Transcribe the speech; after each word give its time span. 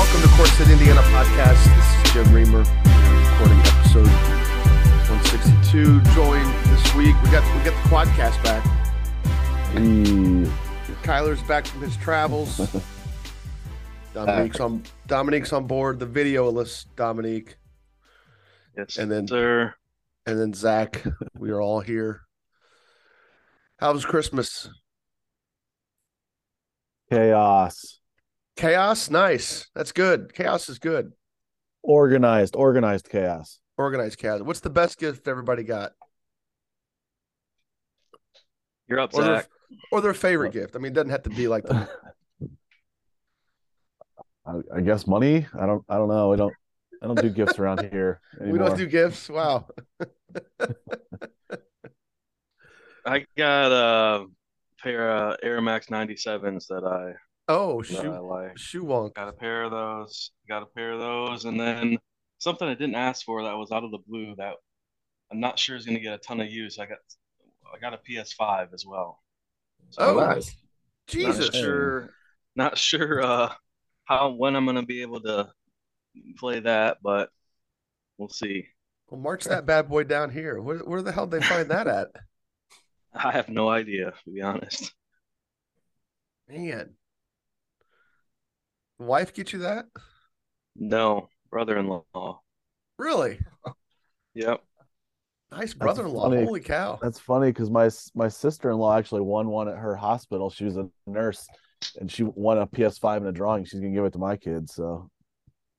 Welcome 0.00 0.22
to 0.22 0.28
Courtside 0.28 0.72
Indiana 0.72 1.00
podcast. 1.02 1.62
This 1.76 2.06
is 2.08 2.12
Jim 2.14 2.34
Reamer, 2.34 2.60
recording 2.60 3.58
episode 3.58 4.06
162. 5.10 6.00
Joined 6.14 6.48
this 6.72 6.94
week, 6.94 7.14
we 7.22 7.30
got 7.30 7.44
we 7.54 7.62
got 7.62 7.74
the 7.82 7.88
quadcast 7.90 8.42
back. 8.42 8.64
Mm, 9.74 10.46
Kyler's 11.02 11.42
back 11.42 11.66
from 11.66 11.82
his 11.82 11.96
travels. 11.98 12.56
Dominique's 14.14 14.58
on 14.60 14.82
Dominique's 15.06 15.52
on 15.52 15.66
board. 15.66 15.98
The 15.98 16.06
videoless 16.06 16.86
Dominique, 16.96 17.56
Yes, 18.78 18.96
And 18.96 19.10
then- 19.12 19.28
sir. 19.28 19.74
and 20.24 20.40
then 20.40 20.54
Zach. 20.54 21.04
We 21.38 21.50
are 21.50 21.60
all 21.60 21.80
here. 21.80 22.22
How 23.78 23.92
was 23.92 24.06
Christmas? 24.06 24.68
chaos. 27.12 27.99
Chaos, 28.60 29.08
nice. 29.08 29.70
That's 29.74 29.90
good. 29.90 30.34
Chaos 30.34 30.68
is 30.68 30.78
good. 30.78 31.12
Organized, 31.82 32.54
organized 32.54 33.08
chaos. 33.08 33.58
Organized 33.78 34.18
chaos. 34.18 34.42
What's 34.42 34.60
the 34.60 34.68
best 34.68 34.98
gift 34.98 35.26
everybody 35.26 35.62
got, 35.62 35.92
You're 38.86 39.00
up, 39.00 39.14
or 39.14 39.22
their, 39.24 39.36
Zach. 39.36 39.48
or 39.90 40.02
their 40.02 40.12
favorite 40.12 40.52
gift? 40.52 40.76
I 40.76 40.78
mean, 40.78 40.92
it 40.92 40.94
doesn't 40.94 41.08
have 41.08 41.22
to 41.22 41.30
be 41.30 41.48
like 41.48 41.64
the 41.64 41.88
I, 44.46 44.60
I 44.76 44.80
guess 44.82 45.06
money. 45.06 45.46
I 45.58 45.64
don't. 45.64 45.82
I 45.88 45.94
don't 45.94 46.08
know. 46.08 46.34
I 46.34 46.36
don't. 46.36 46.52
I 47.02 47.06
don't 47.06 47.18
do 47.18 47.30
gifts 47.30 47.58
around 47.58 47.80
here 47.90 48.20
anymore. 48.42 48.52
we 48.52 48.58
don't 48.58 48.76
do 48.76 48.86
gifts. 48.86 49.30
Wow. 49.30 49.68
I 53.06 53.24
got 53.38 53.72
a 53.72 54.26
pair 54.82 55.10
of 55.10 55.38
Air 55.42 55.62
Max 55.62 55.86
97s 55.86 56.66
that 56.66 56.84
I 56.84 57.14
Oh, 57.50 57.82
that 57.82 57.98
I 57.98 58.02
shoe 58.02 58.20
like. 58.20 58.58
shoe 58.58 58.84
wonk. 58.84 59.14
Got 59.14 59.28
a 59.28 59.32
pair 59.32 59.64
of 59.64 59.72
those. 59.72 60.30
Got 60.48 60.62
a 60.62 60.66
pair 60.66 60.92
of 60.92 61.00
those, 61.00 61.44
and 61.44 61.58
then 61.58 61.98
something 62.38 62.68
I 62.68 62.74
didn't 62.74 62.94
ask 62.94 63.24
for 63.24 63.42
that 63.42 63.56
was 63.56 63.72
out 63.72 63.84
of 63.84 63.90
the 63.90 63.98
blue 64.06 64.34
that 64.36 64.54
I'm 65.30 65.40
not 65.40 65.58
sure 65.58 65.76
is 65.76 65.84
going 65.84 65.96
to 65.96 66.02
get 66.02 66.14
a 66.14 66.18
ton 66.18 66.40
of 66.40 66.50
use. 66.50 66.78
I 66.78 66.86
got 66.86 66.98
I 67.72 67.78
got 67.78 67.94
a 67.94 67.98
PS5 67.98 68.72
as 68.72 68.84
well. 68.86 69.20
Oh, 69.98 70.14
nice. 70.14 70.54
Jesus. 71.06 71.54
sure, 71.54 72.10
not 72.54 72.78
sure 72.78 73.22
uh, 73.22 73.52
how 74.04 74.30
when 74.30 74.54
I'm 74.54 74.64
going 74.64 74.76
to 74.76 74.86
be 74.86 75.02
able 75.02 75.20
to 75.22 75.48
play 76.38 76.60
that, 76.60 76.98
but 77.02 77.30
we'll 78.18 78.28
see. 78.28 78.66
Well, 79.08 79.20
march 79.20 79.44
that 79.44 79.66
bad 79.66 79.88
boy 79.88 80.04
down 80.04 80.30
here. 80.30 80.60
Where, 80.60 80.78
where 80.78 81.02
the 81.02 81.10
hell 81.10 81.26
did 81.26 81.42
they 81.42 81.46
find 81.46 81.70
that 81.70 81.88
at? 81.88 82.08
I 83.14 83.32
have 83.32 83.48
no 83.48 83.68
idea, 83.68 84.12
to 84.24 84.30
be 84.30 84.40
honest. 84.40 84.92
Man. 86.48 86.94
Wife 89.00 89.32
get 89.32 89.52
you 89.52 89.60
that? 89.60 89.86
No, 90.76 91.28
brother-in-law. 91.50 92.40
Really? 92.98 93.40
Yep. 94.34 94.62
Nice 95.50 95.74
brother-in-law. 95.74 96.28
Holy 96.44 96.60
cow. 96.60 96.98
That's 97.02 97.18
funny 97.18 97.48
because 97.48 97.70
my 97.70 97.90
my 98.14 98.28
sister 98.28 98.70
in 98.70 98.76
law 98.76 98.96
actually 98.96 99.22
won 99.22 99.48
one 99.48 99.68
at 99.68 99.78
her 99.78 99.96
hospital. 99.96 100.50
She 100.50 100.64
was 100.64 100.76
a 100.76 100.88
nurse, 101.06 101.48
and 101.98 102.12
she 102.12 102.22
won 102.22 102.58
a 102.58 102.66
PS5 102.66 103.22
in 103.22 103.26
a 103.26 103.32
drawing. 103.32 103.64
She's 103.64 103.80
gonna 103.80 103.92
give 103.92 104.04
it 104.04 104.12
to 104.12 104.18
my 104.18 104.36
kids. 104.36 104.74
So 104.74 105.10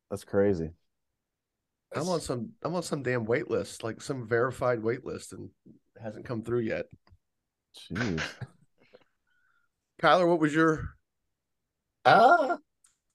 that's 0.10 0.24
crazy. 0.24 0.72
I'm 1.96 2.10
on 2.10 2.22
some 2.22 2.50
I'm 2.64 2.76
on 2.76 2.84
some 2.84 3.04
damn 3.04 3.26
wait 3.26 3.50
list, 3.50 3.84
like 3.84 4.02
some 4.02 4.28
verified 4.28 4.82
wait 4.82 5.06
list, 5.06 5.32
and 5.34 5.50
hasn't 6.02 6.26
come 6.26 6.42
through 6.42 6.62
yet. 6.62 6.86
Jeez. 7.94 8.22
Kyler, 10.02 10.28
what 10.28 10.40
was 10.40 10.54
your 10.54 10.96
Uh, 12.04 12.58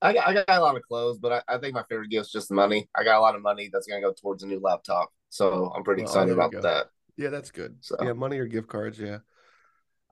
I 0.03 0.13
got, 0.13 0.27
I 0.29 0.35
got 0.35 0.49
a 0.49 0.61
lot 0.61 0.77
of 0.77 0.83
clothes, 0.83 1.19
but 1.19 1.33
I, 1.49 1.55
I 1.57 1.59
think 1.59 1.75
my 1.75 1.83
favorite 1.89 2.11
gift 2.11 2.27
is 2.27 2.33
just 2.33 2.51
money. 2.51 2.89
I 2.95 3.03
got 3.05 3.19
a 3.19 3.21
lot 3.21 3.35
of 3.35 3.43
money 3.43 3.71
that's 3.73 3.87
gonna 3.87 4.01
go 4.03 4.13
towards 4.13 4.43
a 4.43 4.47
new 4.47 4.61
laptop, 4.61 5.11
so 5.31 5.73
I'm 5.75 5.85
pretty 5.85 6.03
Well, 6.03 6.03
excited 6.03 6.33
about 6.33 6.53
go. 6.53 6.61
that. 6.63 6.87
Yeah, 7.17 7.31
that's 7.31 7.51
good. 7.51 7.79
So 7.81 7.97
Yeah, 7.99 8.13
money 8.13 8.39
or 8.39 8.47
gift 8.47 8.69
cards, 8.69 8.99
yeah. 8.99 9.19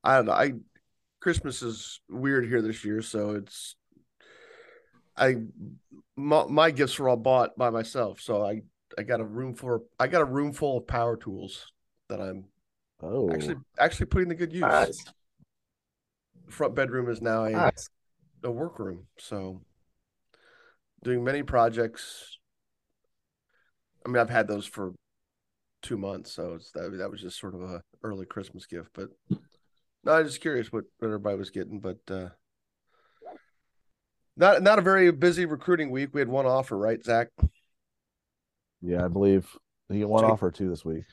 I 0.02 0.16
don't 0.16 0.26
know. 0.26 0.32
I 0.32 0.54
Christmas 1.20 1.62
is 1.62 2.00
weird 2.08 2.46
here 2.46 2.62
this 2.62 2.84
year, 2.84 3.02
so 3.02 3.32
it's 3.32 3.76
I 5.16 5.36
my, 6.16 6.44
my 6.46 6.70
gifts 6.70 6.98
were 6.98 7.08
all 7.08 7.16
bought 7.16 7.56
by 7.56 7.70
myself, 7.70 8.20
so 8.20 8.44
I 8.44 8.62
I 8.98 9.02
got 9.02 9.20
a 9.20 9.24
room 9.24 9.54
full 9.54 9.86
I 9.98 10.06
got 10.08 10.22
a 10.22 10.26
room 10.26 10.52
full 10.52 10.78
of 10.78 10.86
power 10.86 11.16
tools 11.16 11.72
that 12.08 12.20
I'm 12.20 12.46
Oh, 13.02 13.30
actually 13.32 13.56
actually 13.78 14.06
putting 14.06 14.30
to 14.30 14.34
good 14.34 14.52
use. 14.52 14.88
nice, 14.88 15.04
Front 16.48 16.74
bedroom 16.74 17.10
is 17.10 17.20
now 17.20 17.44
a 17.44 17.52
nice. 17.52 17.88
a 18.44 18.50
workroom, 18.50 19.06
so 19.18 19.62
doing 21.04 21.22
many 21.22 21.42
projects. 21.42 22.38
I 24.04 24.08
mean, 24.08 24.18
I've 24.18 24.30
had 24.30 24.48
those 24.48 24.66
for 24.66 24.92
two 25.82 25.96
months, 25.96 26.32
so 26.32 26.54
it's 26.54 26.72
that 26.72 26.96
that 26.98 27.10
was 27.10 27.20
just 27.20 27.38
sort 27.38 27.54
of 27.54 27.62
a 27.62 27.82
early 28.02 28.26
Christmas 28.26 28.66
gift. 28.66 28.88
But 28.94 29.10
no, 30.02 30.12
I 30.12 30.22
was 30.22 30.32
just 30.32 30.40
curious 30.42 30.72
what, 30.72 30.84
what 30.98 31.08
everybody 31.08 31.36
was 31.36 31.50
getting, 31.50 31.78
but 31.78 31.98
uh 32.10 32.30
not 34.36 34.62
not 34.62 34.78
a 34.78 34.82
very 34.82 35.12
busy 35.12 35.46
recruiting 35.46 35.90
week. 35.90 36.10
We 36.12 36.20
had 36.20 36.28
one 36.28 36.46
offer, 36.46 36.76
right, 36.76 37.02
Zach? 37.04 37.28
yeah, 38.82 39.04
I 39.04 39.08
believe 39.08 39.46
he 39.88 40.00
got 40.00 40.08
one 40.08 40.24
Jake- 40.24 40.32
offer 40.32 40.50
too 40.50 40.68
this 40.68 40.84
week. 40.84 41.04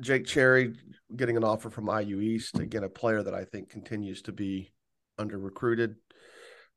Jake 0.00 0.26
Cherry 0.26 0.74
getting 1.14 1.36
an 1.36 1.44
offer 1.44 1.70
from 1.70 1.88
IU 1.88 2.20
East. 2.20 2.58
Again, 2.58 2.82
a 2.82 2.88
player 2.88 3.22
that 3.22 3.34
I 3.34 3.44
think 3.44 3.70
continues 3.70 4.22
to 4.22 4.32
be 4.32 4.72
under 5.18 5.38
recruited 5.38 5.94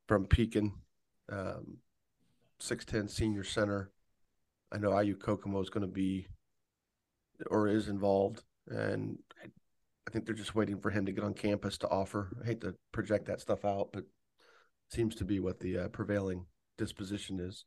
from 0.07 0.27
Pekin, 0.27 0.71
um, 1.31 1.77
6'10 2.61 3.09
senior 3.09 3.43
center. 3.43 3.91
I 4.71 4.77
know 4.77 4.99
IU 4.99 5.15
Kokomo 5.15 5.61
is 5.61 5.69
going 5.69 5.85
to 5.85 5.91
be 5.91 6.27
or 7.49 7.67
is 7.67 7.87
involved, 7.87 8.43
and 8.67 9.17
I, 9.43 10.11
think 10.11 10.25
they're 10.25 10.33
just 10.33 10.55
waiting 10.55 10.79
for 10.79 10.89
him 10.89 11.05
to 11.05 11.11
get 11.11 11.23
on 11.23 11.33
campus 11.33 11.77
to 11.79 11.89
offer. 11.89 12.29
I 12.41 12.47
hate 12.47 12.61
to 12.61 12.75
project 12.91 13.25
that 13.27 13.41
stuff 13.41 13.63
out, 13.63 13.89
but 13.93 14.05
seems 14.89 15.15
to 15.15 15.25
be 15.25 15.39
what 15.39 15.59
the 15.59 15.77
uh, 15.77 15.87
prevailing 15.89 16.45
disposition 16.77 17.39
is. 17.39 17.65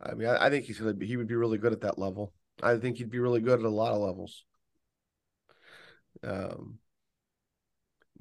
I 0.00 0.14
mean, 0.14 0.28
I, 0.28 0.46
I 0.46 0.50
think 0.50 0.64
he's 0.64 0.78
going 0.78 0.92
to 0.92 0.98
be, 0.98 1.06
he 1.06 1.16
would 1.16 1.26
be 1.26 1.34
really 1.34 1.58
good 1.58 1.72
at 1.72 1.80
that 1.80 1.98
level. 1.98 2.32
I 2.62 2.76
think 2.76 2.98
he'd 2.98 3.10
be 3.10 3.18
really 3.18 3.40
good 3.40 3.58
at 3.58 3.64
a 3.64 3.70
lot 3.70 3.92
of 3.92 4.00
levels. 4.00 4.44
Um, 6.22 6.78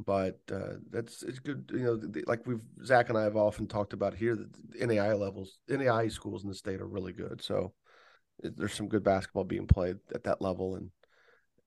but 0.05 0.39
uh, 0.51 0.75
that's 0.89 1.23
it's 1.23 1.39
good. 1.39 1.69
You 1.73 1.79
know, 1.83 1.95
the, 1.95 2.23
like 2.27 2.45
we've 2.45 2.63
Zach 2.83 3.09
and 3.09 3.17
I 3.17 3.23
have 3.23 3.35
often 3.35 3.67
talked 3.67 3.93
about 3.93 4.13
here 4.13 4.35
that 4.35 4.71
the 4.71 4.79
NAIA 4.85 5.17
levels, 5.19 5.59
NAIA 5.69 6.11
schools 6.11 6.43
in 6.43 6.49
the 6.49 6.55
state 6.55 6.81
are 6.81 6.87
really 6.87 7.13
good. 7.13 7.41
So 7.41 7.73
there's 8.41 8.73
some 8.73 8.87
good 8.87 9.03
basketball 9.03 9.43
being 9.43 9.67
played 9.67 9.97
at 10.13 10.23
that 10.23 10.41
level, 10.41 10.75
and 10.75 10.89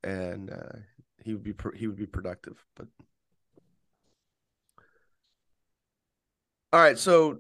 and 0.02 0.50
uh, 0.50 0.78
he 1.22 1.32
would 1.34 1.42
be 1.42 1.52
pr- 1.52 1.74
he 1.76 1.86
would 1.86 1.96
be 1.96 2.06
productive. 2.06 2.64
But 2.76 2.88
all 6.72 6.80
right, 6.80 6.98
so 6.98 7.38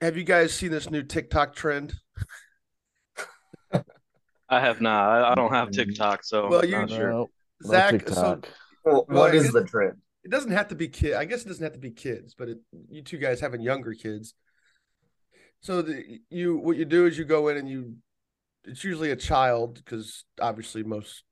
have 0.00 0.16
you 0.16 0.24
guys 0.24 0.54
seen 0.54 0.70
this 0.70 0.90
new 0.90 1.02
TikTok 1.02 1.54
trend? 1.54 1.94
I 4.48 4.60
have 4.60 4.80
not. 4.80 5.08
I, 5.08 5.32
I 5.32 5.34
don't 5.34 5.52
have 5.52 5.70
TikTok, 5.70 6.24
so 6.24 6.48
Well, 6.48 6.64
I'm 6.64 6.70
you- 6.70 6.76
not 6.78 6.90
sure. 6.90 7.10
No, 7.10 7.30
no 7.62 7.70
Zach, 7.70 7.90
so 7.90 7.98
TikTok. 7.98 8.48
Well, 8.84 9.06
Well, 9.08 9.18
what 9.20 9.34
is 9.34 9.44
guess- 9.44 9.52
the 9.52 9.64
trend? 9.64 9.98
it 10.24 10.30
doesn't 10.30 10.52
have 10.52 10.68
to 10.68 10.74
be 10.74 10.88
kid. 10.88 11.14
I 11.14 11.24
guess 11.24 11.44
it 11.44 11.48
doesn't 11.48 11.64
have 11.64 11.72
to 11.74 11.78
be 11.78 11.90
kids, 11.90 12.34
but 12.34 12.48
it, 12.48 12.58
you 12.88 13.02
two 13.02 13.18
guys 13.18 13.40
having 13.40 13.60
younger 13.60 13.92
kids. 13.94 14.34
So 15.60 15.82
the 15.82 16.20
you 16.30 16.56
what 16.58 16.76
you 16.76 16.84
do 16.84 17.06
is 17.06 17.16
you 17.18 17.24
go 17.24 17.48
in 17.48 17.56
and 17.56 17.68
you 17.68 17.96
it's 18.64 18.84
usually 18.84 19.10
a 19.10 19.16
child 19.16 19.74
because 19.76 20.24
obviously 20.40 20.82
most 20.82 21.24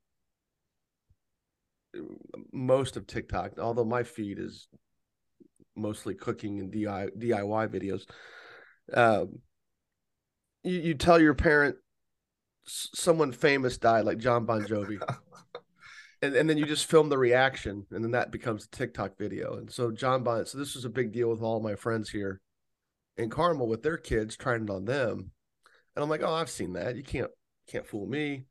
most 2.51 2.97
of 2.97 3.05
TikTok, 3.05 3.59
although 3.59 3.85
my 3.85 4.03
feed 4.03 4.39
is 4.39 4.67
mostly 5.75 6.15
cooking 6.15 6.59
and 6.59 6.71
DIY, 6.71 7.09
DIY 7.17 7.67
videos. 7.67 8.03
Um, 8.91 9.39
you, 10.63 10.79
you 10.79 10.93
tell 10.95 11.19
your 11.19 11.33
parent 11.35 11.75
someone 12.65 13.31
famous 13.31 13.77
died, 13.77 14.05
like 14.05 14.17
Jon 14.17 14.45
Bon 14.45 14.63
Jovi, 14.63 14.97
and, 16.23 16.35
and 16.37 16.49
then 16.49 16.57
you 16.57 16.65
just 16.65 16.89
film 16.89 17.09
the 17.09 17.17
reaction 17.17 17.85
and 17.91 18.01
then 18.01 18.11
that 18.11 18.31
becomes 18.31 18.63
a 18.63 18.69
TikTok 18.69 19.17
video. 19.17 19.57
And 19.57 19.69
so 19.69 19.91
John 19.91 20.23
Bond, 20.23 20.47
so 20.47 20.57
this 20.57 20.73
was 20.73 20.85
a 20.85 20.89
big 20.89 21.11
deal 21.11 21.29
with 21.29 21.41
all 21.41 21.59
my 21.59 21.75
friends 21.75 22.09
here 22.09 22.39
in 23.17 23.29
Carmel 23.29 23.67
with 23.67 23.83
their 23.83 23.97
kids 23.97 24.37
trying 24.37 24.63
it 24.63 24.69
on 24.69 24.85
them. 24.85 25.31
And 25.95 26.01
I'm 26.01 26.09
like, 26.09 26.23
oh, 26.23 26.33
I've 26.33 26.49
seen 26.49 26.73
that. 26.73 26.95
You 26.95 27.03
can't 27.03 27.29
can't 27.67 27.85
fool 27.85 28.07
me. 28.07 28.45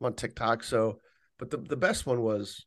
I'm 0.00 0.06
on 0.06 0.14
TikTok. 0.14 0.64
So, 0.64 0.98
but 1.38 1.50
the, 1.50 1.58
the 1.58 1.76
best 1.76 2.06
one 2.06 2.22
was 2.22 2.66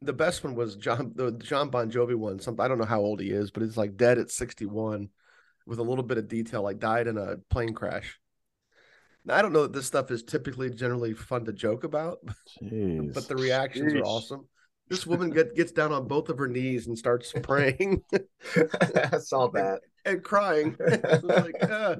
the 0.00 0.14
best 0.14 0.42
one 0.42 0.54
was 0.54 0.76
John 0.76 1.12
the 1.14 1.32
Jon 1.32 1.68
Bon 1.68 1.90
Jovi 1.90 2.14
one. 2.14 2.40
Something 2.40 2.64
I 2.64 2.68
don't 2.68 2.78
know 2.78 2.84
how 2.86 3.00
old 3.00 3.20
he 3.20 3.28
is, 3.28 3.50
but 3.50 3.62
it's 3.62 3.76
like 3.76 3.98
dead 3.98 4.16
at 4.18 4.30
61 4.30 5.10
with 5.66 5.78
a 5.80 5.82
little 5.82 6.02
bit 6.02 6.18
of 6.18 6.28
detail, 6.28 6.62
like 6.62 6.78
died 6.78 7.08
in 7.08 7.18
a 7.18 7.36
plane 7.50 7.74
crash. 7.74 8.18
Now, 9.26 9.34
I 9.36 9.42
don't 9.42 9.52
know 9.52 9.62
that 9.62 9.72
this 9.72 9.86
stuff 9.86 10.10
is 10.12 10.22
typically 10.22 10.70
generally 10.70 11.12
fun 11.12 11.44
to 11.46 11.52
joke 11.52 11.82
about, 11.84 12.18
Jeez. 12.62 13.12
but 13.12 13.26
the 13.28 13.34
reactions 13.36 13.92
are 13.92 14.02
awesome. 14.02 14.46
This 14.88 15.04
woman 15.04 15.30
get, 15.30 15.56
gets 15.56 15.72
down 15.72 15.92
on 15.92 16.06
both 16.06 16.28
of 16.28 16.38
her 16.38 16.46
knees 16.46 16.86
and 16.86 16.96
starts 16.96 17.32
praying 17.42 18.02
I 19.12 19.18
saw 19.18 19.48
that. 19.54 19.80
and 20.04 20.22
crying. 20.22 20.76
Like, 20.78 21.56
ah. 21.62 21.96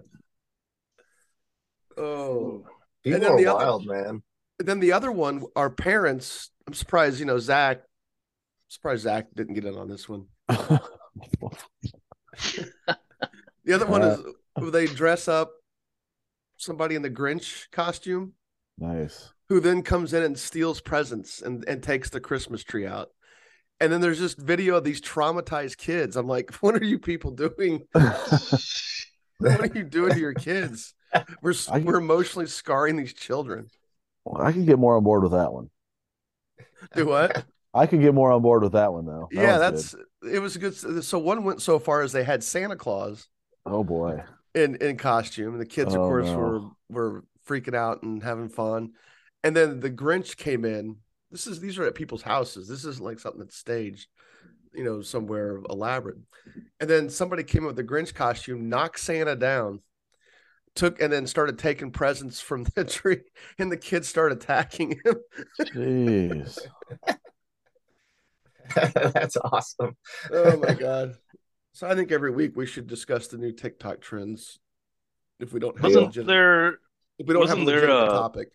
oh. 1.99 2.64
People 3.02 3.20
then 3.20 3.32
are 3.32 3.37
the 3.37 3.46
other- 3.49 3.64
wild, 3.64 3.87
man. 3.87 4.22
Then 4.58 4.81
the 4.81 4.93
other 4.93 5.12
one, 5.12 5.43
our 5.55 5.69
parents. 5.69 6.50
I'm 6.67 6.72
surprised, 6.75 7.19
you 7.20 7.26
know, 7.26 7.38
Zach. 7.38 7.82
Surprised 8.69 9.02
Zach 9.02 9.26
didn't 9.34 9.55
get 9.55 9.64
in 9.67 9.76
on 9.76 9.87
this 9.88 10.08
one. 10.08 10.26
The 13.64 13.72
other 13.72 13.84
one 13.87 14.02
is 14.02 14.19
where 14.55 14.70
they 14.70 14.87
dress 14.87 15.29
up 15.29 15.50
somebody 16.67 16.95
in 16.95 17.03
the 17.03 17.11
Grinch 17.11 17.71
costume 17.71 18.33
nice. 18.79 19.33
who 19.49 19.61
then 19.61 19.83
comes 19.83 20.13
in 20.13 20.23
and 20.23 20.39
steals 20.39 20.81
presents 20.81 21.41
and, 21.41 21.65
and 21.69 21.83
takes 21.83 22.11
the 22.11 22.21
Christmas 22.21 22.63
tree 22.63 22.87
out. 22.87 23.11
And 23.81 23.93
then 23.93 24.01
there's 24.01 24.19
just 24.19 24.39
video 24.39 24.77
of 24.77 24.85
these 24.85 25.01
traumatized 25.01 25.79
kids. 25.79 26.17
I'm 26.17 26.29
like, 26.29 26.53
what 26.61 26.75
are 26.75 26.85
you 26.85 26.99
people 26.99 27.31
doing? 27.31 27.87
What 29.39 29.61
are 29.61 29.79
you 29.79 29.85
doing 29.85 30.15
to 30.15 30.19
your 30.19 30.33
kids? 30.33 30.95
We're 31.43 31.53
I- 31.71 31.81
we're 31.81 31.99
emotionally 31.99 32.47
scarring 32.47 32.97
these 32.97 33.13
children. 33.13 33.69
I 34.35 34.51
can 34.51 34.65
get 34.65 34.79
more 34.79 34.97
on 34.97 35.05
board 35.05 35.23
with 35.23 35.33
that 35.33 35.53
one. 35.53 35.69
Do 36.95 37.05
what? 37.05 37.45
I 37.75 37.87
could 37.87 38.01
get 38.01 38.15
more 38.15 38.33
on 38.33 38.41
board 38.41 38.63
with 38.63 38.73
that 38.73 38.95
one 38.95 39.05
though. 39.05 39.29
That 39.31 39.43
yeah, 39.43 39.59
that's 39.59 39.95
it 40.23 40.39
was 40.39 40.57
a 40.57 40.59
good. 40.59 41.05
So 41.05 41.19
one 41.19 41.45
went 41.45 41.61
so 41.61 41.79
far 41.79 42.01
as 42.01 42.13
they 42.13 42.25
had 42.25 42.43
Santa 42.43 42.77
Claus 42.77 43.29
oh 43.67 43.85
boy. 43.85 44.23
In 44.56 44.76
in 44.76 44.99
costume, 44.99 45.53
and 45.55 45.62
the 45.62 45.67
kids, 45.67 45.94
of 45.94 46.03
Oh, 46.03 46.08
course, 46.08 46.32
no. 46.32 46.38
were 46.38 46.62
were 46.91 47.25
freaking 47.49 47.76
out 47.76 48.03
and 48.05 48.23
having 48.25 48.50
fun. 48.50 48.93
And 49.44 49.56
then 49.56 49.81
the 49.81 49.91
Grinch 49.91 50.37
came 50.38 50.64
in. 50.64 50.99
This 51.31 51.47
is 51.47 51.61
these 51.61 51.79
are 51.79 51.85
at 51.87 51.94
people's 51.97 52.23
houses. 52.23 52.69
This 52.69 52.85
isn't 52.85 53.05
like 53.05 53.20
something 53.20 53.41
that's 53.41 53.56
staged, 53.56 54.08
you 54.75 54.85
know, 54.85 55.03
somewhere 55.03 55.61
elaborate. 55.70 56.19
And 56.81 56.91
then 56.91 57.11
somebody 57.11 57.44
came 57.44 57.64
up 57.64 57.69
with 57.69 57.76
the 57.76 57.85
Grinch 57.85 58.14
costume, 58.14 58.69
knocked 58.70 59.00
Santa 59.00 59.37
down, 59.37 59.81
took 60.75 61.00
and 61.00 61.12
then 61.12 61.26
started 61.26 61.58
taking 61.58 61.93
presents 61.93 62.41
from 62.41 62.64
the 62.76 62.85
tree, 62.97 63.23
and 63.58 63.73
the 63.73 63.76
kids 63.79 64.08
started 64.08 64.38
attacking 64.38 65.00
him. 65.05 65.17
Jeez. 65.61 66.58
That's 68.75 69.37
awesome. 69.37 69.97
Oh 70.32 70.56
my 70.58 70.75
god! 70.75 71.14
So 71.76 71.87
I 71.87 71.94
think 71.94 72.11
every 72.11 72.31
week 72.31 72.56
we 72.56 72.64
should 72.64 72.87
discuss 72.87 73.26
the 73.26 73.37
new 73.37 73.52
TikTok 73.52 74.00
trends. 74.00 74.58
If 75.38 75.52
we 75.52 75.61
don't 75.61 75.76
have 75.76 75.84
Wasn't 75.84 76.06
legit- 76.06 76.26
there? 76.26 76.78
if 77.19 77.26
we 77.26 77.34
don't 77.34 77.46
have 77.46 77.58
a 77.58 77.64
there, 77.67 77.90
uh, 77.90 78.06
topic. 78.08 78.49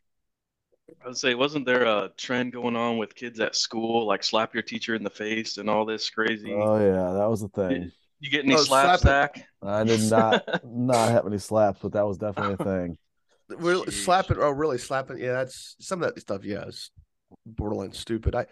I 1.06 1.08
would 1.08 1.18
say, 1.18 1.36
wasn't 1.36 1.68
there 1.68 1.84
a 1.84 2.10
trend 2.18 2.52
going 2.52 2.76
on 2.76 2.98
with 2.98 3.14
kids 3.14 3.40
at 3.40 3.56
school, 3.56 4.08
like 4.08 4.24
slap 4.24 4.56
your 4.56 4.64
teacher 4.64 4.96
in 4.96 5.04
the 5.04 5.12
face 5.12 5.60
and 5.60 5.70
all 5.70 5.86
this 5.86 6.10
crazy? 6.10 6.52
Oh 6.52 6.80
yeah, 6.80 7.14
that 7.14 7.30
was 7.30 7.42
the 7.42 7.50
thing. 7.50 7.92
you 8.20 8.32
get 8.32 8.44
any 8.44 8.56
Oh, 8.56 8.58
slap, 8.58 9.00
slap 9.02 9.34
Zach? 9.36 9.46
I 9.62 9.84
did 9.84 10.02
not 10.10 10.44
not 10.66 11.12
have 11.12 11.28
any 11.28 11.38
slaps, 11.38 11.78
but 11.80 11.92
that 11.92 12.08
was 12.08 12.18
definitely 12.18 12.56
a 12.56 12.58
thing. 12.64 12.98
Really 13.50 13.86
Jeez. 13.86 14.04
slapping 14.04 14.38
oh 14.40 14.50
really 14.50 14.80
slapping 14.80 15.20
yeah 15.20 15.34
that's 15.34 15.76
some 15.80 16.02
of 16.02 16.12
that 16.16 16.20
stuff 16.20 16.44
yeah 16.44 16.64
is 16.64 16.90
borderline 17.46 17.92
stupid 17.92 18.34
i 18.34 18.48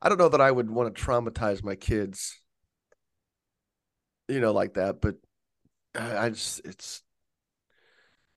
i 0.00 0.08
don't 0.08 0.16
know 0.16 0.28
that 0.30 0.40
i 0.40 0.50
would 0.50 0.70
want 0.70 0.94
to 0.94 1.02
traumatize 1.02 1.62
my 1.64 1.74
kids 1.74 2.40
you 4.28 4.40
know 4.40 4.52
like 4.52 4.74
that 4.74 5.00
but 5.00 5.16
i 5.94 6.28
just 6.30 6.60
it's 6.64 7.02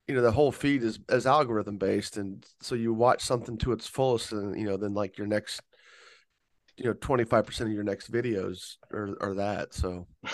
you 0.07 0.15
know 0.15 0.21
the 0.21 0.31
whole 0.31 0.51
feed 0.51 0.83
is 0.83 0.99
is 1.09 1.25
algorithm 1.25 1.77
based 1.77 2.17
and 2.17 2.45
so 2.61 2.75
you 2.75 2.93
watch 2.93 3.21
something 3.21 3.57
to 3.57 3.71
its 3.71 3.87
fullest 3.87 4.31
and 4.31 4.57
you 4.59 4.65
know 4.65 4.77
then 4.77 4.93
like 4.93 5.17
your 5.17 5.27
next 5.27 5.61
you 6.77 6.85
know 6.85 6.93
25% 6.93 7.61
of 7.61 7.71
your 7.71 7.83
next 7.83 8.11
videos 8.11 8.75
are, 8.93 9.17
are 9.21 9.33
that 9.35 9.73
so. 9.73 10.07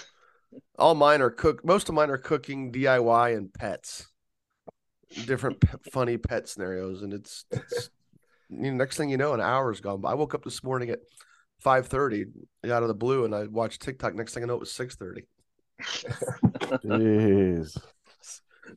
All 0.78 0.94
mine 0.94 1.22
are 1.22 1.32
cook 1.32 1.66
most 1.66 1.90
of 1.90 1.96
mine 1.96 2.12
are 2.12 2.18
cooking 2.18 2.72
diy 2.72 3.36
and 3.36 3.52
pets. 3.52 4.08
Different 5.26 5.60
p- 5.62 5.90
funny 5.92 6.18
pet 6.18 6.48
scenarios 6.48 7.02
and 7.02 7.14
it's, 7.14 7.46
it's 7.50 7.90
you 8.50 8.72
know, 8.72 8.78
next 8.78 8.98
thing 8.98 9.10
you 9.10 9.18
know 9.18 9.34
an 9.34 9.42
hour's 9.42 9.82
gone 9.82 10.02
by. 10.02 10.12
I 10.12 10.16
woke 10.16 10.36
up 10.36 10.44
this 10.44 10.64
morning 10.64 10.90
at 10.90 11.00
5.30 11.64 12.26
out 12.70 12.84
of 12.84 12.88
the 12.88 12.94
blue 12.94 13.26
and 13.26 13.34
i 13.34 13.46
watched 13.46 13.82
tiktok. 13.82 14.14
Next 14.14 14.34
thing 14.34 14.44
i 14.44 14.46
know 14.46 14.56
it 14.56 14.60
was 14.60 14.72
6.30 14.72 15.24
Jeez. 16.84 17.78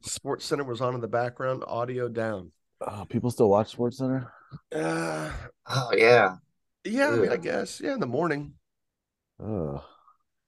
sports 0.02 0.44
center 0.44 0.64
was 0.64 0.80
on 0.80 0.94
in 0.94 1.00
the 1.00 1.08
background 1.08 1.62
audio 1.66 2.08
down 2.08 2.52
Oh, 2.80 3.06
people 3.08 3.30
still 3.30 3.48
watch 3.48 3.70
Sports 3.70 3.96
Center? 3.98 4.30
uh, 4.74 5.32
Oh 5.68 5.90
yeah. 5.96 6.36
yeah 6.84 7.08
i 7.08 7.16
mean 7.16 7.30
i 7.32 7.36
guess 7.36 7.80
yeah 7.80 7.94
in 7.94 8.00
the 8.00 8.06
morning 8.06 8.52
Oh, 9.42 9.84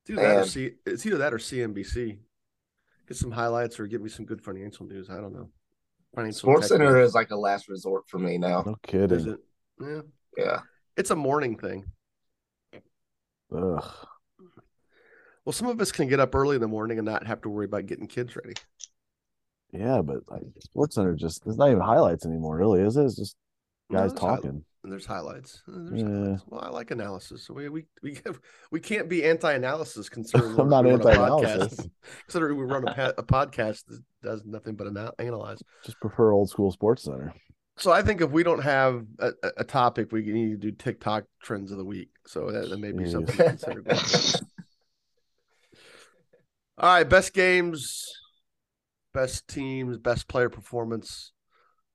it's 0.03 0.11
either, 0.11 0.23
that 0.23 0.35
or 0.37 0.39
Man. 0.41 0.45
C, 0.47 0.71
it's 0.87 1.05
either 1.07 1.19
that 1.19 1.35
or 1.35 1.39
cnbc 1.39 2.19
get 3.07 3.17
some 3.17 3.31
highlights 3.31 3.79
or 3.81 3.87
give 3.87 4.01
me 4.03 4.09
some 4.09 4.25
good 4.27 4.43
financial 4.43 4.87
news 4.87 5.09
i 5.11 5.17
don't 5.17 5.33
know 5.33 5.49
financial 6.15 6.39
Sports 6.41 6.69
tech 6.69 6.79
Center 6.79 6.95
news. 6.99 7.09
is 7.11 7.15
like 7.15 7.31
a 7.31 7.37
last 7.37 7.69
resort 7.69 8.05
for 8.09 8.19
me 8.19 8.39
now. 8.39 8.63
no 8.67 8.73
is 8.73 8.79
kidding. 8.83 9.29
it 9.29 9.39
yeah 9.81 10.01
Yeah. 10.37 10.61
it's 10.97 11.11
a 11.11 11.17
morning 11.17 11.57
thing 11.59 11.85
Ugh. 13.55 13.85
Well 15.49 15.55
some 15.55 15.69
of 15.69 15.81
us 15.81 15.91
can 15.91 16.09
get 16.09 16.21
up 16.21 16.35
early 16.35 16.57
in 16.57 16.61
the 16.61 16.69
morning 16.69 16.99
and 16.99 17.07
not 17.07 17.27
have 17.27 17.41
to 17.41 17.49
worry 17.49 17.65
about 17.65 17.87
getting 17.87 18.07
kids 18.07 18.37
ready 18.37 18.53
Yeah, 19.73 20.03
but 20.03 20.19
like 20.29 20.43
Sports 20.61 20.95
Center 20.97 21.15
just 21.15 21.43
there's 21.43 21.57
not 21.57 21.71
even 21.71 21.81
highlights 21.81 22.27
anymore, 22.27 22.59
really, 22.59 22.83
is 22.83 22.99
it? 22.99 23.05
It's 23.05 23.17
just 23.17 23.35
guys 23.91 24.13
hi- 24.13 24.19
talking. 24.19 24.63
And 24.85 24.93
there's 24.93 25.07
highlights. 25.07 25.63
Uh, 25.67 25.73
There's 25.89 26.03
Yeah. 26.03 26.09
highlights. 26.09 26.43
Well, 26.49 26.61
I 26.63 26.69
like 26.69 26.91
analysis. 26.91 27.45
So 27.47 27.55
we 27.55 27.69
we 27.71 27.87
we 28.03 28.19
we 28.71 28.79
can't 28.81 29.09
be 29.09 29.25
anti-analysis 29.25 30.09
concerned. 30.11 30.57
I'm 30.61 30.69
not 30.69 30.85
we 30.85 30.91
run 30.93 31.01
a 31.03 31.09
anti-analysis. 31.09 31.89
Considering 32.27 32.59
we 32.59 32.65
run 32.65 32.87
a, 32.87 32.95
pa- 32.95 33.13
a 33.19 33.23
podcast 33.23 33.87
that 33.87 34.03
does 34.23 34.45
nothing 34.45 34.75
but 34.77 34.87
ana- 34.87 35.13
analyze. 35.19 35.63
Just 35.85 35.99
prefer 36.01 36.31
old 36.33 36.49
school 36.51 36.71
Sports 36.73 37.05
Center. 37.05 37.33
So 37.77 37.91
I 37.91 38.03
think 38.03 38.21
if 38.21 38.31
we 38.31 38.43
don't 38.43 38.63
have 38.63 39.05
a, 39.19 39.33
a- 39.43 39.53
a 39.59 39.65
topic, 39.65 40.13
we 40.13 40.23
need 40.23 40.51
to 40.51 40.57
do 40.57 40.73
TikTok 40.73 41.25
trends 41.43 41.73
of 41.73 41.79
the 41.79 41.85
week. 41.85 42.11
So 42.27 42.51
that, 42.53 42.69
that 42.71 42.79
may 42.79 42.93
be 42.93 43.05
Jeez. 43.05 43.13
something 43.13 43.37
to 43.37 43.45
consider. 43.45 43.83
All 46.81 46.89
right, 46.95 47.05
best 47.09 47.35
games, 47.35 48.07
best 49.13 49.49
teams, 49.49 49.99
best 49.99 50.29
player 50.29 50.49
performance 50.49 51.33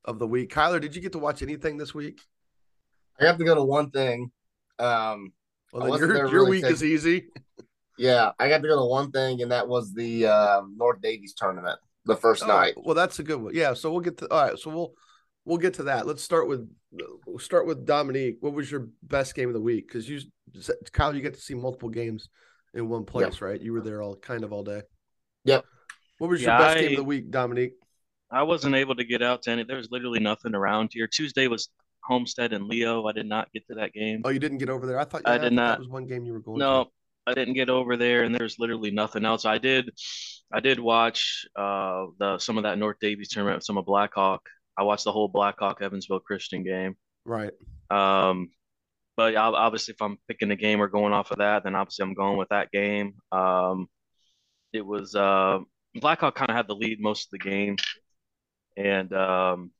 of 0.04 0.20
the 0.20 0.28
week. 0.28 0.52
Kyler, 0.54 0.82
did 0.82 0.94
you 0.94 1.02
get 1.02 1.14
to 1.14 1.20
watch 1.20 1.42
anything 1.42 1.78
this 1.78 1.94
week? 1.96 2.20
I 3.20 3.26
have 3.26 3.38
to 3.38 3.46
go 3.46 3.56
to 3.56 3.64
one 3.64 3.92
thing. 3.92 4.32
Um, 4.80 5.32
Well, 5.72 5.90
then 5.90 6.00
your 6.00 6.18
your 6.18 6.28
really 6.30 6.50
week 6.52 6.64
take- 6.64 6.74
is 6.74 6.84
easy. 6.84 7.28
yeah, 7.98 8.32
I 8.38 8.50
got 8.50 8.62
to 8.62 8.68
go 8.68 8.76
to 8.78 8.86
one 8.86 9.12
thing, 9.12 9.42
and 9.42 9.52
that 9.54 9.68
was 9.70 9.94
the 9.94 10.26
um, 10.28 10.76
North 10.78 11.00
Daviess 11.02 11.34
tournament, 11.38 11.80
the 12.04 12.18
first 12.18 12.44
Oh, 12.44 12.48
night. 12.48 12.74
Well, 12.76 12.96
that's 12.96 13.20
a 13.20 13.24
good 13.24 13.42
one. 13.42 13.54
Yeah. 13.56 13.74
So 13.76 13.90
we'll 13.90 14.02
get 14.02 14.18
to 14.18 14.30
all 14.34 14.50
right. 14.50 14.60
So 14.60 14.70
we'll 14.70 14.94
we'll 15.46 15.60
get 15.60 15.76
to 15.76 15.84
that. 15.84 16.06
Let's 16.08 16.24
start 16.24 16.50
with 16.50 16.70
we'll 17.26 17.40
start 17.40 17.68
with 17.68 17.86
Dominique. 17.86 18.38
What 18.42 18.52
was 18.54 18.70
your 18.70 18.90
best 19.02 19.34
game 19.34 19.48
of 19.48 19.54
the 19.54 19.62
week? 19.62 19.88
Because 19.88 20.10
you, 20.10 20.20
Kyle, 20.92 21.16
you 21.16 21.22
get 21.22 21.36
to 21.36 21.42
see 21.42 21.54
multiple 21.54 21.90
games 21.90 22.28
in 22.74 22.90
one 22.90 23.06
place, 23.06 23.42
right? 23.42 23.60
You 23.60 23.74
were 23.74 23.82
there 23.82 24.02
all 24.02 24.16
kind 24.16 24.44
of 24.44 24.52
all 24.52 24.64
day. 24.64 24.82
Yep. 25.46 25.66
What 26.18 26.30
was 26.30 26.42
Yeah, 26.42 26.58
your 26.58 26.68
best 26.68 26.80
game 26.80 26.92
of 26.92 26.98
the 26.98 27.04
week, 27.04 27.32
Dominique? 27.32 27.74
I 28.32 28.44
wasn't 28.44 28.76
able 28.76 28.96
to 28.96 29.04
get 29.04 29.22
out 29.22 29.44
to 29.44 29.52
any. 29.52 29.64
There 29.64 29.78
was 29.78 29.90
literally 29.92 30.20
nothing 30.20 30.56
around 30.56 30.90
here. 30.92 31.08
Tuesday 31.08 31.48
was 31.48 31.70
Homestead 32.04 32.52
and 32.54 32.68
Leo. 32.68 33.06
I 33.06 33.12
did 33.12 33.28
not 33.28 33.52
get 33.54 33.68
to 33.68 33.76
that 33.76 33.94
game. 33.94 34.22
Oh, 34.26 34.30
you 34.30 34.40
didn't 34.40 34.58
get 34.58 34.70
over 34.70 34.88
there. 34.88 35.00
I 35.00 35.06
thought 35.06 35.22
I 35.26 35.36
yeah, 35.36 35.42
did 35.44 35.54
not. 35.54 35.74
That 35.74 35.80
was 35.80 35.90
one 35.90 36.06
game 36.06 36.26
you 36.26 36.34
were 36.34 36.40
going. 36.40 36.60
No, 36.60 36.86
to. 36.86 36.90
I 37.28 37.34
didn't 37.34 37.54
get 37.54 37.70
over 37.70 37.96
there, 37.96 38.24
and 38.24 38.34
there's 38.34 38.58
literally 38.60 38.92
nothing 38.92 39.24
else. 39.24 39.46
I 39.46 39.58
did, 39.58 39.90
I 40.52 40.60
did 40.60 40.80
watch 40.80 41.46
uh 41.56 42.08
the 42.20 42.38
some 42.40 42.58
of 42.58 42.64
that 42.64 42.78
North 42.78 42.98
Daviess 43.02 43.30
tournament, 43.30 43.64
some 43.64 43.78
of 43.78 43.86
Blackhawk. 43.86 44.42
I 44.78 44.84
watched 44.84 45.04
the 45.04 45.12
whole 45.12 45.28
Blackhawk 45.28 45.82
Evansville 45.82 46.20
Christian 46.20 46.64
game. 46.64 46.96
Right. 47.26 47.52
Um, 47.92 48.50
but 49.16 49.36
obviously, 49.36 49.94
if 49.94 50.02
I'm 50.02 50.18
picking 50.28 50.52
a 50.52 50.56
game 50.56 50.82
or 50.82 50.88
going 50.88 51.14
off 51.14 51.32
of 51.32 51.38
that, 51.38 51.64
then 51.64 51.76
obviously 51.76 52.04
I'm 52.04 52.14
going 52.14 52.38
with 52.38 52.50
that 52.50 52.72
game. 52.72 53.14
Um, 53.32 53.88
it 54.72 54.86
was 54.86 55.16
uh, 55.16 55.60
Blackhawk 55.96 56.36
kind 56.36 56.50
of 56.50 56.56
had 56.56 56.68
the 56.68 56.76
lead 56.76 57.00
most 57.00 57.28
of 57.28 57.32
the 57.32 57.50
game, 57.50 57.78
and 58.76 59.14
um, 59.14 59.72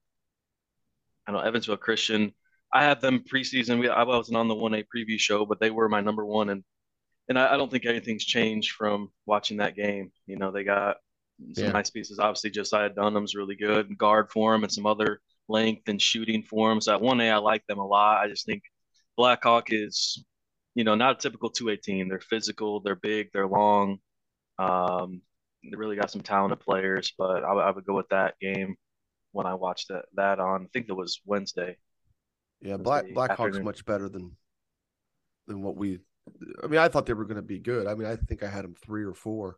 I 1.28 1.32
know 1.32 1.40
Evansville 1.40 1.78
Christian. 1.78 2.34
I 2.72 2.84
had 2.84 3.02
them 3.02 3.24
preseason. 3.32 3.80
We, 3.80 3.90
I 3.90 4.04
wasn't 4.04 4.38
on 4.38 4.48
the 4.48 4.56
one 4.56 4.74
A 4.74 4.84
preview 4.84 5.20
show, 5.20 5.46
but 5.46 5.60
they 5.60 5.70
were 5.72 5.90
my 5.90 6.02
number 6.02 6.26
one, 6.26 6.50
and 6.50 6.64
and 7.30 7.40
I, 7.40 7.54
I, 7.54 7.58
don't 7.58 7.72
think 7.72 7.86
anything's 7.86 8.26
changed 8.26 8.74
from 8.74 9.10
watching 9.26 9.58
that 9.58 9.76
game. 9.76 10.12
You 10.28 10.38
know, 10.38 10.52
they 10.52 10.64
got 10.64 10.98
some 11.54 11.66
yeah. 11.66 11.72
nice 11.72 11.90
pieces. 11.90 12.20
Obviously, 12.20 12.52
Josiah 12.52 12.90
Dunham's 12.90 13.36
really 13.36 13.56
good 13.56 13.98
guard 13.98 14.30
for 14.32 14.54
him, 14.54 14.64
and 14.64 14.72
some 14.72 14.86
other 14.86 15.22
length 15.48 15.90
and 15.90 16.02
shooting 16.02 16.44
for 16.44 16.72
him. 16.72 16.82
So 16.82 16.94
at 16.94 17.02
one 17.02 17.20
A, 17.22 17.32
I 17.32 17.38
like 17.38 17.66
them 17.68 17.80
a 17.80 17.86
lot. 17.86 18.24
I 18.24 18.28
just 18.28 18.46
think 18.46 18.64
Blackhawk 19.18 19.68
is, 19.72 20.24
you 20.76 20.84
know, 20.84 20.96
not 20.96 21.18
a 21.18 21.20
typical 21.20 21.50
two 21.50 21.70
A 21.70 21.78
team. 21.78 22.10
They're 22.10 22.20
physical, 22.20 22.80
they're 22.80 22.96
big, 22.96 23.30
they're 23.32 23.48
long. 23.48 24.00
Um, 24.60 25.22
they 25.64 25.78
really 25.78 25.96
got 25.96 26.12
some 26.12 26.22
talented 26.22 26.60
players, 26.60 27.14
but 27.18 27.44
I, 27.44 27.52
I 27.54 27.72
would 27.72 27.86
go 27.86 27.96
with 27.96 28.10
that 28.10 28.36
game 28.40 28.76
when 29.32 29.46
I 29.46 29.54
watched 29.56 29.90
that 29.90 30.06
that 30.16 30.40
on. 30.40 30.64
I 30.64 30.68
think 30.74 30.88
it 30.90 30.94
was 30.94 31.22
Wednesday. 31.26 31.78
Yeah, 32.62 32.78
Black 32.78 33.06
Blackhawks 33.06 33.62
much 33.64 33.86
better 33.86 34.10
than 34.10 34.36
than 35.48 35.62
what 35.62 35.76
we. 35.76 36.00
I 36.64 36.68
mean, 36.68 36.80
I 36.80 36.88
thought 36.88 37.06
they 37.06 37.14
were 37.14 37.26
going 37.26 37.36
to 37.36 37.42
be 37.42 37.60
good. 37.60 37.88
I 37.88 37.96
mean, 37.96 38.08
I 38.08 38.16
think 38.16 38.44
I 38.44 38.50
had 38.50 38.64
them 38.64 38.76
three 38.76 39.04
or 39.04 39.14
four, 39.14 39.58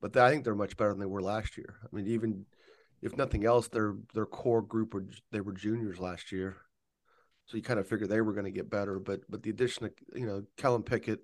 but 0.00 0.16
I 0.16 0.30
think 0.30 0.44
they're 0.44 0.54
much 0.54 0.76
better 0.76 0.90
than 0.90 1.00
they 1.00 1.06
were 1.06 1.22
last 1.22 1.56
year. 1.56 1.76
I 1.82 1.94
mean, 1.94 2.06
even 2.06 2.46
if 3.00 3.16
nothing 3.16 3.44
else, 3.44 3.68
their 3.68 3.96
their 4.14 4.26
core 4.26 4.62
group 4.62 4.94
were 4.94 5.06
they 5.32 5.40
were 5.40 5.52
juniors 5.52 5.98
last 5.98 6.30
year, 6.30 6.56
so 7.46 7.56
you 7.56 7.62
kind 7.62 7.80
of 7.80 7.88
figure 7.88 8.06
they 8.06 8.20
were 8.20 8.32
going 8.32 8.44
to 8.44 8.50
get 8.50 8.70
better. 8.70 8.98
But 8.98 9.20
but 9.28 9.42
the 9.42 9.50
addition 9.50 9.86
of 9.86 9.92
you 10.14 10.26
know 10.26 10.42
Kellen 10.56 10.82
Pickett 10.82 11.20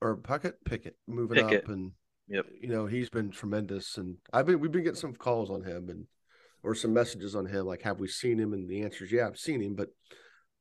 or 0.00 0.16
Puckett 0.16 0.54
Pickett 0.64 0.96
moving 1.06 1.36
Pickett. 1.36 1.64
up 1.64 1.70
and 1.70 1.92
Yep. 2.30 2.46
You 2.60 2.68
know, 2.68 2.86
he's 2.86 3.10
been 3.10 3.30
tremendous, 3.30 3.98
and 3.98 4.16
I've 4.32 4.46
been 4.46 4.60
we've 4.60 4.70
been 4.70 4.84
getting 4.84 4.94
some 4.94 5.14
calls 5.14 5.50
on 5.50 5.64
him 5.64 5.88
and 5.88 6.06
or 6.62 6.74
some 6.74 6.92
messages 6.92 7.34
on 7.34 7.46
him, 7.46 7.66
like, 7.66 7.82
have 7.82 7.98
we 7.98 8.06
seen 8.06 8.38
him? 8.38 8.52
And 8.52 8.68
the 8.68 8.82
answer 8.82 9.04
is, 9.04 9.12
yeah, 9.12 9.26
I've 9.26 9.38
seen 9.38 9.60
him, 9.60 9.74
but 9.74 9.88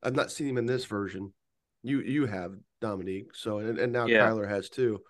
I've 0.02 0.16
not 0.16 0.32
seen 0.32 0.48
him 0.48 0.58
in 0.58 0.66
this 0.66 0.86
version. 0.86 1.34
You 1.84 2.02
you 2.02 2.26
have 2.26 2.54
Dominique, 2.82 3.36
so 3.36 3.60
and, 3.60 3.78
and 3.78 3.94
now 3.94 4.08
yeah. 4.08 4.28
Kyler 4.28 4.50
has 4.50 4.70
too. 4.70 5.02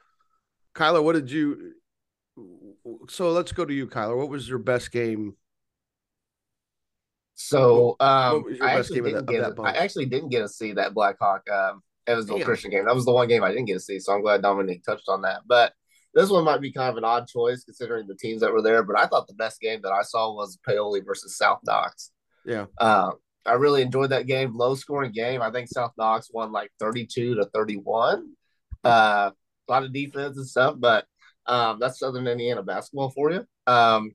Kyler, 0.75 1.03
what 1.03 1.13
did 1.13 1.31
you? 1.31 1.73
So 3.07 3.31
let's 3.31 3.53
go 3.53 3.65
to 3.65 3.73
you, 3.73 3.87
Kyler. 3.87 4.17
What 4.17 4.29
was 4.29 4.47
your 4.47 4.59
best 4.59 4.91
game? 4.91 5.35
So 7.41 7.95
um, 8.01 8.43
I 8.61 8.73
actually 8.73 8.99
didn't 9.01 9.27
get. 9.27 9.41
A, 9.41 9.61
I 9.61 9.71
actually 9.71 10.07
didn't 10.07 10.27
get 10.27 10.41
to 10.41 10.49
see 10.49 10.73
that 10.73 10.93
Blackhawk 10.93 11.49
um, 11.49 11.81
Evansville. 12.05 12.41
Christian 12.41 12.69
game. 12.69 12.83
That 12.85 12.93
was 12.93 13.05
the 13.05 13.13
one 13.13 13.29
game 13.29 13.45
I 13.45 13.49
didn't 13.49 13.65
get 13.65 13.75
to 13.75 13.79
see. 13.79 13.97
So 13.99 14.13
I'm 14.13 14.21
glad 14.21 14.41
Dominique 14.41 14.83
touched 14.83 15.07
on 15.07 15.21
that. 15.21 15.43
But 15.47 15.71
this 16.13 16.29
one 16.29 16.43
might 16.43 16.59
be 16.59 16.73
kind 16.73 16.89
of 16.89 16.97
an 16.97 17.05
odd 17.05 17.27
choice 17.27 17.63
considering 17.63 18.07
the 18.07 18.15
teams 18.15 18.41
that 18.41 18.51
were 18.51 18.61
there, 18.61 18.83
but 18.83 18.99
I 18.99 19.07
thought 19.07 19.27
the 19.27 19.33
best 19.35 19.61
game 19.61 19.79
that 19.83 19.93
I 19.93 20.01
saw 20.01 20.35
was 20.35 20.59
Paoli 20.67 20.99
versus 20.99 21.37
South 21.37 21.59
Knox. 21.63 22.11
Yeah. 22.45 22.65
Um, 22.81 23.13
I 23.45 23.53
really 23.53 23.83
enjoyed 23.83 24.09
that 24.09 24.27
game. 24.27 24.57
Low 24.57 24.75
scoring 24.75 25.13
game. 25.13 25.41
I 25.41 25.49
think 25.49 25.69
South 25.69 25.93
Knox 25.97 26.29
won 26.33 26.51
like 26.51 26.71
32 26.81 27.35
to 27.35 27.45
31. 27.53 28.27
Uh, 28.83 29.31
a 29.31 29.71
lot 29.71 29.83
of 29.83 29.93
defense 29.93 30.35
and 30.35 30.45
stuff, 30.47 30.75
but 30.77 31.05
um, 31.45 31.77
that's 31.79 31.99
Southern 31.99 32.27
Indiana 32.27 32.63
basketball 32.63 33.11
for 33.11 33.31
you. 33.31 33.45
Um, 33.65 34.11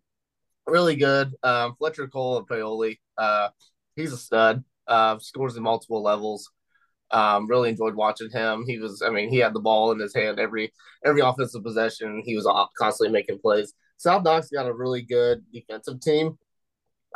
really 0.66 0.96
good. 0.96 1.34
Um, 1.42 1.74
Fletcher 1.78 2.08
Cole 2.08 2.38
and 2.38 2.46
Paoli. 2.46 3.00
Uh, 3.16 3.48
he's 3.96 4.12
a 4.12 4.16
stud. 4.16 4.64
Uh, 4.86 5.18
scores 5.18 5.56
in 5.56 5.62
multiple 5.62 6.02
levels. 6.02 6.50
Um, 7.10 7.46
really 7.46 7.70
enjoyed 7.70 7.94
watching 7.94 8.30
him. 8.30 8.64
He 8.66 8.78
was, 8.78 9.02
I 9.02 9.10
mean, 9.10 9.28
he 9.28 9.38
had 9.38 9.54
the 9.54 9.60
ball 9.60 9.92
in 9.92 9.98
his 9.98 10.14
hand 10.14 10.38
every 10.38 10.72
every 11.04 11.20
offensive 11.20 11.62
possession. 11.62 12.22
He 12.24 12.34
was 12.34 12.48
constantly 12.78 13.12
making 13.12 13.38
plays. 13.38 13.72
South 13.98 14.24
Knox 14.24 14.48
got 14.48 14.66
a 14.66 14.72
really 14.72 15.02
good 15.02 15.44
defensive 15.52 16.00
team. 16.00 16.38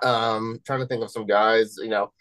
Um, 0.03 0.61
trying 0.65 0.81
to 0.81 0.87
think 0.87 1.03
of 1.03 1.11
some 1.11 1.27
guys, 1.27 1.77
you 1.79 1.89
know, 1.89 2.13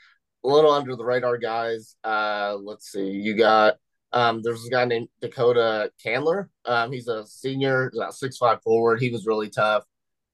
a 0.44 0.48
little 0.48 0.72
under 0.72 0.96
the 0.96 1.06
radar 1.06 1.38
guys. 1.38 1.96
Uh, 2.04 2.58
let's 2.60 2.92
see, 2.92 3.12
you 3.12 3.36
got 3.36 3.76
um, 4.14 4.42
there's 4.42 4.66
a 4.66 4.70
guy 4.70 4.86
named 4.86 5.10
Dakota 5.22 5.92
Candler. 6.04 6.50
Um, 6.66 6.92
he's 6.92 7.08
a 7.08 7.26
senior, 7.28 7.92
about 7.96 8.16
six 8.16 8.38
five 8.38 8.62
forward. 8.64 9.00
He 9.00 9.12
was 9.12 9.28
really 9.28 9.50
tough. 9.50 9.84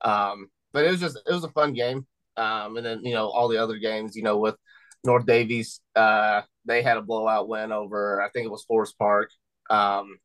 Um, 0.02 0.50
but 0.74 0.86
it 0.86 0.92
was 0.92 1.00
just 1.00 1.18
it 1.26 1.32
was 1.34 1.44
a 1.44 1.50
fun 1.50 1.74
game. 1.74 2.06
Um, 2.36 2.78
and 2.78 2.86
then 2.86 3.06
you 3.06 3.14
know 3.14 3.30
all 3.30 3.48
the 3.48 3.62
other 3.62 3.78
games, 3.78 4.16
you 4.16 4.24
know, 4.24 4.38
with 4.38 4.56
North 5.04 5.26
Daviess, 5.26 5.80
uh, 5.96 6.42
they 6.66 6.82
had 6.82 6.98
a 6.98 7.02
blowout 7.02 7.48
win 7.48 7.72
over 7.72 8.22
I 8.22 8.30
think 8.30 8.46
it 8.46 8.52
was 8.52 8.64
Forest 8.64 8.98
Park. 8.98 9.30
Um, 9.70 10.18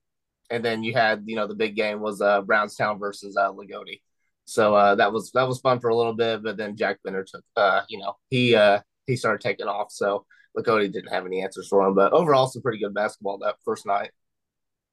and 0.50 0.64
then 0.64 0.83
you 0.83 0.95
had 0.95 1.25
you 1.26 1.37
know 1.37 1.47
the 1.47 1.55
big 1.55 1.76
game 1.76 2.00
was 2.00 2.21
uh, 2.21 2.43
Brownstown 2.43 2.99
versus 2.99 3.37
uh, 3.37 3.52
Loogootee. 3.52 4.00
So 4.45 4.75
uh, 4.75 4.95
that 4.95 5.12
was 5.12 5.31
that 5.33 5.47
was 5.47 5.61
fun 5.61 5.81
for 5.81 5.90
a 5.90 5.97
little 5.97 6.14
bit, 6.14 6.43
but 6.43 6.57
then 6.57 6.76
Jack 6.76 6.99
Bender 7.05 7.25
took 7.25 7.45
uh, 7.57 7.83
you 7.88 7.99
know 7.99 8.14
he 8.31 8.55
uh, 8.55 8.81
he 9.07 9.17
started 9.17 9.43
taking 9.43 9.67
off, 9.67 9.93
so 9.93 10.25
Loogootee 10.57 10.93
didn't 10.93 11.12
have 11.12 11.26
any 11.26 11.43
answers 11.43 11.69
for 11.69 11.87
him. 11.87 11.95
But 11.95 12.12
overall, 12.12 12.47
some 12.47 12.62
pretty 12.62 12.78
good 12.78 12.95
basketball 12.95 13.38
that 13.38 13.57
first 13.64 13.85
night. 13.85 14.11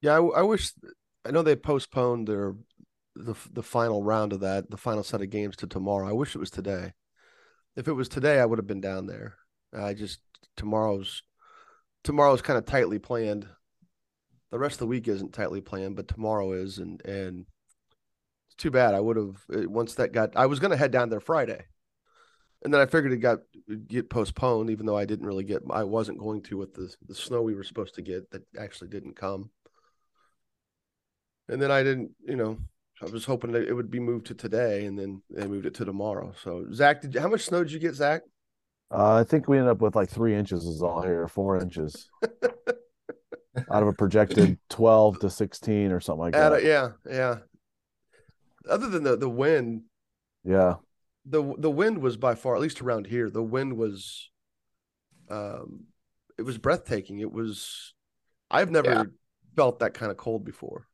Yeah, 0.01 0.19
I 0.19 0.41
wish 0.41 0.73
I 1.25 1.31
know 1.31 1.41
they 1.41 1.55
postponed 1.55 2.27
their 2.27 2.53
the 3.15 3.35
the 3.51 3.63
final 3.63 4.03
round 4.03 4.33
of 4.33 4.41
that, 4.41 4.69
the 4.69 4.77
final 4.77 5.03
set 5.03 5.21
of 5.21 5.29
games 5.29 5.55
to 5.57 5.67
tomorrow. 5.67 6.07
I 6.07 6.13
wish 6.13 6.35
it 6.35 6.39
was 6.39 6.51
today. 6.51 6.93
If 7.75 7.87
it 7.87 7.93
was 7.93 8.09
today, 8.09 8.39
I 8.39 8.45
would 8.45 8.59
have 8.59 8.67
been 8.67 8.81
down 8.81 9.07
there. 9.07 9.35
I 9.73 9.93
just 9.93 10.19
tomorrow's 10.55 11.23
tomorrow's 12.03 12.41
kind 12.41 12.57
of 12.57 12.65
tightly 12.65 12.99
planned. 12.99 13.47
The 14.51 14.59
rest 14.59 14.75
of 14.75 14.79
the 14.79 14.87
week 14.87 15.07
isn't 15.07 15.33
tightly 15.33 15.61
planned, 15.61 15.95
but 15.95 16.07
tomorrow 16.07 16.53
is, 16.53 16.77
and 16.77 17.03
and 17.05 17.45
it's 18.47 18.55
too 18.55 18.71
bad. 18.71 18.93
I 18.93 18.99
would 18.99 19.17
have 19.17 19.43
uh, 19.53 19.69
once 19.69 19.95
that 19.95 20.13
got. 20.13 20.35
I 20.35 20.45
was 20.45 20.59
going 20.59 20.71
to 20.71 20.77
head 20.77 20.91
down 20.91 21.09
there 21.09 21.19
Friday, 21.19 21.65
and 22.63 22.73
then 22.73 22.81
I 22.81 22.85
figured 22.85 23.13
it 23.13 23.17
got 23.17 23.39
get 23.87 24.09
postponed, 24.09 24.69
even 24.69 24.85
though 24.85 24.97
I 24.97 25.05
didn't 25.05 25.25
really 25.25 25.43
get. 25.43 25.63
I 25.69 25.83
wasn't 25.83 26.19
going 26.19 26.41
to 26.43 26.57
with 26.57 26.73
the 26.73 26.93
the 27.07 27.15
snow 27.15 27.41
we 27.41 27.55
were 27.55 27.63
supposed 27.63 27.95
to 27.95 28.01
get 28.01 28.31
that 28.31 28.43
actually 28.57 28.89
didn't 28.89 29.15
come. 29.15 29.49
And 31.47 31.61
then 31.61 31.69
I 31.69 31.83
didn't, 31.83 32.11
you 32.25 32.35
know, 32.35 32.57
I 33.01 33.05
was 33.05 33.25
hoping 33.25 33.51
that 33.51 33.67
it 33.67 33.73
would 33.73 33.91
be 33.91 33.99
moved 33.99 34.27
to 34.27 34.33
today, 34.33 34.85
and 34.85 34.97
then 34.97 35.21
they 35.29 35.47
moved 35.47 35.65
it 35.65 35.73
to 35.75 35.85
tomorrow. 35.85 36.33
So, 36.41 36.65
Zach, 36.71 37.01
did 37.01 37.15
how 37.15 37.27
much 37.27 37.41
snow 37.41 37.63
did 37.63 37.73
you 37.73 37.79
get, 37.79 37.95
Zach? 37.95 38.21
Uh, 38.91 39.15
I 39.15 39.23
think 39.23 39.47
we 39.47 39.57
ended 39.57 39.71
up 39.71 39.81
with 39.81 39.95
like 39.95 40.09
three 40.09 40.35
inches 40.35 40.63
is 40.63 40.81
all 40.81 41.01
here, 41.01 41.27
four 41.27 41.59
inches 41.59 42.09
out 43.71 43.81
of 43.81 43.87
a 43.87 43.93
projected 43.93 44.57
twelve 44.69 45.19
to 45.19 45.29
sixteen 45.29 45.91
or 45.91 45.99
something 45.99 46.21
like 46.21 46.33
that. 46.33 46.53
A, 46.53 46.63
yeah, 46.63 46.89
yeah. 47.09 47.37
Other 48.69 48.89
than 48.89 49.03
the 49.03 49.17
the 49.17 49.29
wind, 49.29 49.83
yeah, 50.43 50.75
the 51.25 51.53
the 51.57 51.71
wind 51.71 51.97
was 51.97 52.15
by 52.15 52.35
far, 52.35 52.55
at 52.55 52.61
least 52.61 52.81
around 52.81 53.07
here, 53.07 53.29
the 53.29 53.43
wind 53.43 53.75
was, 53.75 54.29
um, 55.29 55.85
it 56.37 56.43
was 56.43 56.57
breathtaking. 56.57 57.19
It 57.19 57.31
was, 57.31 57.93
I've 58.49 58.71
never 58.71 58.89
yeah. 58.89 59.03
felt 59.55 59.79
that 59.79 59.95
kind 59.95 60.11
of 60.11 60.17
cold 60.17 60.45
before. 60.45 60.87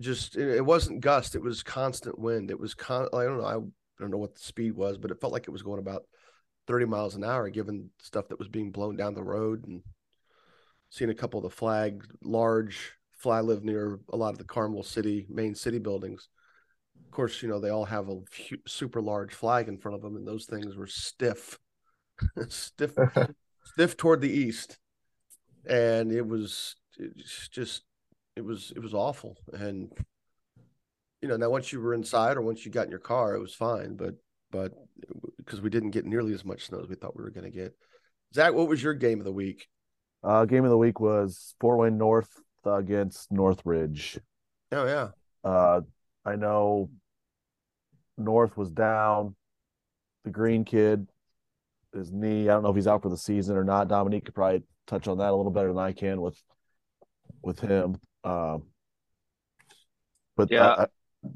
Just 0.00 0.36
it, 0.36 0.48
it 0.56 0.64
wasn't 0.64 1.00
gust; 1.00 1.34
it 1.34 1.42
was 1.42 1.62
constant 1.62 2.18
wind. 2.18 2.50
It 2.50 2.60
was 2.60 2.74
con. 2.74 3.08
I 3.12 3.24
don't 3.24 3.38
know. 3.38 3.46
I 3.46 3.52
don't 4.00 4.10
know 4.10 4.18
what 4.18 4.34
the 4.34 4.42
speed 4.42 4.72
was, 4.72 4.98
but 4.98 5.10
it 5.10 5.20
felt 5.20 5.32
like 5.32 5.48
it 5.48 5.52
was 5.52 5.62
going 5.62 5.78
about 5.78 6.04
30 6.66 6.86
miles 6.86 7.14
an 7.14 7.24
hour, 7.24 7.48
given 7.48 7.90
stuff 8.00 8.28
that 8.28 8.38
was 8.38 8.48
being 8.48 8.70
blown 8.70 8.96
down 8.96 9.14
the 9.14 9.22
road 9.22 9.66
and 9.66 9.82
seen 10.90 11.10
a 11.10 11.14
couple 11.14 11.38
of 11.38 11.44
the 11.44 11.56
flag, 11.56 12.04
large 12.22 12.92
fly 13.16 13.40
live 13.40 13.64
near 13.64 13.98
a 14.10 14.16
lot 14.16 14.32
of 14.32 14.38
the 14.38 14.44
Carmel 14.44 14.82
City 14.82 15.26
main 15.28 15.54
city 15.54 15.78
buildings. 15.78 16.28
Of 17.04 17.10
course, 17.10 17.42
you 17.42 17.48
know, 17.48 17.60
they 17.60 17.70
all 17.70 17.84
have 17.84 18.08
a 18.08 18.20
super 18.66 19.00
large 19.00 19.32
flag 19.32 19.68
in 19.68 19.78
front 19.78 19.96
of 19.96 20.02
them, 20.02 20.16
and 20.16 20.26
those 20.26 20.44
things 20.44 20.76
were 20.76 20.86
stiff, 20.86 21.58
stiff, 22.48 22.92
stiff 23.64 23.96
toward 23.96 24.20
the 24.20 24.30
east. 24.30 24.78
And 25.68 26.12
it 26.12 26.26
was 26.26 26.76
just, 27.50 27.82
it 28.36 28.44
was, 28.44 28.72
it 28.76 28.80
was 28.80 28.94
awful. 28.94 29.36
And, 29.52 29.90
you 31.22 31.28
know, 31.28 31.36
now 31.36 31.50
once 31.50 31.72
you 31.72 31.80
were 31.80 31.94
inside 31.94 32.36
or 32.36 32.42
once 32.42 32.64
you 32.64 32.70
got 32.70 32.84
in 32.84 32.90
your 32.90 33.00
car, 33.00 33.34
it 33.34 33.40
was 33.40 33.54
fine. 33.54 33.96
But 33.96 34.14
but 34.50 34.72
because 35.38 35.60
we 35.60 35.70
didn't 35.70 35.90
get 35.90 36.06
nearly 36.06 36.32
as 36.32 36.44
much 36.44 36.66
snow 36.66 36.80
as 36.80 36.88
we 36.88 36.94
thought 36.94 37.16
we 37.16 37.24
were 37.24 37.30
going 37.30 37.50
to 37.50 37.56
get. 37.56 37.74
Zach, 38.34 38.52
what 38.52 38.68
was 38.68 38.82
your 38.82 38.94
game 38.94 39.18
of 39.18 39.24
the 39.24 39.32
week? 39.32 39.68
Uh, 40.22 40.44
game 40.44 40.64
of 40.64 40.70
the 40.70 40.78
week 40.78 41.00
was 41.00 41.54
Fort 41.60 41.78
Wayne 41.78 41.98
North 41.98 42.40
against 42.64 43.30
Northridge. 43.30 44.18
Oh 44.72 44.86
yeah. 44.86 45.08
Uh, 45.44 45.82
I 46.24 46.36
know 46.36 46.90
North 48.18 48.56
was 48.56 48.70
down. 48.70 49.36
The 50.24 50.30
green 50.30 50.64
kid, 50.64 51.06
his 51.94 52.10
knee. 52.10 52.48
I 52.48 52.54
don't 52.54 52.64
know 52.64 52.70
if 52.70 52.76
he's 52.76 52.88
out 52.88 53.02
for 53.02 53.08
the 53.08 53.16
season 53.16 53.56
or 53.56 53.62
not. 53.62 53.88
Dominique 53.88 54.24
could 54.24 54.34
probably 54.34 54.64
touch 54.86 55.06
on 55.06 55.18
that 55.18 55.30
a 55.30 55.36
little 55.36 55.52
better 55.52 55.68
than 55.68 55.78
I 55.78 55.92
can 55.92 56.20
with 56.20 56.40
with 57.42 57.60
him. 57.60 57.98
Um, 58.26 58.64
but 60.36 60.50
yeah, 60.50 60.66
I, 60.66 60.82
I, 60.82 60.86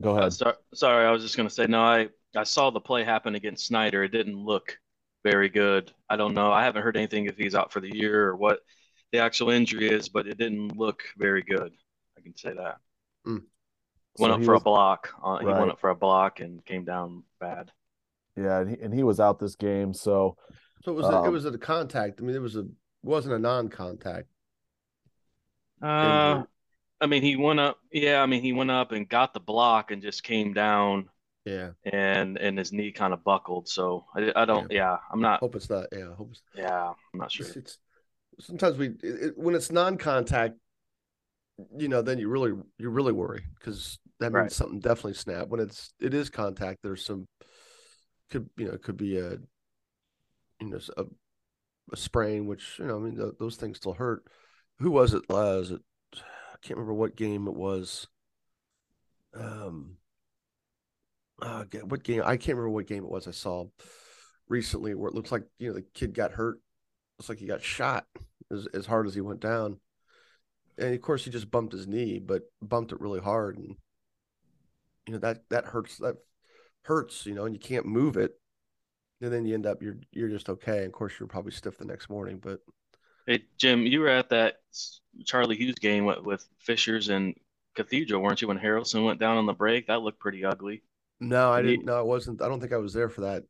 go 0.01 0.11
ahead. 0.19 0.35
Uh, 0.43 0.53
sorry, 0.75 1.07
I 1.07 1.11
was 1.11 1.23
just 1.23 1.37
going 1.37 1.49
to 1.49 1.55
say 1.55 1.67
no. 1.67 1.81
I 1.81 2.09
I 2.37 2.45
saw 2.45 2.71
the 2.71 2.81
play 2.81 3.05
happen 3.05 3.35
against 3.35 3.67
Snider. 3.67 4.03
It 4.05 4.13
didn't 4.13 4.37
look 4.37 4.77
very 5.25 5.49
good. 5.49 5.93
I 6.09 6.17
don't 6.17 6.35
know. 6.35 6.51
I 6.51 6.65
haven't 6.65 6.83
heard 6.83 6.97
anything 6.97 7.27
if 7.27 7.37
he's 7.37 7.55
out 7.55 7.73
for 7.73 7.81
the 7.81 7.95
year 7.95 8.29
or 8.29 8.37
what 8.37 8.61
the 9.13 9.19
actual 9.19 9.51
injury 9.51 9.89
is, 9.89 10.09
but 10.09 10.27
it 10.27 10.39
didn't 10.39 10.77
look 10.77 11.03
very 11.17 11.43
good. 11.43 11.73
I 12.19 12.21
can 12.21 12.37
say 12.37 12.53
that. 12.55 12.77
Mm. 13.27 13.43
Went 14.19 14.33
so 14.33 14.39
up 14.39 14.45
for 14.45 14.53
was, 14.55 14.63
a 14.63 14.65
block. 14.65 15.15
Uh, 15.25 15.31
right. 15.31 15.41
He 15.41 15.47
went 15.47 15.71
up 15.71 15.81
for 15.81 15.91
a 15.91 15.97
block 15.97 16.41
and 16.41 16.65
came 16.65 16.85
down 16.85 17.23
bad. 17.41 17.71
Yeah, 18.37 18.61
and 18.61 18.71
he, 18.71 18.83
and 18.83 18.95
he 18.95 19.03
was 19.03 19.21
out 19.21 19.39
this 19.39 19.55
game. 19.57 19.95
So 19.95 20.37
So 20.85 20.93
it 20.93 20.95
was 20.95 21.07
um, 21.07 21.15
a, 21.15 21.25
it 21.25 21.31
was 21.31 21.45
a 21.45 21.57
contact. 21.59 22.21
I 22.21 22.25
mean, 22.25 22.37
it 22.37 22.43
was 22.43 22.57
a 22.57 22.67
wasn't 23.03 23.35
a 23.35 23.39
non-contact. 23.39 24.29
Uh, 25.83 26.43
I 27.00 27.07
mean, 27.07 27.23
he 27.23 27.37
went 27.37 27.61
up. 27.61 27.78
Yeah, 27.92 28.23
I 28.23 28.26
mean, 28.26 28.42
he 28.42 28.52
went 28.52 28.71
up 28.71 28.92
and 28.92 29.09
got 29.09 29.35
the 29.35 29.40
block 29.40 29.90
and 29.90 30.02
just 30.02 30.23
came 30.23 30.52
down. 30.52 31.09
Yeah. 31.45 31.71
And 31.85 32.37
and 32.37 32.59
his 32.59 32.73
knee 32.73 32.92
kind 32.92 33.14
of 33.14 33.25
buckled. 33.25 33.69
So 33.69 34.04
I, 34.14 34.33
I 34.37 34.45
don't. 34.45 34.71
Yeah. 34.71 34.92
yeah, 34.92 34.97
I'm 35.11 35.21
not. 35.21 35.40
Hope 35.40 35.57
it's 35.57 35.71
not. 35.71 35.87
Yeah. 35.92 36.14
Hope 36.14 36.28
it's. 36.33 36.42
Yeah, 36.54 36.92
I'm 37.14 37.21
not 37.21 37.33
sure. 37.33 37.47
It's, 37.47 37.57
it's 37.57 37.78
sometimes 38.40 38.76
we 38.76 38.90
it, 39.02 39.37
when 39.37 39.54
it's 39.54 39.71
non-contact, 39.71 40.54
you 41.76 41.88
know, 41.88 42.02
then 42.02 42.19
you 42.19 42.28
really 42.28 42.52
you 42.78 42.90
really 42.90 43.12
worry 43.12 43.45
because 43.59 43.99
that 44.19 44.33
means 44.33 44.35
right. 44.35 44.52
something 44.52 44.80
definitely 44.80 45.14
snapped. 45.14 45.49
When 45.49 45.61
it's 45.61 45.92
it 46.00 46.14
is 46.14 46.30
contact, 46.30 46.80
there's 46.83 47.04
some 47.04 47.26
could 48.30 48.49
you 48.57 48.66
know 48.66 48.73
it 48.73 48.83
could 48.83 48.97
be 48.97 49.19
a 49.19 49.38
you 50.61 50.69
know 50.69 50.78
a, 50.97 51.04
a 51.92 51.97
sprain, 51.97 52.47
which 52.47 52.78
you 52.78 52.87
know 52.87 52.97
I 52.97 53.00
mean 53.00 53.16
th- 53.16 53.35
those 53.38 53.57
things 53.57 53.78
still 53.78 53.95
hurt. 53.95 54.25
Who 54.78 54.90
was 54.90 55.14
it? 55.14 55.23
Uh, 55.28 55.59
was 55.59 55.71
it? 55.73 55.80
Can't 56.62 56.79
remember 56.79 56.95
what 56.95 57.17
game 57.17 57.47
it 57.47 57.55
was. 57.55 58.07
Um, 59.35 59.97
uh, 61.40 61.64
what 61.85 62.05
game? 62.05 62.23
I 62.25 62.37
can't 62.37 62.57
remember 62.59 62.71
what 62.71 62.87
game 62.87 63.05
it 63.05 63.11
was. 63.11 63.26
I 63.26 63.33
saw 63.33 63.67
recently 64.49 64.95
where 64.95 65.09
it 65.09 65.14
looks 65.14 65.33
like 65.33 65.45
you 65.59 65.69
know 65.69 65.75
the 65.75 65.85
kid 65.95 66.14
got 66.14 66.33
hurt. 66.33 66.61
Looks 67.19 67.29
like 67.29 67.38
he 67.38 67.47
got 67.47 67.62
shot 67.62 68.07
as 68.50 68.67
as 68.75 68.87
hard 68.87 69.07
as 69.07 69.14
he 69.14 69.21
went 69.21 69.40
down, 69.40 69.79
and 70.76 70.95
of 70.95 71.00
course 71.00 71.25
he 71.25 71.31
just 71.31 71.50
bumped 71.50 71.73
his 71.73 71.87
knee, 71.87 72.19
but 72.19 72.43
bumped 72.61 72.93
it 72.93 73.00
really 73.00 73.21
hard, 73.21 73.57
and 73.57 73.76
you 75.07 75.14
know 75.14 75.19
that 75.21 75.49
that 75.50 75.67
hurts. 75.67 75.99
That 75.99 76.17
hurts, 76.83 77.26
you 77.26 77.35
know, 77.35 77.45
and 77.45 77.55
you 77.55 77.61
can't 77.61 77.85
move 77.85 78.17
it 78.17 78.40
and 79.21 79.33
then 79.33 79.45
you 79.45 79.55
end 79.55 79.67
up 79.67 79.83
you're 79.83 79.99
you're 80.12 80.29
just 80.29 80.49
okay. 80.49 80.79
And 80.79 80.87
of 80.87 80.93
course, 80.93 81.14
you're 81.19 81.29
probably 81.29 81.52
stiff 81.52 81.79
the 81.79 81.85
next 81.85 82.09
morning. 82.09 82.38
But 82.43 82.61
hey, 83.31 83.45
Jim, 83.59 83.87
you 83.87 84.01
were 84.01 84.09
at 84.09 84.31
that 84.31 84.57
Charlie 85.25 85.57
Hughes 85.57 85.77
game 85.77 86.05
with, 86.05 86.23
with 86.23 86.45
Fishers 86.59 87.11
and 87.11 87.35
Cathedral, 87.77 88.21
weren't 88.21 88.43
you? 88.43 88.49
When 88.49 88.59
Harrelson 88.59 89.05
went 89.05 89.21
down 89.21 89.37
on 89.37 89.47
the 89.47 89.53
break, 89.53 89.87
that 89.87 90.03
looked 90.03 90.19
pretty 90.19 90.45
ugly. 90.45 90.83
No, 91.21 91.53
I 91.53 91.63
didn't. 91.63 91.85
No, 91.85 91.97
I 91.97 92.03
wasn't. 92.03 92.43
I 92.43 92.49
don't 92.49 92.61
think 92.61 92.73
I 92.73 92.79
was 92.79 92.93
there 92.93 93.09
for 93.09 93.21
that. 93.23 93.45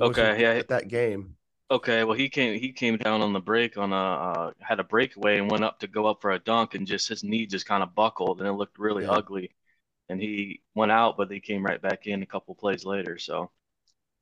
Okay, 0.00 0.40
yeah, 0.40 0.52
at 0.52 0.68
that 0.68 0.88
game. 0.88 1.34
Okay, 1.70 2.04
well 2.04 2.16
he 2.16 2.30
came 2.30 2.58
he 2.58 2.72
came 2.72 2.96
down 2.96 3.20
on 3.20 3.34
the 3.34 3.40
break 3.40 3.76
on 3.76 3.92
a 3.92 3.96
uh, 3.96 4.52
had 4.60 4.80
a 4.80 4.84
breakaway 4.84 5.38
and 5.38 5.50
went 5.50 5.64
up 5.64 5.78
to 5.80 5.86
go 5.86 6.06
up 6.06 6.22
for 6.22 6.30
a 6.30 6.38
dunk 6.38 6.74
and 6.74 6.86
just 6.86 7.08
his 7.08 7.22
knee 7.22 7.44
just 7.44 7.66
kind 7.66 7.82
of 7.82 7.94
buckled 7.94 8.38
and 8.38 8.48
it 8.48 8.52
looked 8.52 8.78
really 8.78 9.04
yeah. 9.04 9.10
ugly, 9.10 9.50
and 10.08 10.18
he 10.18 10.62
went 10.74 10.92
out 10.92 11.18
but 11.18 11.30
he 11.30 11.40
came 11.40 11.62
right 11.62 11.82
back 11.82 12.06
in 12.06 12.22
a 12.22 12.26
couple 12.26 12.54
plays 12.54 12.86
later. 12.86 13.18
So 13.18 13.50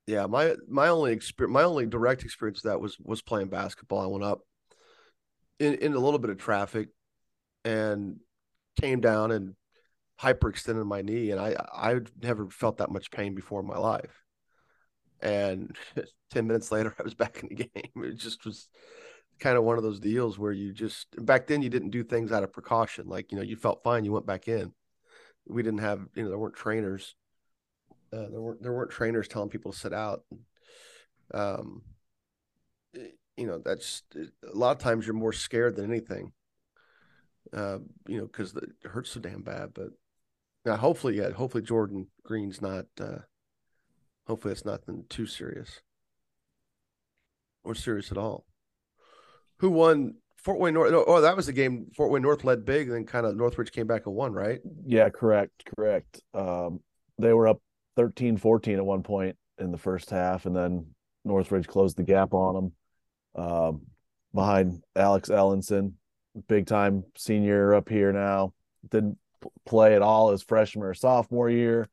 yeah, 0.08 0.26
my 0.26 0.56
my 0.66 0.88
only 0.88 1.12
experience, 1.12 1.52
my 1.52 1.62
only 1.62 1.86
direct 1.86 2.24
experience 2.24 2.64
of 2.64 2.70
that 2.70 2.80
was 2.80 2.98
was 2.98 3.22
playing 3.22 3.48
basketball. 3.48 4.00
I 4.00 4.06
went 4.06 4.24
up 4.24 4.40
in 5.58 5.74
in 5.74 5.94
a 5.94 5.98
little 5.98 6.18
bit 6.18 6.30
of 6.30 6.38
traffic 6.38 6.88
and 7.64 8.20
came 8.80 9.00
down 9.00 9.30
and 9.30 9.54
hyperextended 10.20 10.86
my 10.86 11.02
knee, 11.02 11.30
and 11.30 11.40
I 11.40 11.56
I've 11.74 12.10
never 12.22 12.48
felt 12.48 12.78
that 12.78 12.90
much 12.90 13.10
pain 13.10 13.34
before 13.34 13.60
in 13.60 13.66
my 13.66 13.78
life. 13.78 14.24
And 15.20 15.76
ten 16.30 16.46
minutes 16.46 16.70
later, 16.70 16.94
I 16.98 17.02
was 17.02 17.14
back 17.14 17.42
in 17.42 17.48
the 17.48 17.54
game. 17.74 18.04
It 18.04 18.16
just 18.16 18.44
was 18.44 18.68
kind 19.38 19.58
of 19.58 19.64
one 19.64 19.76
of 19.76 19.82
those 19.82 20.00
deals 20.00 20.38
where 20.38 20.52
you 20.52 20.72
just 20.72 21.08
back 21.24 21.46
then 21.46 21.62
you 21.62 21.68
didn't 21.68 21.90
do 21.90 22.02
things 22.02 22.32
out 22.32 22.44
of 22.44 22.52
precaution. 22.52 23.08
Like 23.08 23.32
you 23.32 23.36
know, 23.36 23.44
you 23.44 23.56
felt 23.56 23.82
fine, 23.82 24.04
you 24.04 24.12
went 24.12 24.26
back 24.26 24.48
in. 24.48 24.72
We 25.48 25.62
didn't 25.62 25.80
have 25.80 26.00
you 26.14 26.22
know 26.22 26.30
there 26.30 26.38
weren't 26.38 26.56
trainers 26.56 27.14
uh, 28.12 28.28
there 28.30 28.40
weren't 28.40 28.62
there 28.62 28.72
weren't 28.72 28.90
trainers 28.90 29.28
telling 29.28 29.48
people 29.48 29.72
to 29.72 29.78
sit 29.78 29.92
out. 29.92 30.22
Um, 31.34 31.82
you 33.36 33.46
know, 33.46 33.58
that's 33.58 34.02
a 34.16 34.56
lot 34.56 34.72
of 34.72 34.78
times 34.78 35.06
you're 35.06 35.14
more 35.14 35.32
scared 35.32 35.76
than 35.76 35.90
anything. 35.90 36.32
Uh, 37.52 37.78
you 38.08 38.18
know, 38.18 38.26
because 38.26 38.54
it 38.56 38.70
hurts 38.84 39.10
so 39.10 39.20
damn 39.20 39.42
bad. 39.42 39.70
But 39.74 39.90
now, 40.64 40.76
hopefully, 40.76 41.18
yeah, 41.18 41.30
hopefully 41.30 41.62
Jordan 41.62 42.08
Green's 42.24 42.60
not. 42.60 42.86
Uh, 43.00 43.18
hopefully, 44.26 44.52
it's 44.52 44.64
nothing 44.64 45.04
too 45.08 45.26
serious 45.26 45.80
or 47.62 47.74
serious 47.74 48.10
at 48.10 48.18
all. 48.18 48.46
Who 49.58 49.70
won 49.70 50.16
Fort 50.36 50.58
Wayne 50.58 50.74
North? 50.74 50.92
Oh, 50.92 51.20
that 51.20 51.36
was 51.36 51.46
the 51.46 51.52
game. 51.52 51.86
Fort 51.94 52.10
Wayne 52.10 52.22
North 52.22 52.42
led 52.42 52.64
big, 52.64 52.88
then 52.90 53.04
kind 53.04 53.26
of 53.26 53.36
Northridge 53.36 53.72
came 53.72 53.86
back 53.86 54.06
and 54.06 54.14
won, 54.14 54.32
right? 54.32 54.60
Yeah, 54.84 55.08
correct, 55.10 55.68
correct. 55.76 56.20
Um, 56.34 56.80
they 57.18 57.32
were 57.32 57.48
up 57.48 57.60
13 57.96 58.38
14 58.38 58.76
at 58.76 58.84
one 58.84 59.02
point 59.02 59.36
in 59.58 59.70
the 59.70 59.78
first 59.78 60.10
half, 60.10 60.46
and 60.46 60.56
then 60.56 60.86
Northridge 61.24 61.68
closed 61.68 61.96
the 61.96 62.02
gap 62.02 62.34
on 62.34 62.54
them 62.54 62.72
um, 63.36 63.82
behind 64.34 64.82
Alex 64.96 65.28
Ellenson, 65.28 65.92
big 66.48 66.66
time 66.66 67.04
senior 67.16 67.74
up 67.74 67.88
here 67.88 68.12
now. 68.12 68.52
Didn't 68.90 69.18
play 69.64 69.94
at 69.94 70.02
all 70.02 70.30
as 70.30 70.42
freshman 70.42 70.84
or 70.84 70.94
sophomore 70.94 71.50
year, 71.50 71.88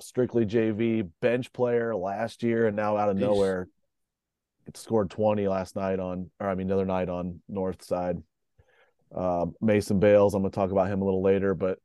strictly 0.00 0.46
JV 0.46 1.08
bench 1.20 1.52
player 1.52 1.94
last 1.94 2.42
year, 2.42 2.66
and 2.66 2.76
now 2.76 2.96
out 2.96 3.08
of 3.08 3.16
nowhere, 3.16 3.68
it 4.66 4.76
scored 4.76 5.10
20 5.10 5.48
last 5.48 5.76
night 5.76 5.98
on, 5.98 6.30
or 6.40 6.48
I 6.48 6.54
mean, 6.54 6.68
the 6.68 6.74
other 6.74 6.86
night 6.86 7.08
on 7.08 7.40
North 7.48 7.84
Side. 7.84 8.22
Uh, 9.14 9.46
Mason 9.60 9.98
Bales, 9.98 10.34
I'm 10.34 10.42
going 10.42 10.50
to 10.50 10.54
talk 10.54 10.70
about 10.70 10.88
him 10.88 11.02
a 11.02 11.04
little 11.04 11.22
later, 11.22 11.54
but 11.54 11.78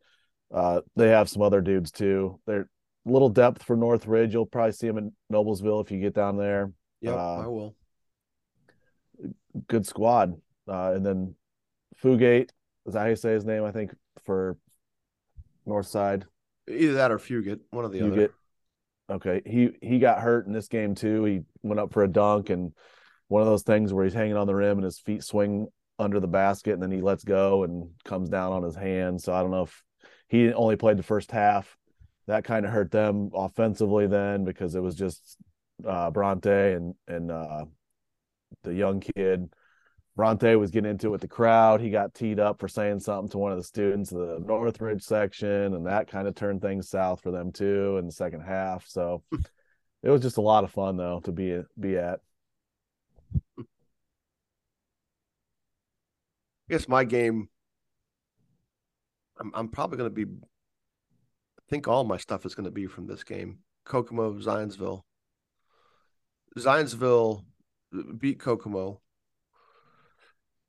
uh, 0.53 0.81
they 0.95 1.09
have 1.09 1.29
some 1.29 1.41
other 1.41 1.61
dudes 1.61 1.91
too. 1.91 2.39
They're 2.45 2.69
a 3.05 3.11
little 3.11 3.29
depth 3.29 3.63
for 3.63 3.75
Northridge. 3.75 4.33
You'll 4.33 4.45
probably 4.45 4.71
see 4.71 4.87
him 4.87 4.97
in 4.97 5.11
Noblesville 5.31 5.83
if 5.83 5.91
you 5.91 5.99
get 5.99 6.13
down 6.13 6.37
there. 6.37 6.71
Yeah, 7.01 7.15
uh, 7.15 7.43
I 7.43 7.47
will. 7.47 7.75
Good 9.67 9.85
squad. 9.85 10.35
Uh, 10.67 10.93
and 10.93 11.05
then 11.05 11.35
Fugate, 12.03 12.49
is 12.85 12.93
that 12.93 12.99
how 12.99 13.05
you 13.05 13.15
say 13.15 13.31
his 13.31 13.45
name? 13.45 13.63
I 13.63 13.71
think 13.71 13.95
for 14.25 14.57
North 15.65 15.87
Side. 15.87 16.25
Either 16.69 16.93
that 16.93 17.11
or 17.11 17.17
Fugate, 17.17 17.59
one 17.71 17.85
of 17.85 17.91
the 17.91 17.99
Fugate. 17.99 18.11
other. 18.11 18.33
Okay. 19.09 19.41
He 19.45 19.71
he 19.81 19.99
got 19.99 20.19
hurt 20.19 20.47
in 20.47 20.53
this 20.53 20.67
game 20.67 20.95
too. 20.95 21.23
He 21.23 21.41
went 21.63 21.79
up 21.79 21.93
for 21.93 22.03
a 22.03 22.07
dunk 22.07 22.49
and 22.49 22.73
one 23.29 23.41
of 23.41 23.47
those 23.47 23.63
things 23.63 23.93
where 23.93 24.03
he's 24.03 24.13
hanging 24.13 24.37
on 24.37 24.47
the 24.47 24.55
rim 24.55 24.77
and 24.77 24.85
his 24.85 24.99
feet 24.99 25.23
swing 25.23 25.67
under 25.99 26.19
the 26.19 26.27
basket 26.27 26.73
and 26.73 26.81
then 26.81 26.91
he 26.91 27.01
lets 27.01 27.23
go 27.23 27.63
and 27.63 27.89
comes 28.03 28.29
down 28.29 28.51
on 28.51 28.63
his 28.63 28.75
hand. 28.75 29.21
So 29.21 29.33
I 29.33 29.41
don't 29.41 29.51
know 29.51 29.63
if 29.63 29.83
he 30.27 30.53
only 30.53 30.75
played 30.75 30.97
the 30.97 31.03
first 31.03 31.31
half 31.31 31.77
that 32.27 32.43
kind 32.43 32.65
of 32.65 32.71
hurt 32.71 32.91
them 32.91 33.31
offensively 33.33 34.05
then 34.07 34.43
because 34.43 34.75
it 34.75 34.81
was 34.81 34.95
just 34.95 35.37
uh, 35.87 36.11
Bronte 36.11 36.73
and 36.73 36.93
and 37.07 37.31
uh, 37.31 37.65
the 38.63 38.73
young 38.73 38.99
kid. 38.99 39.49
Bronte 40.15 40.55
was 40.55 40.71
getting 40.71 40.89
into 40.89 41.07
it 41.07 41.11
with 41.11 41.21
the 41.21 41.27
crowd. 41.27 41.79
He 41.79 41.91
got 41.91 42.15
teed 42.15 42.39
up 42.39 42.59
for 42.59 42.67
saying 42.67 43.01
something 43.01 43.29
to 43.29 43.37
one 43.37 43.51
of 43.51 43.57
the 43.59 43.63
students 43.63 44.11
of 44.11 44.17
the 44.17 44.39
Northridge 44.39 45.03
section, 45.03 45.75
and 45.75 45.85
that 45.85 46.09
kind 46.09 46.27
of 46.27 46.33
turned 46.33 46.61
things 46.61 46.89
south 46.89 47.21
for 47.21 47.29
them 47.29 47.51
too 47.51 47.97
in 47.97 48.07
the 48.07 48.11
second 48.11 48.41
half. 48.41 48.87
So 48.87 49.23
it 50.01 50.09
was 50.09 50.21
just 50.21 50.37
a 50.37 50.41
lot 50.41 50.63
of 50.63 50.71
fun 50.71 50.97
though 50.97 51.19
to 51.25 51.31
be 51.31 51.61
be 51.79 51.97
at. 51.97 52.19
I 53.59 53.63
guess 56.69 56.87
my 56.87 57.03
game. 57.03 57.49
I'm 59.39 59.51
I'm 59.53 59.67
probably 59.69 59.99
going 59.99 60.09
to 60.09 60.25
be 60.25 60.31
I 60.33 61.63
think 61.69 61.87
all 61.87 62.03
my 62.03 62.17
stuff 62.17 62.45
is 62.45 62.55
going 62.55 62.65
to 62.65 62.71
be 62.71 62.87
from 62.87 63.05
this 63.05 63.23
game. 63.23 63.59
Kokomo, 63.85 64.33
Zionsville. 64.33 65.03
Zionsville 66.57 67.43
beat 68.17 68.39
Kokomo. 68.39 69.01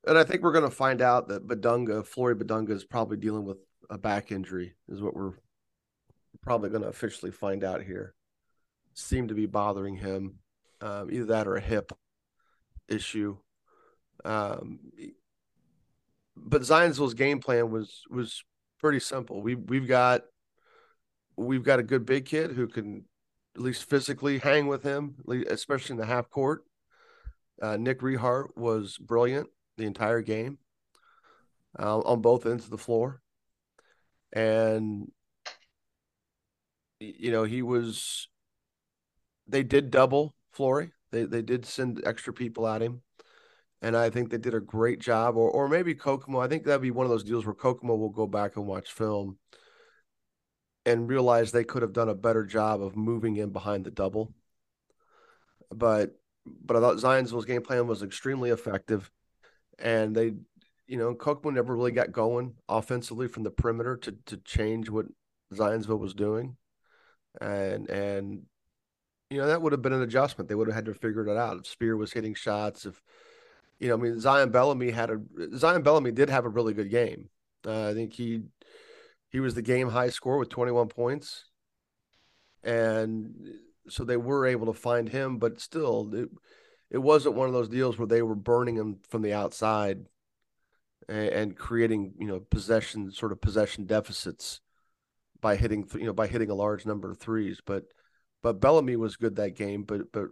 And 0.06 0.16
I 0.16 0.24
think 0.24 0.42
we're 0.42 0.52
going 0.52 0.64
to 0.64 0.70
find 0.70 1.02
out 1.02 1.28
that 1.28 1.46
Bidunga, 1.46 2.06
Flory 2.06 2.34
Bidunga, 2.34 2.70
is 2.70 2.84
probably 2.84 3.16
dealing 3.16 3.44
with 3.44 3.58
a 3.90 3.98
back 3.98 4.32
injury, 4.32 4.74
is 4.88 5.02
what 5.02 5.14
we're 5.14 5.32
probably 6.42 6.70
going 6.70 6.82
to 6.82 6.88
officially 6.88 7.32
find 7.32 7.64
out 7.64 7.82
here. 7.82 8.14
Seemed 8.94 9.28
to 9.28 9.34
be 9.34 9.46
bothering 9.46 9.96
him, 9.96 10.38
um, 10.80 11.10
either 11.10 11.26
that 11.26 11.46
or 11.46 11.56
a 11.56 11.60
hip 11.60 11.92
issue. 12.88 13.36
Um, 14.24 14.80
but 16.36 16.62
Zionsville's 16.62 17.14
game 17.14 17.40
plan 17.40 17.70
was 17.70 18.02
was 18.10 18.42
pretty 18.80 19.00
simple. 19.00 19.42
We 19.42 19.54
we've 19.54 19.86
got 19.86 20.22
we've 21.36 21.62
got 21.62 21.78
a 21.78 21.84
good 21.84 22.06
big 22.06 22.24
kid 22.24 22.52
who 22.52 22.66
can 22.66 23.04
at 23.54 23.62
least 23.62 23.88
physically 23.88 24.38
hang 24.38 24.66
with 24.66 24.82
him, 24.82 25.16
especially 25.48 25.94
in 25.94 25.98
the 25.98 26.06
half 26.06 26.30
court. 26.30 26.64
Uh, 27.60 27.76
Nick 27.76 28.00
Rehart 28.00 28.56
was 28.56 28.98
brilliant 28.98 29.48
the 29.76 29.84
entire 29.84 30.22
game 30.22 30.58
uh, 31.78 31.98
on 31.98 32.20
both 32.20 32.46
ends 32.46 32.64
of 32.64 32.70
the 32.70 32.78
floor. 32.78 33.20
And, 34.32 35.10
you 37.00 37.30
know, 37.30 37.44
he 37.44 37.62
was, 37.62 38.28
they 39.46 39.62
did 39.62 39.90
double 39.90 40.34
Flory. 40.52 40.92
They, 41.12 41.24
they 41.24 41.42
did 41.42 41.64
send 41.64 42.02
extra 42.04 42.32
people 42.32 42.66
at 42.66 42.82
him. 42.82 43.02
And 43.80 43.96
I 43.96 44.10
think 44.10 44.30
they 44.30 44.38
did 44.38 44.54
a 44.54 44.60
great 44.60 45.00
job. 45.00 45.36
Or, 45.36 45.50
or 45.50 45.68
maybe 45.68 45.94
Kokomo. 45.94 46.40
I 46.40 46.48
think 46.48 46.64
that'd 46.64 46.82
be 46.82 46.90
one 46.90 47.06
of 47.06 47.10
those 47.10 47.24
deals 47.24 47.46
where 47.46 47.54
Kokomo 47.54 47.94
will 47.94 48.08
go 48.08 48.26
back 48.26 48.56
and 48.56 48.66
watch 48.66 48.92
film 48.92 49.38
and 50.84 51.08
realize 51.08 51.52
they 51.52 51.64
could 51.64 51.82
have 51.82 51.92
done 51.92 52.08
a 52.08 52.14
better 52.14 52.44
job 52.44 52.82
of 52.82 52.96
moving 52.96 53.36
in 53.36 53.50
behind 53.50 53.84
the 53.84 53.90
double. 53.90 54.34
But 55.70 56.18
but 56.64 56.76
I 56.76 56.80
thought 56.80 56.96
Zionsville's 56.96 57.44
game 57.44 57.62
plan 57.62 57.86
was 57.86 58.02
extremely 58.02 58.50
effective, 58.50 59.10
and 59.78 60.14
they, 60.14 60.34
you 60.86 60.96
know, 60.96 61.14
Kokomo 61.14 61.54
never 61.54 61.74
really 61.74 61.92
got 61.92 62.12
going 62.12 62.54
offensively 62.68 63.28
from 63.28 63.42
the 63.42 63.50
perimeter 63.50 63.96
to 63.96 64.16
to 64.26 64.36
change 64.38 64.90
what 64.90 65.06
Zionsville 65.52 65.98
was 65.98 66.14
doing, 66.14 66.56
and 67.40 67.88
and 67.88 68.42
you 69.30 69.38
know 69.38 69.46
that 69.46 69.62
would 69.62 69.72
have 69.72 69.82
been 69.82 69.92
an 69.92 70.02
adjustment. 70.02 70.48
They 70.48 70.54
would 70.54 70.68
have 70.68 70.74
had 70.74 70.86
to 70.86 70.94
figure 70.94 71.26
it 71.26 71.36
out. 71.36 71.58
If 71.58 71.66
Spear 71.66 71.96
was 71.96 72.12
hitting 72.12 72.34
shots, 72.34 72.86
if 72.86 73.00
you 73.78 73.88
know, 73.88 73.94
I 73.94 73.98
mean, 73.98 74.20
Zion 74.20 74.50
Bellamy 74.50 74.90
had 74.90 75.10
a 75.10 75.20
Zion 75.56 75.82
Bellamy 75.82 76.12
did 76.12 76.30
have 76.30 76.44
a 76.44 76.50
really 76.50 76.74
good 76.74 76.90
game. 76.90 77.28
Uh, 77.66 77.88
I 77.88 77.94
think 77.94 78.12
he 78.12 78.42
he 79.30 79.40
was 79.40 79.54
the 79.54 79.62
game 79.62 79.88
high 79.90 80.10
score 80.10 80.38
with 80.38 80.48
21 80.48 80.88
points, 80.88 81.44
and 82.62 83.34
so 83.90 84.04
they 84.04 84.16
were 84.16 84.46
able 84.46 84.66
to 84.66 84.72
find 84.72 85.08
him. 85.08 85.38
But 85.38 85.60
still, 85.60 86.10
it 86.14 86.28
it 86.90 86.98
wasn't 86.98 87.34
one 87.34 87.48
of 87.48 87.54
those 87.54 87.68
deals 87.68 87.98
where 87.98 88.06
they 88.06 88.22
were 88.22 88.34
burning 88.34 88.76
him 88.76 88.98
from 89.08 89.22
the 89.22 89.34
outside 89.34 90.06
and, 91.08 91.28
and 91.28 91.56
creating 91.56 92.14
you 92.18 92.26
know 92.26 92.40
possession 92.40 93.10
sort 93.10 93.32
of 93.32 93.40
possession 93.40 93.86
deficits 93.86 94.60
by 95.40 95.56
hitting 95.56 95.88
you 95.94 96.06
know 96.06 96.12
by 96.12 96.26
hitting 96.26 96.50
a 96.50 96.54
large 96.54 96.86
number 96.86 97.10
of 97.10 97.18
threes. 97.18 97.60
But 97.64 97.84
but 98.42 98.60
Bellamy 98.60 98.96
was 98.96 99.16
good 99.16 99.36
that 99.36 99.56
game. 99.56 99.84
But 99.84 100.12
but 100.12 100.28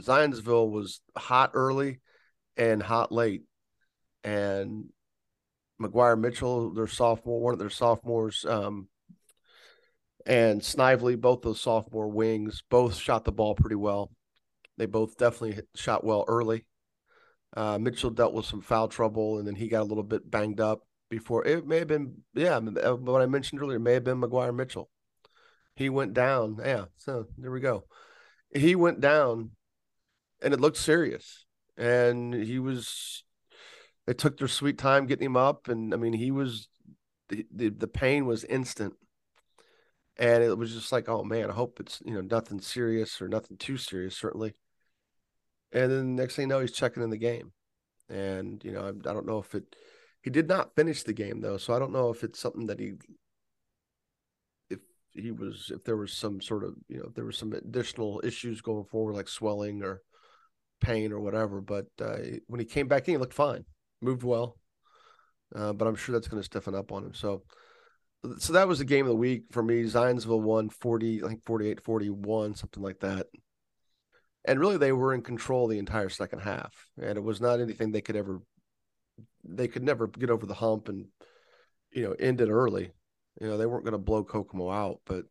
Zionsville 0.00 0.70
was 0.70 1.00
hot 1.16 1.50
early 1.54 2.00
and 2.56 2.82
hot 2.82 3.10
late, 3.10 3.42
and 4.22 4.86
McGuire 5.80 6.18
Mitchell, 6.18 6.72
their 6.72 6.86
sophomore, 6.86 7.40
one 7.40 7.52
of 7.52 7.58
their 7.58 7.70
sophomores, 7.70 8.44
um, 8.44 8.88
and 10.26 10.64
Snively, 10.64 11.16
both 11.16 11.42
those 11.42 11.60
sophomore 11.60 12.08
wings, 12.08 12.62
both 12.70 12.96
shot 12.96 13.24
the 13.24 13.32
ball 13.32 13.54
pretty 13.54 13.76
well. 13.76 14.10
They 14.76 14.86
both 14.86 15.16
definitely 15.16 15.62
shot 15.74 16.04
well 16.04 16.24
early. 16.26 16.64
Uh, 17.56 17.78
Mitchell 17.78 18.10
dealt 18.10 18.34
with 18.34 18.46
some 18.46 18.60
foul 18.60 18.88
trouble, 18.88 19.38
and 19.38 19.46
then 19.46 19.54
he 19.54 19.68
got 19.68 19.82
a 19.82 19.84
little 19.84 20.02
bit 20.02 20.28
banged 20.28 20.60
up 20.60 20.80
before. 21.08 21.46
It 21.46 21.66
may 21.66 21.78
have 21.78 21.88
been, 21.88 22.22
yeah, 22.34 22.56
uh, 22.56 22.96
what 22.96 23.22
I 23.22 23.26
mentioned 23.26 23.60
earlier 23.60 23.78
may 23.78 23.94
have 23.94 24.04
been 24.04 24.20
McGuire 24.20 24.54
Mitchell. 24.54 24.90
He 25.76 25.88
went 25.88 26.14
down. 26.14 26.58
Yeah, 26.64 26.86
so 26.96 27.26
there 27.38 27.50
we 27.50 27.60
go. 27.60 27.84
He 28.52 28.74
went 28.74 29.00
down, 29.00 29.50
and 30.42 30.54
it 30.54 30.60
looked 30.60 30.76
serious. 30.76 31.44
And 31.76 32.32
he 32.32 32.58
was 32.58 33.24
they 34.06 34.14
took 34.14 34.36
their 34.36 34.48
sweet 34.48 34.78
time 34.78 35.06
getting 35.06 35.26
him 35.26 35.36
up, 35.36 35.68
and 35.68 35.92
I 35.94 35.96
mean, 35.96 36.12
he 36.12 36.30
was 36.30 36.68
the 37.28 37.46
the, 37.52 37.68
the 37.70 37.88
pain 37.88 38.26
was 38.26 38.44
instant, 38.44 38.94
and 40.16 40.42
it 40.42 40.56
was 40.56 40.72
just 40.72 40.92
like, 40.92 41.08
oh 41.08 41.24
man, 41.24 41.50
I 41.50 41.54
hope 41.54 41.80
it's 41.80 42.02
you 42.04 42.14
know 42.14 42.20
nothing 42.20 42.60
serious 42.60 43.20
or 43.20 43.28
nothing 43.28 43.56
too 43.56 43.76
serious, 43.76 44.16
certainly. 44.16 44.54
And 45.72 45.90
then 45.90 46.16
next 46.16 46.36
thing 46.36 46.44
you 46.44 46.48
know, 46.48 46.60
he's 46.60 46.72
checking 46.72 47.02
in 47.02 47.10
the 47.10 47.16
game, 47.16 47.52
and 48.08 48.62
you 48.64 48.72
know, 48.72 48.82
I, 48.84 48.88
I 48.88 49.12
don't 49.12 49.26
know 49.26 49.38
if 49.38 49.54
it. 49.54 49.76
He 50.22 50.30
did 50.30 50.48
not 50.48 50.74
finish 50.74 51.02
the 51.02 51.12
game 51.12 51.40
though, 51.40 51.58
so 51.58 51.74
I 51.74 51.78
don't 51.78 51.92
know 51.92 52.10
if 52.10 52.24
it's 52.24 52.40
something 52.40 52.66
that 52.66 52.80
he 52.80 52.94
if 54.70 54.80
he 55.12 55.30
was 55.30 55.70
if 55.74 55.84
there 55.84 55.96
was 55.96 56.12
some 56.12 56.40
sort 56.40 56.64
of 56.64 56.74
you 56.88 56.98
know 56.98 57.06
if 57.08 57.14
there 57.14 57.26
was 57.26 57.36
some 57.36 57.52
additional 57.52 58.20
issues 58.24 58.60
going 58.62 58.84
forward 58.84 59.14
like 59.14 59.28
swelling 59.28 59.82
or 59.82 60.00
pain 60.80 61.12
or 61.12 61.20
whatever. 61.20 61.60
But 61.60 61.86
uh, 62.00 62.18
when 62.46 62.60
he 62.60 62.66
came 62.66 62.88
back 62.88 63.06
in, 63.08 63.14
he 63.14 63.18
looked 63.18 63.34
fine 63.34 63.64
moved 64.04 64.22
well, 64.22 64.56
uh, 65.54 65.72
but 65.72 65.88
I'm 65.88 65.96
sure 65.96 66.12
that's 66.12 66.28
going 66.28 66.40
to 66.40 66.46
stiffen 66.46 66.74
up 66.74 66.92
on 66.92 67.04
him. 67.04 67.14
So, 67.14 67.42
so 68.38 68.52
that 68.54 68.68
was 68.68 68.78
the 68.78 68.84
game 68.84 69.06
of 69.06 69.10
the 69.10 69.16
week 69.16 69.44
for 69.50 69.62
me. 69.62 69.82
Zionsville 69.84 70.40
won 70.40 70.68
40, 70.68 71.24
I 71.24 71.28
think 71.28 71.44
48 71.44 71.80
41, 71.82 72.54
something 72.54 72.82
like 72.82 73.00
that. 73.00 73.26
And 74.44 74.60
really, 74.60 74.76
they 74.76 74.92
were 74.92 75.14
in 75.14 75.22
control 75.22 75.66
the 75.66 75.78
entire 75.78 76.08
second 76.08 76.40
half. 76.40 76.88
And 77.00 77.16
it 77.16 77.22
was 77.22 77.40
not 77.40 77.60
anything 77.60 77.92
they 77.92 78.00
could 78.00 78.16
ever, 78.16 78.40
they 79.42 79.68
could 79.68 79.82
never 79.82 80.06
get 80.06 80.30
over 80.30 80.46
the 80.46 80.54
hump 80.54 80.88
and, 80.88 81.06
you 81.92 82.02
know, 82.02 82.12
end 82.12 82.40
it 82.40 82.50
early. 82.50 82.92
You 83.40 83.48
know, 83.48 83.56
they 83.56 83.66
weren't 83.66 83.84
going 83.84 83.92
to 83.92 83.98
blow 83.98 84.22
Kokomo 84.22 84.70
out, 84.70 85.00
but, 85.06 85.24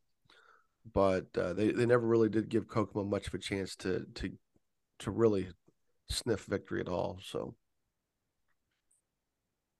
but 0.92 1.26
uh, 1.38 1.52
they, 1.52 1.70
they 1.70 1.86
never 1.86 2.06
really 2.06 2.28
did 2.28 2.48
give 2.48 2.68
Kokomo 2.68 3.04
much 3.04 3.28
of 3.28 3.34
a 3.34 3.38
chance 3.38 3.76
to, 3.76 4.04
to, 4.16 4.32
to 5.00 5.10
really 5.10 5.48
sniff 6.10 6.44
victory 6.44 6.80
at 6.80 6.88
all. 6.88 7.18
So, 7.24 7.54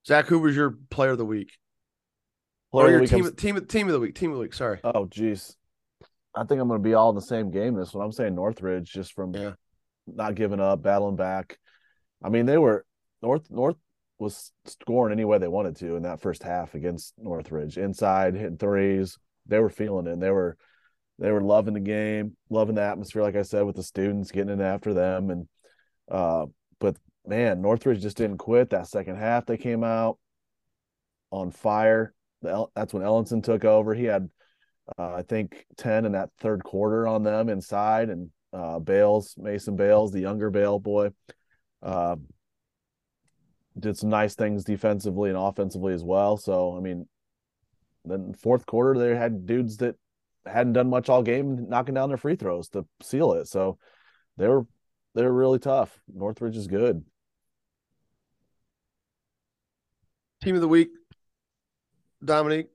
Zach, 0.07 0.27
who 0.27 0.39
was 0.39 0.57
your 0.57 0.79
player 0.91 1.11
of 1.11 1.19
the 1.19 1.25
week? 1.25 1.51
Player 2.75 2.97
or 2.97 2.99
your 2.99 3.07
team, 3.07 3.27
I'm... 3.27 3.37
team, 3.37 3.67
team 3.67 3.87
of 3.87 3.93
the 3.93 4.01
week. 4.01 4.17
Team 4.17 4.31
of 4.31 4.37
the 4.37 4.43
week. 4.43 4.53
Sorry. 4.53 4.81
Oh, 4.83 5.07
geez. 5.07 5.57
I 6.35 6.43
think 6.43 6.61
I'm 6.61 6.67
going 6.67 6.83
to 6.83 6.89
be 6.89 6.95
all 6.95 7.11
in 7.11 7.15
the 7.15 7.23
same 7.23 7.53
game. 7.53 7.75
This 7.75 7.95
one, 7.95 8.05
I'm 8.05 8.11
saying 8.11 8.35
Northridge, 8.35 8.91
just 8.91 9.13
from 9.13 9.33
yeah. 9.33 9.53
not 10.09 10.35
giving 10.35 10.59
up, 10.59 10.83
battling 10.83 11.15
back. 11.15 11.59
I 12.23 12.31
mean, 12.31 12.47
they 12.47 12.59
were 12.59 12.85
North 13.23 13.49
North 13.49 13.77
was 14.19 14.51
scoring 14.67 15.13
any 15.13 15.25
way 15.25 15.39
they 15.39 15.47
wanted 15.47 15.77
to 15.77 15.95
in 15.95 16.03
that 16.03 16.21
first 16.21 16.43
half 16.43 16.75
against 16.75 17.15
Northridge. 17.17 17.79
Inside, 17.79 18.35
hitting 18.35 18.59
threes. 18.59 19.19
They 19.47 19.61
were 19.61 19.71
feeling 19.71 20.09
it. 20.09 20.19
They 20.19 20.31
were 20.31 20.57
they 21.21 21.31
were 21.31 21.43
loving 21.43 21.75
the 21.75 21.81
game, 21.81 22.37
loving 22.51 22.75
the 22.75 22.83
atmosphere, 22.83 23.23
like 23.23 23.37
I 23.37 23.43
said, 23.43 23.63
with 23.63 23.77
the 23.77 23.85
students 23.85 24.33
getting 24.33 24.53
in 24.53 24.61
after 24.61 24.93
them. 24.93 25.31
And 25.31 25.49
uh, 26.11 26.47
but 26.81 26.97
man, 27.25 27.63
Northridge 27.63 28.03
just 28.03 28.17
didn't 28.17 28.39
quit. 28.39 28.71
That 28.71 28.89
second 28.89 29.15
half, 29.17 29.47
they 29.47 29.59
came 29.59 29.85
out 29.85 30.19
on 31.31 31.53
fire. 31.53 32.13
That's 32.45 32.95
when 32.95 33.03
Ellenson 33.03 33.43
took 33.43 33.65
over. 33.65 33.95
He 33.95 34.05
had, 34.05 34.29
uh, 34.99 35.15
I 35.15 35.23
think, 35.23 35.67
10 35.77 36.05
in 36.05 36.13
that 36.13 36.31
third 36.39 36.63
quarter 36.63 37.07
on 37.07 37.23
them 37.23 37.49
inside. 37.49 38.11
And 38.11 38.31
uh, 38.53 38.79
Bales, 38.79 39.35
Mason 39.39 39.77
Bales, 39.77 40.13
the 40.13 40.21
younger 40.21 40.51
Bale 40.51 40.79
boy, 40.79 41.11
uh, 41.83 42.17
did 43.79 43.97
some 43.97 44.11
nice 44.11 44.35
things 44.35 44.65
defensively 44.65 45.31
and 45.31 45.39
offensively 45.39 45.95
as 45.95 46.05
well. 46.05 46.37
So, 46.37 46.77
I 46.77 46.81
mean, 46.81 47.09
then 48.05 48.35
fourth 48.35 48.67
quarter, 48.67 48.99
they 48.99 49.17
had 49.17 49.47
dudes 49.47 49.79
that 49.79 49.97
hadn't 50.47 50.75
done 50.75 50.91
much 50.91 51.09
all 51.09 51.23
game 51.23 51.69
knocking 51.69 51.95
down 51.95 52.09
their 52.09 52.19
free 52.19 52.37
throws 52.37 52.69
to 52.71 52.87
seal 53.03 53.33
it. 53.33 53.49
So 53.49 53.79
they 54.37 54.49
were 54.49 54.67
they're 55.15 55.33
really 55.33 55.59
tough. 55.59 55.99
Northridge 56.13 56.57
is 56.57 56.67
good. 56.67 57.05
Team 60.43 60.57
of 60.57 60.61
the 60.61 60.69
week, 60.69 60.91
Dominique. 62.25 62.69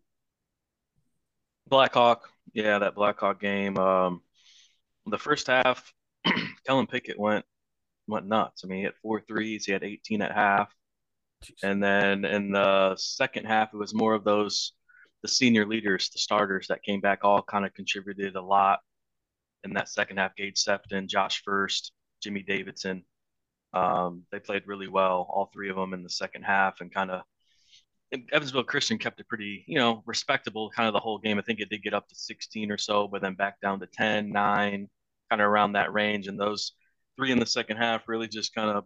Blackhawk. 1.67 2.29
Yeah, 2.53 2.79
that 2.79 2.95
Blackhawk 2.95 3.39
game. 3.39 3.77
Um, 3.77 4.21
the 5.05 5.17
first 5.17 5.47
half, 5.47 5.93
Kellen 6.65 6.87
Pickett 6.87 7.19
went 7.19 7.45
went 8.07 8.27
nuts. 8.27 8.63
I 8.63 8.67
mean, 8.67 8.79
he 8.79 8.85
had 8.85 8.95
four 9.01 9.21
threes. 9.21 9.65
He 9.65 9.71
had 9.71 9.83
18 9.83 10.21
at 10.21 10.33
half. 10.33 10.73
Jeez. 11.43 11.53
And 11.63 11.81
then 11.81 12.25
in 12.25 12.51
the 12.51 12.95
second 12.97 13.45
half, 13.45 13.73
it 13.73 13.77
was 13.77 13.93
more 13.93 14.13
of 14.13 14.23
those 14.23 14.73
the 15.21 15.27
senior 15.27 15.65
leaders, 15.65 16.09
the 16.09 16.19
starters 16.19 16.67
that 16.67 16.83
came 16.83 17.01
back, 17.01 17.19
all 17.23 17.41
kind 17.41 17.65
of 17.65 17.73
contributed 17.73 18.35
a 18.35 18.41
lot 18.41 18.79
in 19.63 19.73
that 19.73 19.89
second 19.89 20.17
half. 20.17 20.35
Gage 20.35 20.57
Sefton, 20.57 21.07
Josh 21.07 21.41
First, 21.43 21.91
Jimmy 22.23 22.41
Davidson. 22.41 23.03
Um, 23.73 24.23
they 24.31 24.39
played 24.39 24.63
really 24.65 24.87
well, 24.87 25.27
all 25.29 25.49
three 25.53 25.69
of 25.69 25.75
them 25.75 25.93
in 25.93 26.03
the 26.03 26.09
second 26.09 26.43
half, 26.43 26.81
and 26.81 26.93
kind 26.93 27.11
of 27.11 27.21
Evansville 28.31 28.63
Christian 28.63 28.97
kept 28.97 29.19
it 29.19 29.27
pretty, 29.27 29.63
you 29.67 29.77
know, 29.77 30.03
respectable 30.05 30.71
kind 30.71 30.87
of 30.87 30.93
the 30.93 30.99
whole 30.99 31.19
game. 31.19 31.37
I 31.37 31.41
think 31.41 31.59
it 31.59 31.69
did 31.69 31.83
get 31.83 31.93
up 31.93 32.07
to 32.07 32.15
16 32.15 32.71
or 32.71 32.77
so, 32.77 33.07
but 33.07 33.21
then 33.21 33.35
back 33.35 33.61
down 33.61 33.79
to 33.79 33.87
10, 33.87 34.29
9, 34.31 34.89
kind 35.29 35.41
of 35.41 35.47
around 35.47 35.73
that 35.73 35.93
range. 35.93 36.27
And 36.27 36.39
those 36.39 36.73
three 37.15 37.31
in 37.31 37.39
the 37.39 37.45
second 37.45 37.77
half 37.77 38.07
really 38.07 38.27
just 38.27 38.55
kind 38.55 38.69
of 38.69 38.85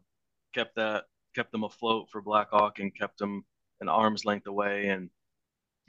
kept 0.53 0.75
that, 0.75 1.05
kept 1.35 1.51
them 1.51 1.63
afloat 1.63 2.09
for 2.11 2.21
Blackhawk 2.21 2.79
and 2.79 2.95
kept 2.97 3.17
them 3.17 3.45
an 3.79 3.87
arm's 3.87 4.25
length 4.25 4.47
away. 4.47 4.87
And 4.89 5.09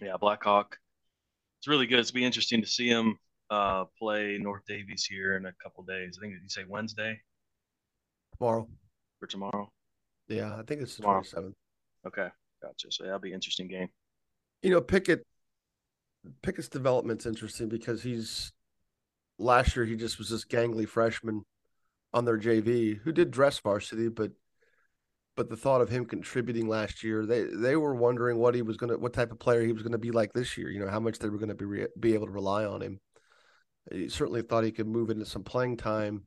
yeah, 0.01 0.17
Blackhawk, 0.17 0.79
it's 1.59 1.67
really 1.67 1.87
good. 1.87 1.99
It's 1.99 2.13
be 2.13 2.25
interesting 2.25 2.61
to 2.61 2.69
see 2.69 2.89
them 2.89 3.19
uh, 3.51 3.85
play 3.99 4.39
North 4.39 4.63
Daviess 4.69 5.07
here 5.09 5.37
in 5.37 5.47
a 5.47 5.53
couple 5.63 5.83
days. 5.85 6.19
I 6.19 6.23
think 6.23 6.35
you 6.35 6.49
say 6.49 6.65
Wednesday? 6.69 7.21
Tomorrow. 8.39 8.69
For 9.19 9.27
tomorrow? 9.27 9.73
Yeah, 10.29 10.55
I 10.57 10.63
think 10.63 10.83
it's 10.83 10.97
tomorrow. 10.97 11.23
27th. 11.23 11.55
Okay. 12.07 12.29
Gotcha. 12.65 12.91
So 12.91 13.05
that'll 13.05 13.19
be 13.19 13.31
an 13.31 13.35
interesting 13.35 13.69
game. 13.69 13.89
You 14.63 14.71
know, 14.71 14.81
Pickett 14.81 15.27
Pickett's 16.43 16.69
development's 16.69 17.27
interesting 17.27 17.69
because 17.69 18.03
he's 18.03 18.53
last 19.39 19.77
year 19.77 19.85
he 19.85 19.97
just 19.97 20.19
was 20.19 20.31
this 20.31 20.45
gangly 20.45 20.89
freshman 20.89 21.45
on 22.15 22.25
their 22.25 22.39
JV 22.39 22.99
who 23.01 23.13
did 23.13 23.31
dress 23.31 23.59
varsity, 23.59 24.09
but 24.09 24.33
but 25.37 25.51
the 25.51 25.57
thought 25.57 25.81
of 25.81 25.89
him 25.89 26.05
contributing 26.07 26.69
last 26.69 27.03
year, 27.03 27.27
they 27.27 27.43
they 27.43 27.77
were 27.77 27.95
wondering 27.95 28.39
what 28.39 28.55
he 28.55 28.63
was 28.63 28.77
gonna, 28.77 28.97
what 28.97 29.13
type 29.13 29.33
of 29.33 29.39
player 29.39 29.63
he 29.63 29.73
was 29.73 29.83
gonna 29.83 29.99
be 29.99 30.13
like 30.13 30.33
this 30.33 30.57
year. 30.57 30.71
You 30.71 30.81
know, 30.81 30.89
how 30.89 31.01
much 31.01 31.19
they 31.19 31.29
were 31.29 31.39
gonna 31.39 31.55
be 31.55 31.65
re- 31.65 31.89
be 31.99 32.15
able 32.15 32.27
to 32.27 32.33
rely 32.33 32.65
on 32.65 32.81
him. 32.81 33.01
He 33.93 34.09
certainly 34.09 34.43
thought 34.43 34.65
he 34.65 34.73
could 34.73 34.87
move 34.87 35.11
into 35.11 35.27
some 35.27 35.43
playing 35.43 35.77
time, 35.77 36.25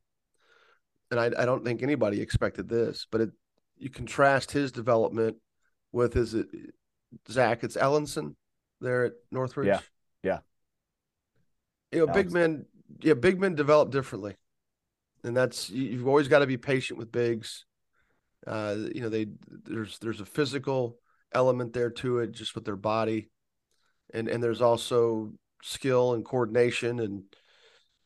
and 1.10 1.20
I, 1.20 1.32
I 1.38 1.46
don't 1.46 1.64
think 1.64 1.82
anybody 1.82 2.22
expected 2.22 2.70
this. 2.70 3.08
But 3.10 3.22
it, 3.22 3.30
you 3.78 3.90
contrast 3.90 4.52
his 4.52 4.72
development 4.72 5.38
with 5.92 6.16
is 6.16 6.34
it 6.34 6.48
Zach? 7.30 7.64
It's 7.64 7.78
Ellenson 7.78 8.36
there 8.82 9.06
at 9.06 9.14
Northridge. 9.32 9.68
Yeah, 9.68 9.80
yeah. 10.24 10.40
You 11.92 12.06
know, 12.06 12.14
big 12.14 12.32
men. 12.32 12.66
Yeah, 13.02 13.14
big 13.16 13.40
men 13.40 13.56
develop 13.56 13.92
differently, 13.92 14.36
and 15.24 15.36
that's 15.36 15.70
you've 15.70 16.08
always 16.08 16.28
got 16.28 16.40
to 16.40 16.48
be 16.48 16.58
patient 16.58 16.98
with 17.00 17.12
bigs. 17.12 17.66
Uh, 18.46 18.76
you 18.94 19.02
know, 19.02 19.10
they 19.10 19.28
there's 19.66 20.00
there's 20.00 20.22
a 20.22 20.26
physical 20.26 20.98
element 21.34 21.74
there 21.74 21.90
to 21.90 22.20
it, 22.20 22.32
just 22.32 22.56
with 22.56 22.66
their 22.66 22.76
body, 22.76 23.30
and 24.14 24.28
and 24.28 24.42
there's 24.42 24.62
also 24.62 25.34
skill 25.64 26.14
and 26.14 26.24
coordination, 26.24 27.00
and 27.00 27.24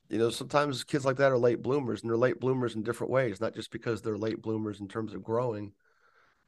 you 0.10 0.18
know 0.18 0.30
sometimes 0.30 0.84
kids 0.84 1.06
like 1.06 1.18
that 1.18 1.32
are 1.32 1.38
late 1.38 1.62
bloomers, 1.62 2.02
and 2.02 2.10
they're 2.10 2.18
late 2.18 2.40
bloomers 2.40 2.76
in 2.76 2.84
different 2.84 3.12
ways, 3.12 3.40
not 3.40 3.54
just 3.54 3.72
because 3.72 4.02
they're 4.02 4.18
late 4.18 4.42
bloomers 4.42 4.80
in 4.80 4.88
terms 4.88 5.14
of 5.14 5.24
growing, 5.24 5.74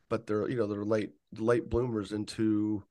but 0.09 0.27
they're 0.27 0.49
you 0.49 0.57
know 0.57 0.67
they're 0.67 0.85
late 0.85 1.11
late 1.37 1.69
bloomers 1.69 2.11
into 2.11 2.83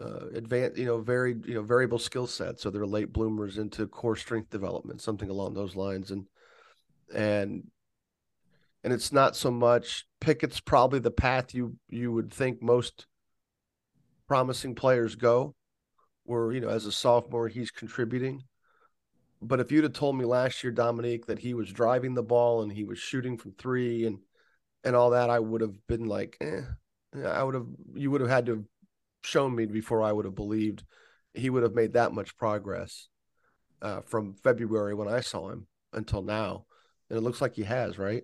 uh, 0.00 0.26
advanced, 0.34 0.78
you 0.78 0.84
know, 0.84 0.98
very, 1.00 1.34
you 1.46 1.54
know, 1.54 1.62
variable 1.62 1.98
skill 1.98 2.26
sets. 2.26 2.62
So 2.62 2.70
they're 2.70 2.86
late 2.86 3.12
bloomers 3.12 3.58
into 3.58 3.86
core 3.86 4.16
strength 4.16 4.50
development, 4.50 5.00
something 5.00 5.30
along 5.30 5.54
those 5.54 5.74
lines. 5.74 6.10
And, 6.10 6.26
and, 7.14 7.64
and 8.84 8.92
it's 8.92 9.12
not 9.12 9.36
so 9.36 9.50
much 9.50 10.06
Pickett's 10.20 10.60
probably 10.60 10.98
the 10.98 11.10
path 11.10 11.54
you, 11.54 11.76
you 11.88 12.12
would 12.12 12.32
think 12.32 12.62
most 12.62 13.06
promising 14.28 14.74
players 14.74 15.14
go 15.14 15.54
where, 16.24 16.52
you 16.52 16.60
know, 16.60 16.68
as 16.68 16.86
a 16.86 16.92
sophomore, 16.92 17.48
he's 17.48 17.70
contributing. 17.70 18.42
But 19.40 19.60
if 19.60 19.70
you'd 19.70 19.84
have 19.84 19.92
told 19.92 20.16
me 20.16 20.24
last 20.24 20.62
year, 20.64 20.72
Dominique, 20.72 21.26
that 21.26 21.38
he 21.38 21.54
was 21.54 21.72
driving 21.72 22.14
the 22.14 22.22
ball 22.22 22.62
and 22.62 22.72
he 22.72 22.84
was 22.84 22.98
shooting 22.98 23.38
from 23.38 23.52
three 23.52 24.06
and, 24.06 24.18
and 24.86 24.94
all 24.94 25.10
that, 25.10 25.30
I 25.30 25.40
would 25.40 25.60
have 25.62 25.74
been 25.88 26.06
like, 26.06 26.36
eh, 26.40 26.62
I 27.26 27.42
would 27.42 27.54
have, 27.54 27.66
you 27.94 28.12
would 28.12 28.20
have 28.20 28.30
had 28.30 28.46
to 28.46 28.52
have 28.52 28.64
shown 29.24 29.54
me 29.54 29.66
before 29.66 30.00
I 30.00 30.12
would 30.12 30.24
have 30.24 30.36
believed 30.36 30.84
he 31.34 31.50
would 31.50 31.64
have 31.64 31.74
made 31.74 31.94
that 31.94 32.12
much 32.12 32.36
progress 32.38 33.08
uh, 33.82 34.02
from 34.02 34.34
February 34.44 34.94
when 34.94 35.08
I 35.08 35.20
saw 35.20 35.50
him 35.50 35.66
until 35.92 36.22
now. 36.22 36.66
And 37.10 37.18
it 37.18 37.22
looks 37.22 37.40
like 37.40 37.54
he 37.54 37.64
has, 37.64 37.98
right? 37.98 38.22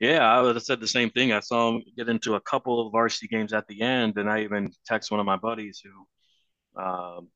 Yeah, 0.00 0.20
I 0.20 0.40
would 0.40 0.56
have 0.56 0.64
said 0.64 0.80
the 0.80 0.88
same 0.88 1.10
thing. 1.10 1.32
I 1.32 1.40
saw 1.40 1.70
him 1.70 1.82
get 1.94 2.08
into 2.08 2.34
a 2.34 2.40
couple 2.40 2.84
of 2.86 2.92
varsity 2.92 3.28
games 3.28 3.52
at 3.52 3.66
the 3.68 3.82
end, 3.82 4.16
and 4.16 4.28
I 4.30 4.42
even 4.42 4.72
text 4.86 5.10
one 5.10 5.20
of 5.20 5.26
my 5.26 5.36
buddies 5.36 5.82
who 5.84 6.82
um, 6.82 7.28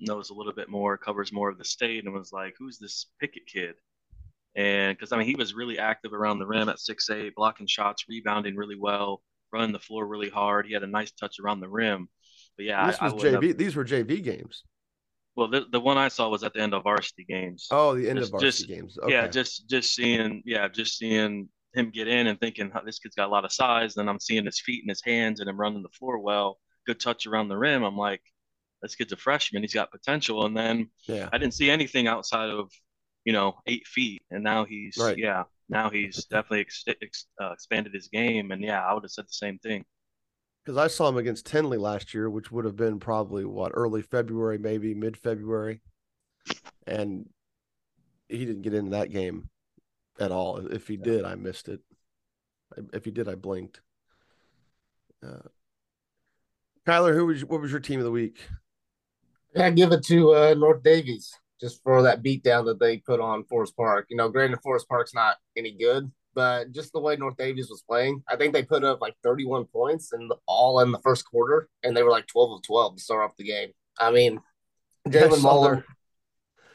knows 0.00 0.30
a 0.30 0.34
little 0.34 0.52
bit 0.54 0.70
more, 0.70 0.96
covers 0.96 1.32
more 1.32 1.50
of 1.50 1.58
the 1.58 1.64
state, 1.64 2.04
and 2.04 2.12
was 2.12 2.32
like, 2.32 2.54
"Who's 2.58 2.78
this 2.78 3.06
Pickett 3.18 3.46
kid?" 3.46 3.74
And 4.54 4.96
because 4.96 5.12
I 5.12 5.18
mean, 5.18 5.26
he 5.26 5.34
was 5.34 5.54
really 5.54 5.78
active 5.78 6.12
around 6.12 6.38
the 6.38 6.46
rim 6.46 6.68
at 6.68 6.78
six 6.78 7.08
eight, 7.10 7.34
blocking 7.34 7.66
shots, 7.66 8.04
rebounding 8.08 8.56
really 8.56 8.76
well 8.78 9.22
running 9.52 9.72
the 9.72 9.78
floor 9.78 10.06
really 10.06 10.30
hard. 10.30 10.66
He 10.66 10.72
had 10.72 10.82
a 10.82 10.88
nice 10.88 11.12
touch 11.12 11.36
around 11.38 11.60
the 11.60 11.68
rim. 11.68 12.08
But 12.56 12.66
yeah, 12.66 12.86
this 12.86 12.96
I, 13.00 13.04
was 13.04 13.24
I 13.24 13.28
JV. 13.28 13.48
Have... 13.48 13.58
These 13.58 13.76
were 13.76 13.84
JV 13.84 14.22
games. 14.22 14.64
Well, 15.36 15.48
the 15.48 15.66
the 15.70 15.80
one 15.80 15.96
I 15.96 16.08
saw 16.08 16.28
was 16.28 16.42
at 16.42 16.52
the 16.52 16.60
end 16.60 16.74
of 16.74 16.82
varsity 16.82 17.24
games. 17.24 17.68
Oh, 17.70 17.94
the 17.94 18.08
end 18.08 18.18
just, 18.18 18.32
of 18.34 18.40
varsity 18.40 18.50
just, 18.50 18.68
games. 18.68 18.98
Okay. 19.02 19.12
Yeah, 19.12 19.28
just 19.28 19.68
just 19.68 19.94
seeing 19.94 20.42
yeah, 20.44 20.68
just 20.68 20.98
seeing 20.98 21.48
him 21.74 21.90
get 21.90 22.08
in 22.08 22.26
and 22.26 22.38
thinking 22.38 22.70
this 22.84 22.98
kid's 22.98 23.14
got 23.14 23.28
a 23.28 23.32
lot 23.32 23.44
of 23.44 23.52
size. 23.52 23.94
Then 23.94 24.08
I'm 24.08 24.20
seeing 24.20 24.44
his 24.44 24.60
feet 24.60 24.82
and 24.82 24.90
his 24.90 25.02
hands 25.02 25.40
and 25.40 25.48
him 25.48 25.58
running 25.58 25.82
the 25.82 25.88
floor 25.88 26.18
well. 26.18 26.58
Good 26.86 27.00
touch 27.00 27.26
around 27.26 27.48
the 27.48 27.56
rim. 27.56 27.82
I'm 27.82 27.96
like, 27.96 28.20
this 28.82 28.94
kid's 28.94 29.12
a 29.12 29.16
freshman. 29.16 29.62
He's 29.62 29.72
got 29.72 29.90
potential. 29.90 30.44
And 30.44 30.54
then 30.54 30.90
yeah, 31.08 31.30
I 31.32 31.38
didn't 31.38 31.54
see 31.54 31.70
anything 31.70 32.08
outside 32.08 32.50
of 32.50 32.70
you 33.24 33.32
know 33.32 33.56
eight 33.66 33.86
feet, 33.86 34.22
and 34.30 34.42
now 34.42 34.64
he's 34.64 34.96
right. 34.98 35.18
yeah 35.18 35.44
now 35.72 35.88
he's 35.88 36.26
definitely 36.26 36.60
ex- 36.60 36.84
ex- 36.86 37.26
uh, 37.40 37.52
expanded 37.52 37.94
his 37.94 38.08
game. 38.08 38.50
And 38.50 38.62
yeah, 38.62 38.84
I 38.84 38.92
would 38.92 39.04
have 39.04 39.10
said 39.10 39.24
the 39.24 39.32
same 39.32 39.58
thing. 39.58 39.84
Because 40.64 40.76
I 40.76 40.86
saw 40.86 41.08
him 41.08 41.16
against 41.16 41.46
Tenley 41.46 41.80
last 41.80 42.14
year, 42.14 42.28
which 42.30 42.52
would 42.52 42.66
have 42.66 42.76
been 42.76 43.00
probably 43.00 43.44
what 43.44 43.72
early 43.74 44.02
February, 44.02 44.58
maybe 44.58 44.94
mid 44.94 45.16
February, 45.16 45.80
and 46.86 47.28
he 48.28 48.44
didn't 48.44 48.62
get 48.62 48.74
into 48.74 48.92
that 48.92 49.10
game 49.10 49.48
at 50.20 50.30
all. 50.30 50.58
If 50.58 50.86
he 50.86 50.96
did, 50.96 51.24
I 51.24 51.34
missed 51.34 51.68
it. 51.68 51.80
If 52.92 53.04
he 53.04 53.10
did, 53.10 53.28
I 53.28 53.34
blinked. 53.34 53.80
Uh, 55.26 55.48
Kyler, 56.86 57.14
who 57.14 57.26
was 57.26 57.44
what 57.44 57.60
was 57.60 57.70
your 57.70 57.80
team 57.80 57.98
of 57.98 58.04
the 58.04 58.10
week? 58.10 58.38
I 59.56 59.70
give 59.70 59.92
it 59.92 60.04
to 60.04 60.34
uh, 60.34 60.54
North 60.54 60.82
Daviess 60.82 61.32
just 61.62 61.80
for 61.84 62.02
that 62.02 62.22
beatdown 62.22 62.66
that 62.66 62.80
they 62.80 62.98
put 62.98 63.20
on 63.20 63.44
Forest 63.44 63.76
Park. 63.76 64.06
You 64.10 64.16
know, 64.16 64.28
granted, 64.28 64.60
Forest 64.62 64.88
Park's 64.88 65.14
not 65.14 65.36
any 65.56 65.70
good, 65.72 66.10
but 66.34 66.72
just 66.72 66.92
the 66.92 67.00
way 67.00 67.14
North 67.14 67.36
Daviess 67.36 67.70
was 67.70 67.84
playing, 67.88 68.22
I 68.28 68.36
think 68.36 68.52
they 68.52 68.64
put 68.64 68.82
up 68.82 69.00
like 69.00 69.14
31 69.22 69.66
points 69.66 70.12
and 70.12 70.30
all 70.46 70.80
in 70.80 70.90
the 70.90 70.98
first 70.98 71.24
quarter, 71.24 71.68
and 71.84 71.96
they 71.96 72.02
were 72.02 72.10
like 72.10 72.26
12 72.26 72.52
of 72.52 72.62
12 72.62 72.96
to 72.96 73.02
start 73.02 73.22
off 73.22 73.36
the 73.36 73.44
game. 73.44 73.70
I 73.98 74.10
mean, 74.10 74.40
Jalen 75.08 75.42
Muller. 75.42 75.84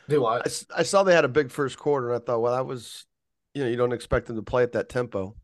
Do 0.08 0.22
what? 0.22 0.66
I, 0.74 0.80
I 0.80 0.84
saw 0.84 1.04
they 1.04 1.14
had 1.14 1.26
a 1.26 1.30
big 1.30 1.52
first 1.52 1.78
quarter, 1.78 2.14
and 2.14 2.22
I 2.22 2.26
thought, 2.26 2.42
well, 2.42 2.56
that 2.56 2.66
was, 2.66 3.06
you 3.54 3.64
know, 3.64 3.70
you 3.70 3.76
don't 3.76 3.92
expect 3.92 4.28
them 4.28 4.38
to 4.38 4.42
play 4.42 4.64
at 4.64 4.72
that 4.72 4.88
tempo. 4.88 5.36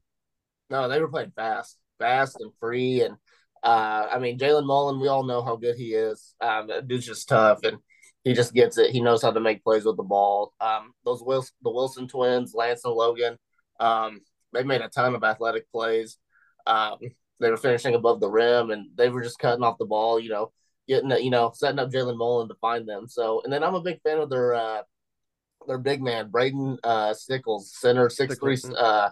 No, 0.70 0.88
they 0.88 1.02
were 1.02 1.10
playing 1.10 1.34
fast, 1.36 1.78
fast 2.00 2.38
and 2.40 2.54
free, 2.62 3.02
and 3.02 3.18
uh, 3.62 4.08
I 4.10 4.20
mean, 4.20 4.40
Jalen 4.40 4.66
Mullen, 4.66 5.02
we 5.02 5.10
all 5.10 5.24
know 5.24 5.42
how 5.44 5.58
good 5.58 5.76
he 5.76 5.94
is. 5.94 6.34
Um, 6.40 6.70
dude's 6.88 7.06
just 7.06 7.28
tough, 7.28 7.64
and 7.64 7.80
he 8.24 8.34
just 8.34 8.54
gets 8.54 8.78
it. 8.78 8.92
He 8.92 9.02
knows 9.02 9.22
how 9.22 9.32
to 9.32 9.40
make 9.40 9.64
plays 9.64 9.86
with 9.86 9.98
the 9.98 10.04
ball. 10.04 10.54
Um, 10.62 10.94
those 11.04 11.22
Wilson, 11.22 11.54
the 11.62 11.72
Wilson 11.72 12.08
twins, 12.08 12.54
Lance 12.54 12.86
and 12.86 12.94
Logan, 12.94 13.38
um, 13.80 14.22
they 14.54 14.64
made 14.64 14.82
a 14.82 14.90
ton 14.90 15.16
of 15.16 15.24
athletic 15.24 15.70
plays. 15.72 16.18
Um, 16.66 16.98
they 17.40 17.50
were 17.50 17.58
finishing 17.58 17.96
above 17.96 18.20
the 18.20 18.30
rim, 18.30 18.72
and 18.72 18.88
they 18.96 19.10
were 19.10 19.22
just 19.22 19.40
cutting 19.40 19.64
off 19.64 19.78
the 19.78 19.86
ball. 19.86 20.20
You 20.20 20.30
know, 20.30 20.52
getting 20.88 21.12
you 21.24 21.32
know 21.32 21.52
setting 21.54 21.80
up 21.80 21.92
Jalen 21.92 22.18
Mullen 22.18 22.48
to 22.48 22.56
find 22.56 22.88
them. 22.88 23.08
So, 23.08 23.42
and 23.44 23.52
then 23.52 23.64
I'm 23.64 23.76
a 23.76 23.82
big 23.82 24.02
fan 24.02 24.20
of 24.20 24.30
their 24.30 24.54
uh, 24.54 24.84
their 25.68 25.78
big 25.78 26.02
man 26.02 26.30
Braden 26.30 26.78
uh, 26.84 27.14
Stickles, 27.14 27.74
center 27.78 28.10
six 28.10 28.38
three 28.40 28.58
uh, 28.78 29.10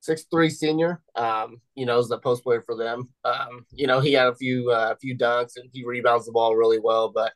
six 0.00 0.24
three 0.30 0.50
senior. 0.50 1.00
Um, 1.14 1.62
you 1.74 1.86
know, 1.86 1.98
is 1.98 2.08
the 2.08 2.18
post 2.18 2.42
player 2.42 2.62
for 2.62 2.76
them. 2.76 3.08
Um, 3.24 3.64
you 3.72 3.86
know, 3.86 4.00
he 4.00 4.12
had 4.12 4.28
a 4.28 4.34
few 4.34 4.70
uh, 4.70 4.92
a 4.94 4.98
few 4.98 5.16
dunks 5.16 5.56
and 5.56 5.70
he 5.72 5.84
rebounds 5.84 6.26
the 6.26 6.32
ball 6.32 6.56
really 6.56 6.78
well, 6.78 7.10
but 7.10 7.32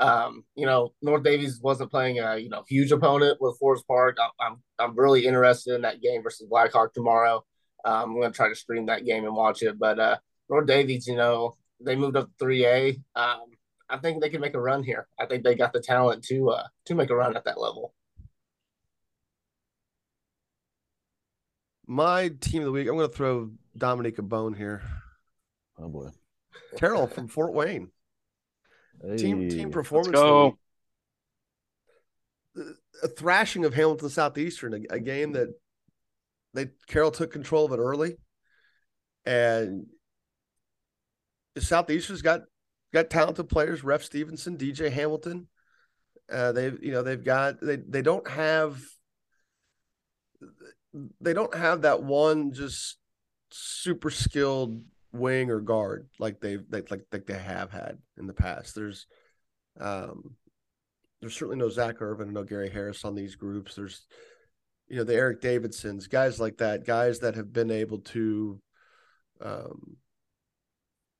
um, 0.00 0.44
you 0.54 0.66
know, 0.66 0.92
North 1.02 1.22
Daviess 1.22 1.62
wasn't 1.62 1.90
playing 1.90 2.18
a 2.18 2.36
you 2.36 2.48
know 2.48 2.64
huge 2.68 2.92
opponent 2.92 3.38
with 3.40 3.58
Forest 3.58 3.86
Park. 3.86 4.16
I, 4.20 4.46
am 4.46 4.62
I'm, 4.78 4.90
I'm 4.90 4.98
really 4.98 5.26
interested 5.26 5.74
in 5.74 5.82
that 5.82 6.00
game 6.00 6.22
versus 6.22 6.46
Blackhawk 6.48 6.92
tomorrow. 6.92 7.44
Um, 7.84 8.10
I'm 8.10 8.14
going 8.14 8.32
to 8.32 8.36
try 8.36 8.48
to 8.48 8.54
stream 8.54 8.86
that 8.86 9.04
game 9.04 9.24
and 9.24 9.34
watch 9.34 9.62
it. 9.62 9.78
But 9.78 9.98
uh, 9.98 10.16
North 10.50 10.66
Daviess, 10.66 11.06
you 11.06 11.16
know, 11.16 11.56
they 11.80 11.96
moved 11.96 12.16
up 12.16 12.28
to 12.38 12.44
3A. 12.44 13.00
Um, 13.14 13.42
I 13.88 13.98
think 13.98 14.20
they 14.20 14.28
can 14.28 14.40
make 14.40 14.54
a 14.54 14.60
run 14.60 14.82
here. 14.82 15.06
I 15.18 15.26
think 15.26 15.44
they 15.44 15.54
got 15.54 15.72
the 15.72 15.80
talent 15.80 16.24
to 16.24 16.50
uh, 16.50 16.66
to 16.86 16.94
make 16.94 17.10
a 17.10 17.16
run 17.16 17.36
at 17.36 17.44
that 17.44 17.60
level. 17.60 17.94
My 21.86 22.30
team 22.40 22.62
of 22.62 22.66
the 22.66 22.72
week. 22.72 22.88
I'm 22.88 22.96
going 22.96 23.08
to 23.08 23.16
throw 23.16 23.52
Dominique 23.76 24.18
a 24.18 24.22
bone 24.22 24.54
here. 24.54 24.82
Oh 25.78 25.88
boy, 25.88 26.08
Carroll 26.76 27.06
from 27.06 27.28
Fort 27.28 27.52
Wayne. 27.52 27.92
Hey, 29.02 29.16
team 29.16 29.48
team 29.48 29.70
performance. 29.70 30.16
go. 30.16 30.58
A 33.02 33.08
thrashing 33.08 33.64
of 33.64 33.74
Hamilton 33.74 34.08
Southeastern, 34.08 34.72
a, 34.72 34.94
a 34.94 35.00
game 35.00 35.32
that 35.32 35.48
they 36.54 36.68
Carroll 36.86 37.10
took 37.10 37.30
control 37.30 37.66
of 37.66 37.72
it 37.72 37.78
early, 37.78 38.16
and 39.26 39.86
Southeastern's 41.58 42.22
got 42.22 42.42
got 42.92 43.10
talented 43.10 43.48
players. 43.48 43.84
Ref 43.84 44.02
Stevenson, 44.02 44.56
DJ 44.56 44.90
Hamilton. 44.90 45.48
Uh, 46.32 46.52
they've 46.52 46.82
you 46.82 46.92
know 46.92 47.02
they've 47.02 47.22
got 47.22 47.60
they 47.60 47.76
they 47.76 48.02
don't 48.02 48.28
have 48.28 48.80
they 51.20 51.34
don't 51.34 51.54
have 51.54 51.82
that 51.82 52.02
one 52.02 52.52
just 52.52 52.96
super 53.50 54.10
skilled 54.10 54.82
wing 55.16 55.50
or 55.50 55.60
guard 55.60 56.08
like 56.18 56.40
they've 56.40 56.62
they, 56.68 56.82
like 56.90 57.06
like 57.12 57.26
they 57.26 57.38
have 57.38 57.70
had 57.70 57.98
in 58.18 58.26
the 58.26 58.32
past. 58.32 58.74
There's 58.74 59.06
um 59.80 60.36
there's 61.20 61.34
certainly 61.34 61.58
no 61.58 61.68
Zach 61.70 62.00
Irvin, 62.00 62.32
no 62.32 62.44
Gary 62.44 62.70
Harris 62.70 63.04
on 63.04 63.14
these 63.14 63.36
groups. 63.36 63.74
There's 63.74 64.06
you 64.88 64.96
know 64.96 65.04
the 65.04 65.14
Eric 65.14 65.40
Davidsons, 65.40 66.06
guys 66.06 66.40
like 66.40 66.58
that, 66.58 66.86
guys 66.86 67.20
that 67.20 67.34
have 67.34 67.52
been 67.52 67.70
able 67.70 68.00
to 68.00 68.60
um 69.40 69.96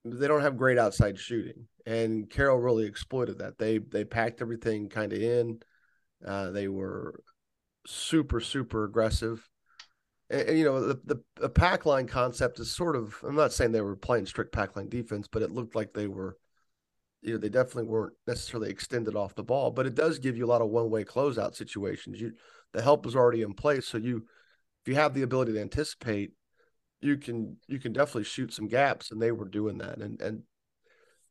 they 0.05 0.29
don't 0.29 0.43
have 0.43 0.57
great 0.57 0.79
outside 0.79 1.19
shooting. 1.19 1.67
And 1.85 2.31
Carroll 2.31 2.59
really 2.59 2.87
exploited 2.87 3.39
that. 3.39 3.59
They 3.59 3.79
they 3.79 4.05
packed 4.05 4.41
everything 4.41 4.89
kind 4.89 5.13
of 5.13 5.21
in. 5.21 5.61
Uh, 6.25 6.51
they 6.51 6.69
were 6.69 7.23
super 7.87 8.41
super 8.41 8.85
aggressive 8.85 9.49
and, 10.31 10.59
you 10.59 10.65
know 10.65 10.81
the, 10.81 11.01
the, 11.05 11.23
the 11.41 11.49
pack 11.49 11.87
line 11.87 12.07
concept 12.07 12.59
is 12.59 12.71
sort 12.71 12.97
of 12.97 13.17
i'm 13.27 13.37
not 13.37 13.53
saying 13.53 13.73
they 13.73 13.81
were 13.81 13.97
playing 13.97 14.27
strict 14.27 14.53
pack 14.53 14.77
line 14.77 14.89
defense 14.89 15.29
but 15.31 15.43
it 15.43 15.51
looked 15.51 15.75
like 15.75 15.93
they 15.93 16.07
were 16.07 16.37
you 17.23 17.33
know 17.33 17.39
they 17.39 17.49
definitely 17.49 17.85
weren't 17.85 18.15
necessarily 18.27 18.71
extended 18.71 19.17
off 19.17 19.35
the 19.35 19.43
ball 19.43 19.71
but 19.71 19.87
it 19.87 19.95
does 19.95 20.19
give 20.19 20.37
you 20.37 20.45
a 20.45 20.49
lot 20.49 20.63
of 20.63 20.69
one 20.69 20.91
way 20.91 21.05
closeout 21.05 21.55
situations 21.55 22.21
you 22.21 22.33
the 22.73 22.83
help 22.83 23.07
is 23.07 23.17
already 23.17 23.43
in 23.43 23.55
place 23.55 23.87
so 23.87 23.99
you 23.99 24.25
if 24.83 24.89
you 24.89 24.95
have 24.95 25.15
the 25.15 25.23
ability 25.23 25.53
to 25.53 25.61
anticipate 25.61 26.33
you 27.01 27.17
can 27.17 27.57
you 27.69 27.79
can 27.79 27.93
definitely 27.93 28.25
shoot 28.25 28.53
some 28.53 28.69
gaps 28.69 29.11
and 29.11 29.21
they 29.21 29.33
were 29.33 29.49
doing 29.49 29.79
that 29.79 29.99
and 29.99 30.21
and 30.21 30.43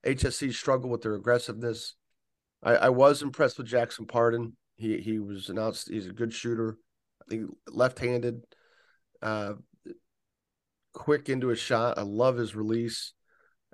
hse 0.05 0.53
struggled 0.53 0.91
with 0.91 1.01
their 1.01 1.15
aggressiveness 1.15 1.95
i, 2.63 2.75
I 2.75 2.89
was 2.89 3.21
impressed 3.21 3.57
with 3.57 3.67
jackson 3.67 4.05
pardon 4.05 4.53
He 4.77 4.97
he 4.97 5.19
was 5.19 5.49
announced. 5.49 5.89
He's 5.89 6.07
a 6.07 6.13
good 6.13 6.33
shooter. 6.33 6.77
I 7.21 7.29
think 7.29 7.49
left-handed, 7.67 8.43
uh, 9.21 9.53
quick 10.93 11.29
into 11.29 11.47
his 11.47 11.59
shot. 11.59 11.97
I 11.97 12.01
love 12.01 12.37
his 12.37 12.55
release. 12.55 13.13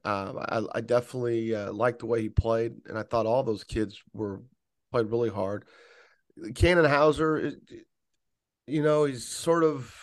Um, 0.04 0.40
I, 0.40 0.62
I 0.74 0.82
definitely 0.82 1.54
uh, 1.56 1.72
liked 1.72 2.00
the 2.00 2.08
way 2.08 2.22
he 2.22 2.30
played, 2.30 2.74
and 2.88 2.98
I 2.98 3.04
thought 3.04 3.28
all 3.28 3.44
those 3.44 3.64
kids 3.64 4.02
were 4.14 4.42
played 4.92 5.08
really 5.08 5.30
hard. 5.30 5.66
Cannon 6.56 6.86
Hauser, 6.86 7.54
you 8.66 8.84
know, 8.84 9.06
he's 9.06 9.28
sort 9.28 9.64
of. 9.64 9.96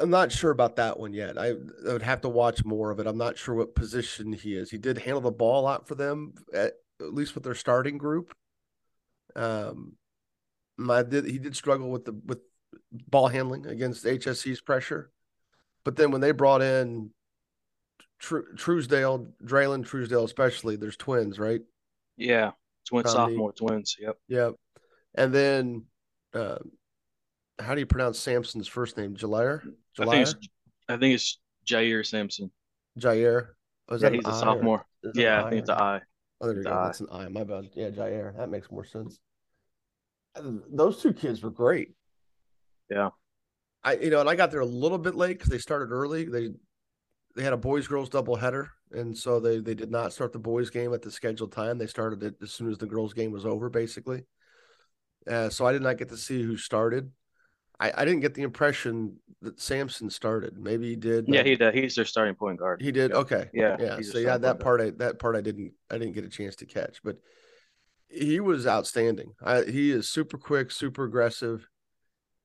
I'm 0.00 0.10
not 0.10 0.30
sure 0.30 0.50
about 0.50 0.76
that 0.76 1.00
one 1.00 1.12
yet. 1.12 1.38
I, 1.38 1.48
I, 1.48 1.92
would 1.92 2.02
have 2.02 2.20
to 2.20 2.28
watch 2.28 2.64
more 2.64 2.90
of 2.90 3.00
it. 3.00 3.06
I'm 3.06 3.18
not 3.18 3.38
sure 3.38 3.54
what 3.54 3.74
position 3.74 4.32
he 4.32 4.54
is. 4.54 4.70
He 4.70 4.78
did 4.78 4.98
handle 4.98 5.20
the 5.20 5.30
ball 5.30 5.66
out 5.66 5.88
for 5.88 5.94
them, 5.94 6.34
at, 6.54 6.74
at 7.00 7.14
least 7.14 7.34
with 7.34 7.44
their 7.44 7.54
starting 7.54 7.98
group. 7.98 8.32
Um, 9.34 9.94
I 10.88 11.02
did. 11.02 11.24
He 11.24 11.38
did 11.38 11.56
struggle 11.56 11.90
with 11.90 12.04
the 12.04 12.12
with 12.24 12.38
ball 12.92 13.28
handling 13.28 13.66
against 13.66 14.04
HSE's 14.04 14.60
pressure, 14.60 15.10
but 15.84 15.96
then 15.96 16.10
when 16.10 16.20
they 16.20 16.32
brought 16.32 16.62
in 16.62 17.10
Tr- 18.18 18.52
Truesdale, 18.56 19.28
Draylen 19.44 19.84
Truesdale, 19.84 20.24
especially, 20.24 20.76
there's 20.76 20.96
twins, 20.96 21.38
right? 21.38 21.60
Yeah, 22.16 22.52
twin 22.86 23.06
sophomore 23.06 23.52
twins. 23.52 23.96
Yep. 24.00 24.16
Yep. 24.28 24.54
And 25.14 25.32
then, 25.32 25.84
uh, 26.34 26.58
how 27.58 27.74
do 27.74 27.80
you 27.80 27.86
pronounce 27.86 28.18
Sampson's 28.18 28.68
first 28.68 28.96
name? 28.96 29.14
Jalaire. 29.16 29.62
I 29.98 30.04
think 30.06 30.28
it's 30.28 30.34
I 30.88 30.96
think 30.96 31.14
it's 31.14 31.38
Jair 31.66 32.04
Sampson. 32.06 32.50
Jair. 32.98 33.48
Oh, 33.88 33.96
yeah, 33.96 34.10
he's 34.10 34.26
a 34.26 34.32
sophomore. 34.32 34.84
Yeah, 35.14 35.44
I 35.44 35.50
think 35.50 35.60
it's 35.60 35.70
an 35.70 35.76
I. 35.76 36.00
Oh, 36.40 36.46
there 36.46 36.56
you 36.58 36.64
go. 36.64 36.70
That's 36.70 37.00
an 37.00 37.08
I. 37.10 37.28
My 37.28 37.44
bad. 37.44 37.70
Yeah, 37.74 37.90
Jair. 37.90 38.36
That 38.36 38.50
makes 38.50 38.70
more 38.70 38.84
sense. 38.84 39.18
Those 40.70 41.02
two 41.02 41.12
kids 41.12 41.42
were 41.42 41.50
great. 41.50 41.94
Yeah. 42.90 43.10
I 43.84 43.94
you 43.94 44.10
know, 44.10 44.20
and 44.20 44.28
I 44.28 44.34
got 44.34 44.50
there 44.50 44.60
a 44.60 44.66
little 44.66 44.98
bit 44.98 45.14
late 45.14 45.38
because 45.38 45.50
they 45.50 45.58
started 45.58 45.92
early. 45.92 46.24
They 46.24 46.50
they 47.36 47.42
had 47.42 47.52
a 47.52 47.58
boys 47.58 47.86
girls 47.86 48.08
double 48.08 48.36
header, 48.36 48.70
and 48.92 49.16
so 49.16 49.40
they 49.40 49.60
they 49.60 49.74
did 49.74 49.90
not 49.90 50.12
start 50.12 50.32
the 50.32 50.38
boys 50.38 50.70
game 50.70 50.92
at 50.92 51.02
the 51.02 51.10
scheduled 51.10 51.52
time. 51.52 51.78
They 51.78 51.86
started 51.86 52.22
it 52.22 52.34
as 52.42 52.52
soon 52.52 52.70
as 52.70 52.78
the 52.78 52.86
girls 52.86 53.12
game 53.12 53.30
was 53.30 53.46
over, 53.46 53.68
basically. 53.70 54.24
Uh, 55.26 55.48
so 55.48 55.66
I 55.66 55.72
did 55.72 55.82
not 55.82 55.98
get 55.98 56.08
to 56.08 56.16
see 56.16 56.42
who 56.42 56.56
started. 56.56 57.10
I, 57.80 57.92
I 57.96 58.04
didn't 58.04 58.20
get 58.20 58.34
the 58.34 58.42
impression 58.42 59.16
that 59.42 59.60
Sampson 59.60 60.10
started. 60.10 60.58
Maybe 60.58 60.88
he 60.88 60.96
did. 60.96 61.26
Yeah, 61.28 61.44
he 61.44 61.54
did. 61.54 61.74
He's 61.74 61.94
their 61.94 62.04
starting 62.04 62.34
point 62.34 62.58
guard. 62.58 62.82
He 62.82 62.90
did. 62.90 63.12
Okay. 63.12 63.48
Yeah. 63.52 63.76
Yeah. 63.78 64.00
So 64.00 64.18
yeah, 64.18 64.38
that 64.38 64.58
part 64.58 64.80
I 64.80 64.90
that 64.90 65.18
part 65.18 65.36
I 65.36 65.40
didn't 65.40 65.72
I 65.90 65.98
didn't 65.98 66.14
get 66.14 66.24
a 66.24 66.28
chance 66.28 66.56
to 66.56 66.66
catch, 66.66 67.00
but 67.04 67.18
he 68.08 68.40
was 68.40 68.66
outstanding. 68.66 69.34
I, 69.42 69.62
he 69.62 69.90
is 69.92 70.08
super 70.08 70.38
quick, 70.38 70.72
super 70.72 71.04
aggressive. 71.04 71.68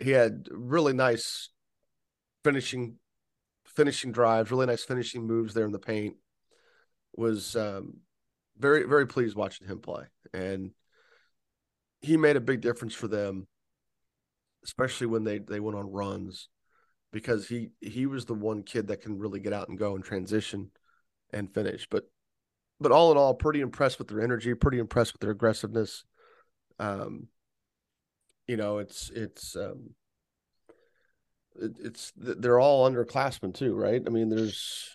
He 0.04 0.12
had 0.12 0.48
really 0.52 0.94
nice 0.94 1.50
finishing 2.44 2.98
finishing 3.66 4.12
drives, 4.12 4.52
really 4.52 4.66
nice 4.66 4.84
finishing 4.84 5.26
moves 5.26 5.54
there 5.54 5.66
in 5.66 5.72
the 5.72 5.80
paint. 5.80 6.18
Was 7.16 7.56
um, 7.56 7.98
very 8.58 8.84
very 8.84 9.08
pleased 9.08 9.36
watching 9.36 9.68
him 9.68 9.80
play, 9.80 10.04
and 10.34 10.72
he 12.02 12.18
made 12.18 12.36
a 12.36 12.42
big 12.42 12.60
difference 12.60 12.94
for 12.94 13.08
them, 13.08 13.48
especially 14.66 15.08
when 15.08 15.24
they 15.24 15.38
they 15.40 15.60
went 15.60 15.78
on 15.78 15.92
runs, 15.92 16.50
because 17.12 17.48
he 17.48 17.70
he 17.80 18.06
was 18.06 18.26
the 18.26 18.34
one 18.34 18.64
kid 18.64 18.88
that 18.88 19.02
can 19.02 19.20
really 19.20 19.40
get 19.40 19.54
out 19.54 19.70
and 19.70 19.78
go 19.78 19.96
and 19.96 20.04
transition 20.04 20.72
and 21.32 21.54
finish. 21.54 21.88
But 21.90 22.04
but 22.80 22.92
all 22.92 23.12
in 23.12 23.18
all, 23.18 23.36
pretty 23.36 23.62
impressed 23.62 24.00
with 24.00 24.10
their 24.10 24.22
energy, 24.22 24.54
pretty 24.54 24.80
impressed 24.80 25.14
with 25.14 25.22
their 25.22 25.32
aggressiveness. 25.32 26.04
Um, 26.80 27.28
you 28.48 28.58
know, 28.58 28.80
it's 28.80 29.10
it's 29.10 29.56
um, 29.56 29.92
it, 31.56 31.72
it's 31.80 32.12
they're 32.16 32.60
all 32.60 32.90
underclassmen 32.90 33.54
too, 33.54 33.76
right? 33.76 34.02
I 34.06 34.10
mean, 34.10 34.30
there's 34.30 34.90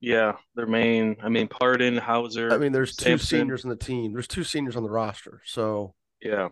yeah, 0.00 0.34
their 0.54 0.66
main. 0.66 1.16
I 1.22 1.28
mean, 1.28 1.48
Pardon, 1.48 1.96
Hauser. 1.96 2.52
I 2.52 2.58
mean, 2.58 2.72
there's 2.72 2.96
two 2.96 3.04
Sampson. 3.04 3.38
seniors 3.38 3.64
in 3.64 3.70
the 3.70 3.76
team. 3.76 4.12
There's 4.12 4.28
two 4.28 4.44
seniors 4.44 4.76
on 4.76 4.82
the 4.82 4.90
roster, 4.90 5.42
so 5.44 5.94
yeah, 6.22 6.48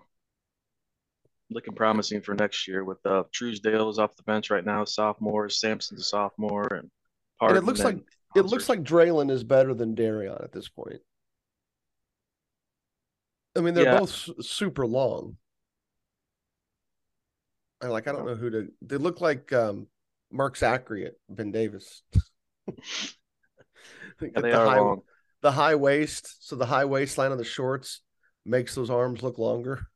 looking 1.51 1.75
promising 1.75 2.23
for 2.23 2.35
next 2.35 2.67
year. 2.67 2.85
With 2.85 3.05
uh, 3.05 3.25
Truesdale 3.33 3.89
is 3.89 3.99
off 3.99 4.17
the 4.17 4.25
bench 4.25 4.51
right 4.51 4.65
now, 4.65 4.85
sophomore. 4.85 5.49
Sampson's 5.49 6.01
a 6.01 6.05
sophomore, 6.05 6.69
and 6.75 6.91
and 7.41 7.57
it 7.57 7.65
looks 7.65 7.85
like 7.85 7.99
it 8.35 8.47
looks 8.47 8.69
like 8.69 8.83
Draylen 8.83 9.31
is 9.31 9.45
better 9.45 9.75
than 9.75 9.95
Darion 9.95 10.43
at 10.43 10.53
this 10.53 10.69
point. 10.69 11.01
I 13.57 13.61
mean, 13.61 13.75
they're 13.75 13.85
yeah. 13.85 14.01
both 14.01 14.45
super 14.45 14.87
long. 14.87 15.37
I 17.83 17.89
like 17.89 18.09
I 18.09 18.13
don't 18.13 18.27
know 18.27 18.35
who 18.35 18.51
to. 18.51 18.69
They 18.83 18.97
look 18.97 19.21
like 19.21 19.53
um, 19.53 19.87
Mark 20.31 20.57
Zachary 20.57 21.07
at 21.07 21.15
Ben 21.29 21.53
Davis. 21.53 22.03
yeah, 22.69 22.75
they 24.19 24.31
the 24.31 24.61
are 24.61 24.67
high, 24.67 24.81
long. 24.81 25.03
The 25.43 25.53
high 25.53 25.75
waist, 25.75 26.47
so 26.47 26.57
the 26.57 26.67
high 26.67 26.87
waistline 26.87 27.33
on 27.33 27.39
the 27.39 27.45
shorts 27.45 28.01
makes 28.45 28.75
those 28.75 28.91
arms 28.91 29.23
look 29.23 29.39
longer. 29.39 29.87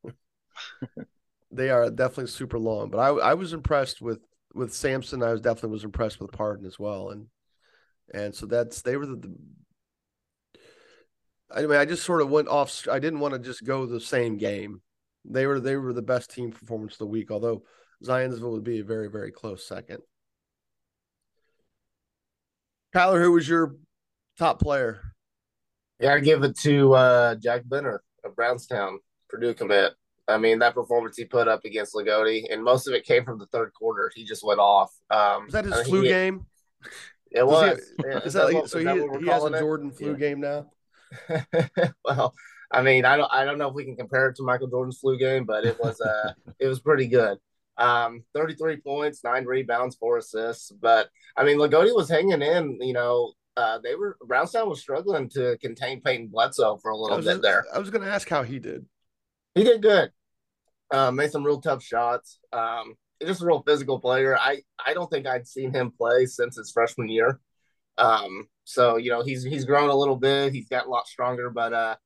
they 1.50 1.70
are 1.70 1.90
definitely 1.90 2.26
super 2.26 2.58
long, 2.58 2.90
but 2.90 2.98
I 2.98 3.08
I 3.08 3.34
was 3.34 3.52
impressed 3.52 4.02
with 4.02 4.20
with 4.54 4.74
Samson. 4.74 5.22
I 5.22 5.32
was 5.32 5.40
definitely 5.40 5.70
was 5.70 5.84
impressed 5.84 6.20
with 6.20 6.32
Pardon 6.32 6.66
as 6.66 6.78
well, 6.78 7.10
and 7.10 7.26
and 8.12 8.34
so 8.34 8.44
that's 8.44 8.82
they 8.82 8.96
were 8.96 9.06
the, 9.06 9.16
the 9.16 9.34
anyway. 11.56 11.78
I 11.78 11.86
just 11.86 12.04
sort 12.04 12.20
of 12.20 12.28
went 12.28 12.48
off. 12.48 12.86
I 12.90 12.98
didn't 12.98 13.20
want 13.20 13.32
to 13.32 13.40
just 13.40 13.64
go 13.64 13.86
the 13.86 14.00
same 14.00 14.36
game 14.36 14.82
they 15.24 15.46
were 15.46 15.60
they 15.60 15.76
were 15.76 15.92
the 15.92 16.02
best 16.02 16.30
team 16.30 16.50
performance 16.50 16.94
of 16.94 16.98
the 16.98 17.06
week, 17.06 17.30
although 17.30 17.62
Zionsville 18.04 18.52
would 18.52 18.64
be 18.64 18.80
a 18.80 18.84
very, 18.84 19.08
very 19.08 19.30
close 19.30 19.66
second. 19.66 19.98
Kyler, 22.94 23.22
who 23.22 23.32
was 23.32 23.48
your 23.48 23.76
top 24.38 24.60
player? 24.60 25.14
Yeah, 26.00 26.14
I 26.14 26.20
give 26.20 26.42
it 26.42 26.58
to 26.60 26.94
uh, 26.94 27.34
Jack 27.36 27.62
Benner 27.66 28.02
of 28.24 28.34
Brownstown, 28.34 28.98
Purdue 29.28 29.54
commit. 29.54 29.92
I 30.26 30.38
mean, 30.38 30.60
that 30.60 30.74
performance 30.74 31.16
he 31.16 31.24
put 31.24 31.48
up 31.48 31.64
against 31.64 31.94
Loogootee, 31.94 32.52
and 32.52 32.62
most 32.62 32.86
of 32.86 32.94
it 32.94 33.04
came 33.04 33.24
from 33.24 33.38
the 33.38 33.46
third 33.46 33.72
quarter. 33.74 34.10
He 34.14 34.24
just 34.24 34.44
went 34.44 34.60
off. 34.60 34.92
Um, 35.10 35.44
was 35.44 35.52
that 35.52 35.64
his 35.64 35.86
flu 35.86 36.02
he, 36.02 36.08
game? 36.08 36.46
It 37.30 37.46
was. 37.46 37.78
He, 37.98 38.08
is, 38.08 38.24
is, 38.24 38.32
that, 38.32 38.46
that 38.46 38.54
what, 38.54 38.70
so? 38.70 38.78
Is 38.78 38.84
he, 38.84 39.24
he 39.24 39.30
has 39.30 39.44
a 39.44 39.58
Jordan 39.58 39.90
it? 39.90 39.96
flu 39.96 40.12
yeah. 40.12 40.16
game 40.16 40.40
now. 40.40 40.70
well, 42.04 42.34
I 42.70 42.82
mean, 42.82 43.04
I 43.04 43.16
don't 43.16 43.30
I 43.32 43.44
don't 43.44 43.58
know 43.58 43.68
if 43.68 43.74
we 43.74 43.84
can 43.84 43.96
compare 43.96 44.28
it 44.28 44.36
to 44.36 44.42
Michael 44.42 44.68
Jordan's 44.68 44.98
flu 44.98 45.18
game, 45.18 45.44
but 45.44 45.64
it 45.64 45.78
was 45.80 46.00
uh 46.00 46.32
it 46.60 46.66
was 46.66 46.80
pretty 46.80 47.06
good. 47.06 47.38
Um, 47.76 48.24
33 48.34 48.76
points, 48.76 49.24
nine 49.24 49.46
rebounds, 49.46 49.96
four 49.96 50.18
assists. 50.18 50.70
But 50.70 51.08
I 51.36 51.44
mean, 51.44 51.56
Loogootee 51.56 51.96
was 51.96 52.08
hanging 52.08 52.42
in, 52.42 52.78
you 52.80 52.92
know. 52.92 53.32
Uh, 53.56 53.78
they 53.82 53.94
were 53.94 54.16
Brownstown 54.24 54.68
was 54.68 54.80
struggling 54.80 55.28
to 55.28 55.58
contain 55.60 56.00
Peyton 56.00 56.28
Bledsoe 56.28 56.78
for 56.78 56.92
a 56.92 56.96
little 56.96 57.18
bit 57.18 57.24
just, 57.24 57.42
there. 57.42 57.64
I 57.74 57.78
was 57.78 57.90
going 57.90 58.04
to 58.04 58.10
ask 58.10 58.28
how 58.28 58.42
he 58.42 58.58
did. 58.58 58.86
He 59.54 59.64
did 59.64 59.82
good. 59.82 60.12
Uh, 60.90 61.10
made 61.10 61.30
some 61.30 61.44
real 61.44 61.60
tough 61.60 61.82
shots. 61.82 62.38
Um, 62.52 62.94
just 63.20 63.42
a 63.42 63.46
real 63.46 63.62
physical 63.66 63.98
player. 63.98 64.38
I 64.38 64.62
I 64.84 64.94
don't 64.94 65.10
think 65.10 65.26
I'd 65.26 65.46
seen 65.46 65.72
him 65.72 65.90
play 65.90 66.26
since 66.26 66.56
his 66.56 66.70
freshman 66.70 67.08
year. 67.08 67.40
Um, 67.98 68.48
so 68.64 68.96
you 68.96 69.10
know 69.10 69.22
he's 69.22 69.42
he's 69.42 69.64
grown 69.64 69.90
a 69.90 69.96
little 69.96 70.16
bit. 70.16 70.52
He's 70.52 70.68
got 70.68 70.86
a 70.86 70.90
lot 70.90 71.06
stronger, 71.06 71.50
but 71.50 71.72
uh, 71.72 71.96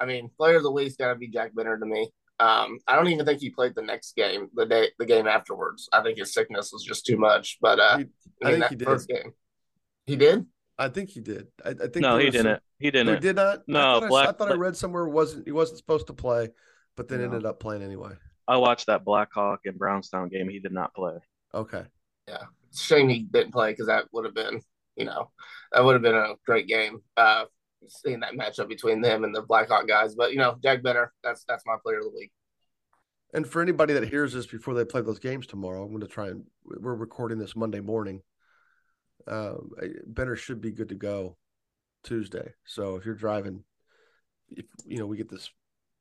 I 0.00 0.06
mean, 0.06 0.30
player 0.36 0.56
of 0.56 0.62
the 0.62 0.72
week's 0.72 0.96
got 0.96 1.12
to 1.12 1.14
be 1.14 1.28
Jack 1.28 1.54
Benner 1.54 1.78
to 1.78 1.86
me. 1.86 2.10
Um, 2.40 2.78
I 2.86 2.96
don't 2.96 3.08
even 3.08 3.26
think 3.26 3.40
he 3.40 3.50
played 3.50 3.74
the 3.74 3.82
next 3.82 4.16
game, 4.16 4.48
the 4.54 4.64
day, 4.64 4.88
the 4.98 5.04
game 5.04 5.26
afterwards. 5.26 5.88
I 5.92 6.02
think 6.02 6.18
his 6.18 6.32
sickness 6.32 6.72
was 6.72 6.82
just 6.82 7.04
too 7.04 7.18
much. 7.18 7.58
But 7.60 7.78
uh, 7.78 7.98
he, 7.98 8.04
I, 8.42 8.48
I 8.48 8.50
mean, 8.52 8.60
think 8.60 8.70
he 8.70 8.76
did. 8.76 9.06
Game, 9.06 9.32
he 10.06 10.16
did. 10.16 10.46
I 10.78 10.88
think 10.88 11.10
he 11.10 11.20
did. 11.20 11.48
I, 11.62 11.70
I 11.70 11.74
think 11.74 11.96
no, 11.96 12.16
he 12.16 12.30
didn't. 12.30 12.54
Some, 12.54 12.58
he 12.78 12.90
didn't. 12.90 13.14
He 13.14 13.20
did 13.20 13.36
not. 13.36 13.68
No, 13.68 13.78
I 13.78 14.00
thought, 14.00 14.08
Black, 14.08 14.26
I, 14.26 14.30
I, 14.30 14.32
thought 14.32 14.52
I 14.52 14.54
read 14.54 14.74
somewhere 14.74 15.06
wasn't 15.06 15.46
he 15.46 15.52
wasn't 15.52 15.78
supposed 15.78 16.06
to 16.06 16.14
play, 16.14 16.48
but 16.96 17.08
then 17.08 17.18
no. 17.18 17.26
ended 17.26 17.44
up 17.44 17.60
playing 17.60 17.82
anyway. 17.82 18.12
I 18.48 18.56
watched 18.56 18.86
that 18.86 19.04
Blackhawk 19.04 19.60
and 19.66 19.78
Brownstown 19.78 20.30
game. 20.30 20.48
He 20.48 20.58
did 20.58 20.72
not 20.72 20.94
play. 20.94 21.18
Okay. 21.54 21.84
Yeah, 22.26 22.44
shame 22.74 23.10
he 23.10 23.20
didn't 23.20 23.52
play 23.52 23.72
because 23.72 23.88
that 23.88 24.06
would 24.12 24.24
have 24.24 24.34
been, 24.34 24.62
you 24.96 25.04
know, 25.04 25.30
that 25.72 25.84
would 25.84 25.92
have 25.92 26.02
been 26.02 26.16
a 26.16 26.34
great 26.46 26.66
game. 26.66 27.02
Uh, 27.18 27.44
seeing 27.88 28.20
that 28.20 28.34
matchup 28.34 28.68
between 28.68 29.00
them 29.00 29.24
and 29.24 29.34
the 29.34 29.42
Blackhawk 29.42 29.88
guys. 29.88 30.14
But 30.14 30.32
you 30.32 30.38
know, 30.38 30.56
Jack 30.62 30.82
Benner, 30.82 31.12
that's 31.22 31.44
that's 31.48 31.64
my 31.66 31.76
player 31.82 31.98
of 31.98 32.04
the 32.04 32.10
week. 32.10 32.32
And 33.32 33.46
for 33.46 33.62
anybody 33.62 33.94
that 33.94 34.08
hears 34.08 34.32
this 34.32 34.46
before 34.46 34.74
they 34.74 34.84
play 34.84 35.02
those 35.02 35.20
games 35.20 35.46
tomorrow, 35.46 35.82
I'm 35.82 35.90
going 35.90 36.00
to 36.00 36.08
try 36.08 36.28
and 36.28 36.44
we're 36.64 36.94
recording 36.94 37.38
this 37.38 37.54
Monday 37.54 37.80
morning. 37.80 38.22
Uh, 39.26 39.54
Benner 40.06 40.36
should 40.36 40.60
be 40.60 40.72
good 40.72 40.88
to 40.88 40.94
go 40.94 41.36
Tuesday. 42.02 42.52
So 42.64 42.96
if 42.96 43.04
you're 43.04 43.14
driving, 43.14 43.64
if 44.48 44.64
you 44.84 44.98
know 44.98 45.06
we 45.06 45.16
get 45.16 45.30
this, 45.30 45.50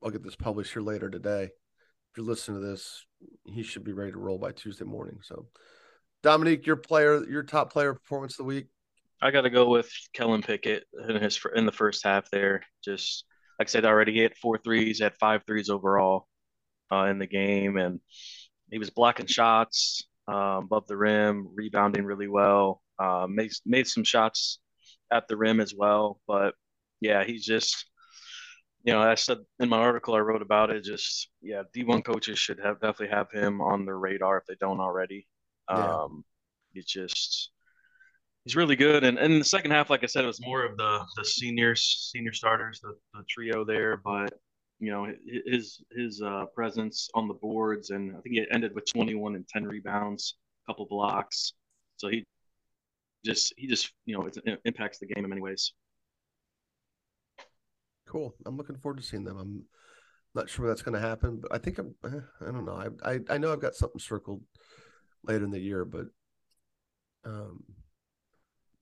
I'll 0.03 0.09
get 0.09 0.23
this 0.23 0.35
published 0.35 0.73
here 0.73 0.81
later 0.81 1.09
today. 1.09 1.43
If 1.43 2.17
you're 2.17 2.25
listening 2.25 2.61
to 2.61 2.67
this, 2.67 3.05
he 3.45 3.61
should 3.61 3.83
be 3.83 3.93
ready 3.93 4.11
to 4.11 4.17
roll 4.17 4.39
by 4.39 4.51
Tuesday 4.51 4.85
morning. 4.85 5.19
So, 5.21 5.45
Dominique, 6.23 6.65
your 6.65 6.77
player, 6.77 7.23
your 7.29 7.43
top 7.43 7.71
player 7.71 7.93
performance 7.93 8.33
of 8.33 8.37
the 8.37 8.43
week. 8.45 8.67
I 9.21 9.31
got 9.31 9.41
to 9.41 9.49
go 9.49 9.69
with 9.69 9.91
Kellen 10.13 10.41
Pickett 10.41 10.85
in 11.07 11.15
his 11.17 11.39
in 11.55 11.65
the 11.65 11.71
first 11.71 12.03
half. 12.03 12.29
There, 12.29 12.63
just 12.83 13.25
like 13.57 13.67
I 13.67 13.71
said 13.71 13.85
already, 13.85 14.13
he 14.13 14.19
had 14.19 14.37
four 14.37 14.57
threes, 14.57 14.99
had 14.99 15.15
five 15.19 15.43
threes 15.45 15.69
overall 15.69 16.27
uh, 16.91 17.05
in 17.05 17.19
the 17.19 17.27
game, 17.27 17.77
and 17.77 17.99
he 18.71 18.79
was 18.79 18.89
blocking 18.89 19.27
shots 19.27 20.07
um, 20.27 20.65
above 20.65 20.87
the 20.87 20.97
rim, 20.97 21.49
rebounding 21.53 22.05
really 22.05 22.27
well. 22.27 22.81
Uh, 22.97 23.27
made 23.29 23.51
made 23.65 23.87
some 23.87 24.03
shots 24.03 24.59
at 25.11 25.27
the 25.27 25.37
rim 25.37 25.59
as 25.59 25.73
well, 25.75 26.19
but 26.27 26.53
yeah, 27.01 27.23
he's 27.23 27.45
just 27.45 27.85
you 28.83 28.93
know, 28.93 29.01
I 29.01 29.15
said 29.15 29.39
in 29.59 29.69
my 29.69 29.77
article 29.77 30.15
I 30.15 30.19
wrote 30.19 30.41
about 30.41 30.69
it, 30.69 30.83
just 30.83 31.29
yeah, 31.41 31.63
D1 31.75 32.03
coaches 32.03 32.39
should 32.39 32.59
have 32.59 32.79
definitely 32.79 33.15
have 33.15 33.31
him 33.31 33.61
on 33.61 33.85
their 33.85 33.97
radar 33.97 34.37
if 34.37 34.45
they 34.47 34.55
don't 34.59 34.79
already. 34.79 35.27
Yeah. 35.69 35.95
Um, 36.03 36.23
he's 36.73 36.85
just 36.85 37.51
he's 38.49 38.55
really 38.55 38.75
good, 38.75 39.03
and, 39.03 39.19
and 39.19 39.33
in 39.33 39.37
the 39.37 39.45
second 39.45 39.69
half, 39.69 39.91
like 39.91 40.03
I 40.03 40.07
said, 40.07 40.23
it 40.23 40.27
was 40.27 40.41
more 40.41 40.65
of 40.65 40.75
the 40.75 41.05
the 41.17 41.23
seniors, 41.23 42.09
senior 42.11 42.33
starters, 42.33 42.79
the, 42.81 42.95
the 43.13 43.23
trio 43.29 43.63
there, 43.63 43.97
but 43.97 44.33
you 44.79 44.91
know 44.91 45.05
his 45.45 45.83
his 45.95 46.19
uh, 46.23 46.45
presence 46.55 47.09
on 47.13 47.27
the 47.27 47.35
boards, 47.35 47.91
and 47.91 48.17
I 48.17 48.21
think 48.21 48.33
he 48.33 48.45
ended 48.51 48.73
with 48.73 48.91
21 48.91 49.35
and 49.35 49.47
10 49.47 49.65
rebounds, 49.65 50.35
a 50.65 50.71
couple 50.71 50.87
blocks, 50.87 51.53
so 51.97 52.07
he 52.07 52.25
just 53.23 53.53
he 53.55 53.67
just 53.67 53.93
you 54.07 54.17
know 54.17 54.25
it 54.25 54.59
impacts 54.65 54.97
the 54.97 55.05
game 55.05 55.23
in 55.23 55.29
many 55.29 55.41
ways. 55.41 55.73
Cool. 58.07 58.33
I'm 58.47 58.57
looking 58.57 58.77
forward 58.77 58.97
to 58.97 59.03
seeing 59.03 59.25
them. 59.25 59.37
I'm 59.37 59.61
not 60.33 60.49
sure 60.49 60.67
that's 60.67 60.81
going 60.81 60.99
to 60.99 61.07
happen, 61.07 61.39
but 61.39 61.53
I 61.53 61.59
think 61.59 61.77
I'm. 61.77 61.93
eh, 62.03 62.21
I 62.41 62.45
don't 62.45 62.65
know. 62.65 62.89
I, 63.05 63.11
I 63.11 63.19
I 63.29 63.37
know 63.37 63.53
I've 63.53 63.61
got 63.61 63.75
something 63.75 63.99
circled 63.99 64.41
later 65.23 65.45
in 65.45 65.51
the 65.51 65.59
year, 65.59 65.85
but 65.85 66.07
um, 67.25 67.63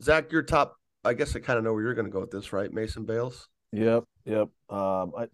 Zach, 0.02 0.32
your 0.32 0.44
top. 0.44 0.76
I 1.04 1.14
guess 1.14 1.36
I 1.36 1.40
kind 1.40 1.58
of 1.58 1.64
know 1.64 1.74
where 1.74 1.84
you're 1.84 1.94
going 1.94 2.06
to 2.06 2.12
go 2.12 2.20
with 2.20 2.32
this, 2.32 2.52
right? 2.52 2.72
Mason 2.72 3.06
Bales. 3.06 3.48
Yep, 3.72 4.04
yep. 4.26 4.50
Um, 4.70 5.12
I 5.18 5.28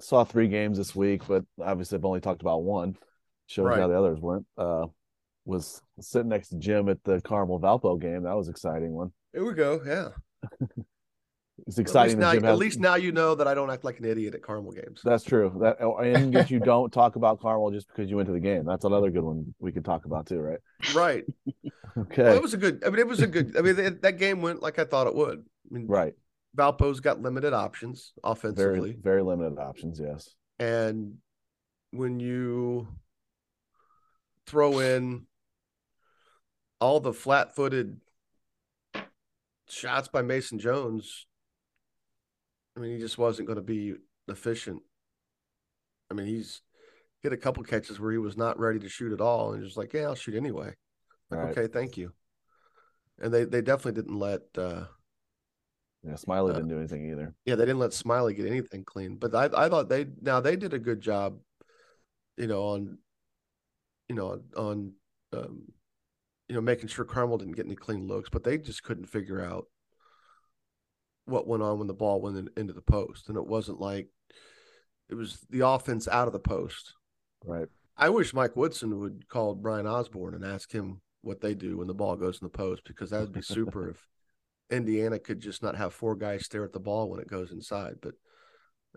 saw 0.00 0.24
three 0.24 0.48
games 0.48 0.78
this 0.78 0.94
week, 0.94 1.22
but 1.28 1.44
obviously 1.62 1.98
I've 1.98 2.04
only 2.04 2.20
talked 2.20 2.42
about 2.42 2.62
one. 2.62 2.96
Shows 3.46 3.66
Right. 3.66 3.80
how 3.80 3.88
the 3.88 3.98
others 3.98 4.18
went. 4.20 4.46
Uh, 4.56 4.86
was 5.44 5.82
sitting 6.00 6.28
next 6.28 6.48
to 6.50 6.56
Jim 6.56 6.88
at 6.88 7.02
the 7.04 7.20
Carmel 7.20 7.58
Valpo 7.60 8.00
game. 8.00 8.22
That 8.22 8.36
was 8.36 8.46
an 8.48 8.52
exciting 8.52 8.92
one. 8.92 9.12
Here 9.32 9.44
we 9.44 9.54
go. 9.54 9.80
Yeah. 9.84 10.08
It's 11.66 11.78
At 11.78 11.84
least 11.84 11.90
exciting 11.90 12.18
now, 12.18 12.32
at 12.32 12.58
least 12.58 12.80
now 12.80 12.94
you 12.96 13.12
know 13.12 13.34
that 13.34 13.46
I 13.46 13.54
don't 13.54 13.70
act 13.70 13.84
like 13.84 13.98
an 13.98 14.04
idiot 14.04 14.34
at 14.34 14.42
Carmel 14.42 14.72
games. 14.72 15.00
That's 15.04 15.24
true. 15.24 15.56
That 15.60 15.76
oh, 15.80 15.96
and 15.98 16.32
that 16.34 16.50
you 16.50 16.58
don't 16.72 16.92
talk 16.92 17.16
about 17.16 17.40
Carmel 17.40 17.70
just 17.70 17.88
because 17.88 18.10
you 18.10 18.16
went 18.16 18.26
to 18.26 18.32
the 18.32 18.40
game. 18.40 18.64
That's 18.64 18.84
another 18.84 19.10
good 19.10 19.22
one 19.22 19.54
we 19.58 19.72
could 19.72 19.84
talk 19.84 20.04
about 20.04 20.26
too, 20.26 20.40
right? 20.40 20.58
Right. 20.94 21.24
Okay. 21.98 22.22
Well, 22.22 22.36
it 22.36 22.42
was 22.42 22.54
a 22.54 22.56
good. 22.56 22.84
I 22.86 22.90
mean, 22.90 23.00
it 23.00 23.06
was 23.08 23.20
a 23.20 23.26
good. 23.26 23.56
I 23.58 23.62
mean, 23.62 23.74
that, 23.74 24.02
that 24.02 24.16
game 24.16 24.42
went 24.42 24.62
like 24.62 24.78
I 24.78 24.84
thought 24.84 25.08
it 25.08 25.14
would. 25.14 25.40
I 25.40 25.74
mean, 25.74 25.88
right. 25.88 26.14
Valpo's 26.56 27.00
got 27.00 27.20
limited 27.20 27.52
options 27.52 28.12
Very 28.22 28.32
offensively, 28.32 28.96
very 29.00 29.22
limited 29.22 29.58
options. 29.58 30.00
Yes. 30.00 30.34
and 30.60 31.16
when 31.90 32.20
you 32.20 32.86
throw 34.46 34.78
in 34.78 35.26
all 36.80 37.00
the 37.00 37.12
flat-footed 37.12 38.00
shots 39.68 40.08
by 40.08 40.22
Mason 40.22 40.58
Jones, 40.58 41.26
I 42.76 42.80
mean, 42.80 42.92
he 42.92 42.98
just 42.98 43.18
wasn't 43.18 43.46
going 43.48 43.56
to 43.56 43.62
be 43.62 43.94
efficient. 44.28 44.82
I 46.10 46.14
mean, 46.14 46.26
he's 46.26 46.62
hit 47.22 47.32
a 47.32 47.36
couple 47.36 47.62
catches 47.62 48.00
where 48.00 48.12
he 48.12 48.18
was 48.18 48.36
not 48.36 48.58
ready 48.58 48.78
to 48.80 48.88
shoot 48.88 49.12
at 49.12 49.20
all, 49.20 49.52
and 49.52 49.62
just 49.64 49.76
like, 49.76 49.92
yeah, 49.92 50.02
I'll 50.02 50.14
shoot 50.14 50.34
anyway. 50.34 50.74
Like, 51.30 51.40
Right. 51.40 51.56
okay, 51.58 51.66
thank 51.72 51.96
you. 51.96 52.12
And 53.20 53.32
they 53.32 53.44
they 53.44 53.60
definitely 53.60 54.00
didn't 54.00 54.18
let. 54.18 54.40
uh 54.56 54.84
Yeah. 56.02 56.16
Smiley 56.16 56.52
Uh, 56.52 56.54
didn't 56.54 56.68
do 56.70 56.78
anything 56.78 57.10
either. 57.10 57.34
yeah, 57.44 57.54
they 57.56 57.66
didn't 57.66 57.78
let 57.80 57.92
Smiley 57.92 58.34
get 58.34 58.46
anything 58.46 58.84
clean. 58.84 59.16
But 59.16 59.34
I 59.34 59.44
I 59.64 59.68
thought 59.68 59.88
they 59.88 60.06
now 60.22 60.40
they 60.40 60.56
did 60.56 60.72
a 60.74 60.78
good 60.78 61.00
job, 61.00 61.38
you 62.36 62.46
know, 62.46 62.62
on 62.62 62.98
you 64.08 64.14
know, 64.16 64.40
on 64.56 64.94
um 65.32 65.70
you 66.48 66.54
know, 66.56 66.60
making 66.60 66.88
sure 66.88 67.04
Carmel 67.04 67.38
didn't 67.38 67.54
get 67.54 67.66
any 67.66 67.76
clean 67.76 68.08
looks, 68.08 68.28
but 68.28 68.42
they 68.42 68.58
just 68.58 68.82
couldn't 68.82 69.06
figure 69.06 69.40
out 69.40 69.66
what 71.26 71.46
went 71.46 71.62
on 71.62 71.78
when 71.78 71.86
the 71.86 71.94
ball 71.94 72.20
went 72.20 72.36
in, 72.36 72.50
into 72.56 72.72
the 72.72 72.80
post. 72.82 73.28
And 73.28 73.36
it 73.36 73.46
wasn't 73.46 73.80
like 73.80 74.08
it 75.08 75.14
was 75.14 75.38
the 75.50 75.66
offense 75.66 76.08
out 76.08 76.26
of 76.26 76.32
the 76.32 76.38
post. 76.38 76.94
Right. 77.44 77.68
I 77.96 78.08
wish 78.08 78.32
Mike 78.34 78.56
Woodson 78.56 78.98
would 79.00 79.28
call 79.28 79.54
Brian 79.54 79.86
Osborne 79.86 80.34
and 80.34 80.44
ask 80.44 80.72
him 80.72 81.00
what 81.22 81.40
they 81.40 81.54
do 81.54 81.78
when 81.78 81.86
the 81.86 81.94
ball 81.94 82.16
goes 82.16 82.40
in 82.40 82.46
the 82.46 82.50
post 82.50 82.82
because 82.86 83.10
that 83.10 83.20
would 83.20 83.32
be 83.32 83.42
super 83.42 83.90
if 83.90 84.08
Indiana 84.70 85.18
could 85.18 85.40
just 85.40 85.62
not 85.62 85.76
have 85.76 85.92
four 85.92 86.14
guys 86.16 86.44
stare 86.44 86.64
at 86.64 86.72
the 86.72 86.80
ball 86.80 87.10
when 87.10 87.20
it 87.20 87.28
goes 87.28 87.50
inside. 87.50 87.96
But 88.00 88.14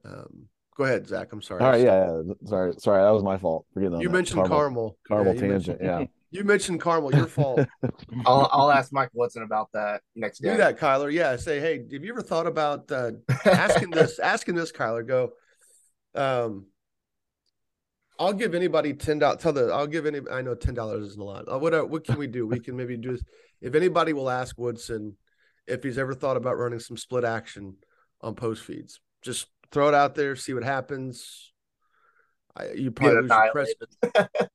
um, 0.06 0.48
go 0.78 0.86
ahead, 0.86 1.08
Zach. 1.08 1.34
I'm 1.34 1.42
sorry. 1.42 1.62
All 1.62 1.72
right. 1.72 1.82
Yeah, 1.82 2.22
yeah. 2.26 2.34
Sorry. 2.46 2.74
Sorry. 2.78 3.04
That 3.04 3.14
was 3.14 3.24
my 3.24 3.38
fault. 3.38 3.66
Forget 3.74 3.92
that. 3.92 4.02
You 4.02 4.10
mentioned 4.10 4.46
Carmel. 4.48 4.98
Carmel 5.08 5.34
Yeah, 5.34 5.42
tangent. 5.42 5.80
mentioned- 5.80 5.80
Yeah. 5.82 6.06
You 6.34 6.44
mentioned 6.44 6.82
Carmel. 6.82 7.14
Your 7.14 7.28
fault. 7.28 7.60
I'll, 8.26 8.50
I'll 8.52 8.72
ask 8.72 8.92
Mike 8.92 9.12
Woodson 9.14 9.44
about 9.44 9.70
that 9.74 10.02
next 10.16 10.40
Do 10.40 10.58
that, 10.58 10.80
Kyler. 10.80 11.14
Yeah. 11.14 11.36
Say, 11.36 11.60
hey, 11.60 11.86
have 11.92 12.04
you 12.04 12.12
ever 12.12 12.24
thought 12.24 12.48
about 12.48 12.92
uh, 12.92 13.12
asking 13.46 13.90
this? 13.92 14.18
asking 14.18 14.56
this, 14.56 14.72
Kyler. 14.72 15.08
Go. 15.08 15.34
Um, 16.16 16.66
I'll 18.18 18.34
give 18.34 18.56
anybody 18.56 18.94
ten 18.96 19.20
dollars. 19.20 19.44
Tell 19.44 19.54
the. 19.54 19.72
I'll 19.72 19.86
give 19.86 20.08
any. 20.08 20.22
I 20.32 20.42
know 20.42 20.56
ten 20.56 20.74
dollars 20.74 21.10
isn't 21.10 21.22
a 21.22 21.24
lot. 21.24 21.46
Uh, 21.48 21.60
what 21.60 21.76
uh, 21.76 21.84
What 21.84 22.04
can 22.04 22.18
we 22.18 22.26
do? 22.26 22.48
We 22.48 22.60
can 22.60 22.76
maybe 22.76 22.98
do 22.98 23.12
this. 23.12 23.24
If 23.62 23.76
anybody 23.76 24.14
will 24.14 24.30
ask 24.30 24.58
Woodson 24.58 25.16
if 25.68 25.84
he's 25.84 26.00
ever 26.00 26.16
thought 26.16 26.36
about 26.36 26.58
running 26.58 26.80
some 26.80 26.98
split 26.98 27.26
action 27.26 27.76
on 28.22 28.34
post 28.34 28.64
feeds, 28.64 29.00
just 29.22 29.46
throw 29.72 29.88
it 29.88 29.94
out 29.94 30.16
there, 30.16 30.36
see 30.36 30.56
what 30.56 30.64
happens. 30.64 31.54
I, 32.56 32.72
you 32.72 32.90
probably 32.90 33.22
lose 33.22 33.30
your 33.30 33.52
press. 33.52 33.74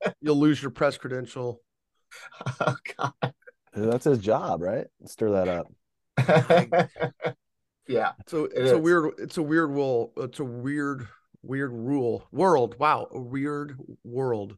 You'll 0.21 0.39
lose 0.39 0.61
your 0.61 0.73
press 0.73 0.99
credential. 0.99 1.63
Oh, 2.61 2.77
God. 2.97 3.35
That's 3.75 4.05
his 4.05 4.19
job, 4.19 4.63
right? 4.63 4.87
Stir 5.07 5.31
that 5.31 5.49
up. 5.49 5.69
yeah. 7.87 8.13
So 8.27 8.45
It 8.55 8.63
it's 8.63 8.73
a 8.73 8.77
is. 8.77 8.83
weird. 8.83 9.15
It's 9.19 9.37
a 9.39 9.43
weird 9.43 9.71
rule. 9.71 10.13
It's 10.17 10.41
a 10.41 10.45
weird, 10.45 11.09
weird 11.43 11.73
rule. 11.73 12.27
World. 12.33 12.77
Wow, 12.79 13.09
a 13.11 13.21
weird 13.21 13.77
world. 14.05 14.57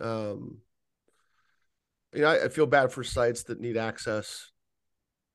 Um, 0.00 0.58
you 2.12 2.22
know, 2.22 2.28
I, 2.28 2.44
I 2.44 2.48
feel 2.48 2.66
bad 2.66 2.92
for 2.92 3.02
sites 3.04 3.44
that 3.44 3.60
need 3.60 3.76
access, 3.76 4.50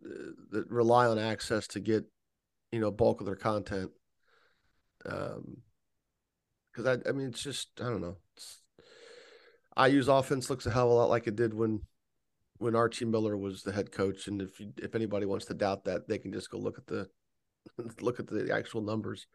uh, 0.05 0.31
that 0.51 0.69
rely 0.69 1.07
on 1.07 1.19
access 1.19 1.67
to 1.69 1.79
get, 1.79 2.05
you 2.71 2.79
know, 2.79 2.91
bulk 2.91 3.19
of 3.21 3.25
their 3.25 3.35
content. 3.35 3.91
Um, 5.05 5.57
because 6.71 6.85
I, 7.05 7.09
I 7.09 7.11
mean, 7.13 7.27
it's 7.27 7.41
just 7.43 7.69
I 7.79 7.85
don't 7.85 8.01
know. 8.01 8.17
It's, 8.35 8.58
I 9.79 9.87
use 9.87 10.07
offense 10.09 10.49
looks 10.49 10.65
a 10.65 10.71
hell 10.71 10.87
of 10.87 10.91
a 10.91 10.93
lot 10.95 11.09
like 11.09 11.27
it 11.27 11.35
did 11.35 11.53
when 11.53 11.81
when 12.57 12.75
Archie 12.75 13.05
Miller 13.05 13.37
was 13.37 13.63
the 13.63 13.71
head 13.71 13.91
coach. 13.91 14.27
And 14.27 14.41
if 14.41 14.59
you, 14.59 14.73
if 14.77 14.93
anybody 14.93 15.25
wants 15.25 15.45
to 15.45 15.53
doubt 15.53 15.85
that, 15.85 16.07
they 16.07 16.17
can 16.17 16.33
just 16.33 16.51
go 16.51 16.57
look 16.57 16.77
at 16.77 16.87
the 16.87 17.09
look 18.01 18.19
at 18.19 18.27
the 18.27 18.53
actual 18.53 18.81
numbers 18.81 19.25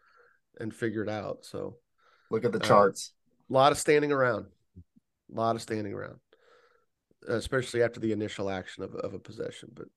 and 0.61 0.75
figure 0.75 1.03
it 1.03 1.09
out. 1.09 1.45
So 1.45 1.79
Look 2.31 2.45
at 2.45 2.53
the 2.53 2.63
Uh, 2.63 2.67
charts. 2.67 3.13
a 3.51 3.53
lot 3.53 3.73
of 3.73 3.79
standing 3.79 4.13
around, 4.13 4.47
a 5.33 5.35
lot 5.35 5.57
of 5.57 5.63
standing 5.63 5.93
around, 5.95 6.19
especially 7.29 7.83
after 7.83 8.01
the 8.01 8.13
initial 8.13 8.51
action 8.51 8.83
of, 8.83 8.95
of 8.95 9.15
a 9.15 9.19
possession. 9.19 9.71
But 9.73 9.89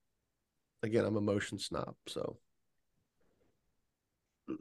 again, 0.82 1.04
I'm 1.04 1.16
a 1.16 1.20
motion 1.20 1.58
snob, 1.58 1.94
so. 2.06 2.38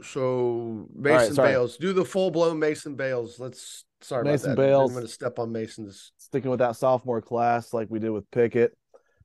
So 0.01 0.87
Mason 0.93 1.33
sorry. 1.33 1.53
Bales, 1.53 1.77
do 1.77 1.93
the 1.93 2.05
full 2.05 2.31
blown 2.31 2.59
Mason 2.59 2.95
Bales. 2.95 3.39
Let's 3.39 3.85
sorry 4.01 4.23
Mason 4.23 4.51
about 4.51 4.61
that. 4.61 4.67
Bales. 4.67 4.91
I'm 4.91 4.95
going 4.95 5.07
to 5.07 5.11
step 5.11 5.39
on 5.39 5.51
Mason's. 5.51 6.11
Sticking 6.17 6.51
with 6.51 6.59
that 6.59 6.75
sophomore 6.75 7.21
class 7.21 7.73
like 7.73 7.87
we 7.89 7.99
did 7.99 8.09
with 8.09 8.29
Pickett. 8.31 8.77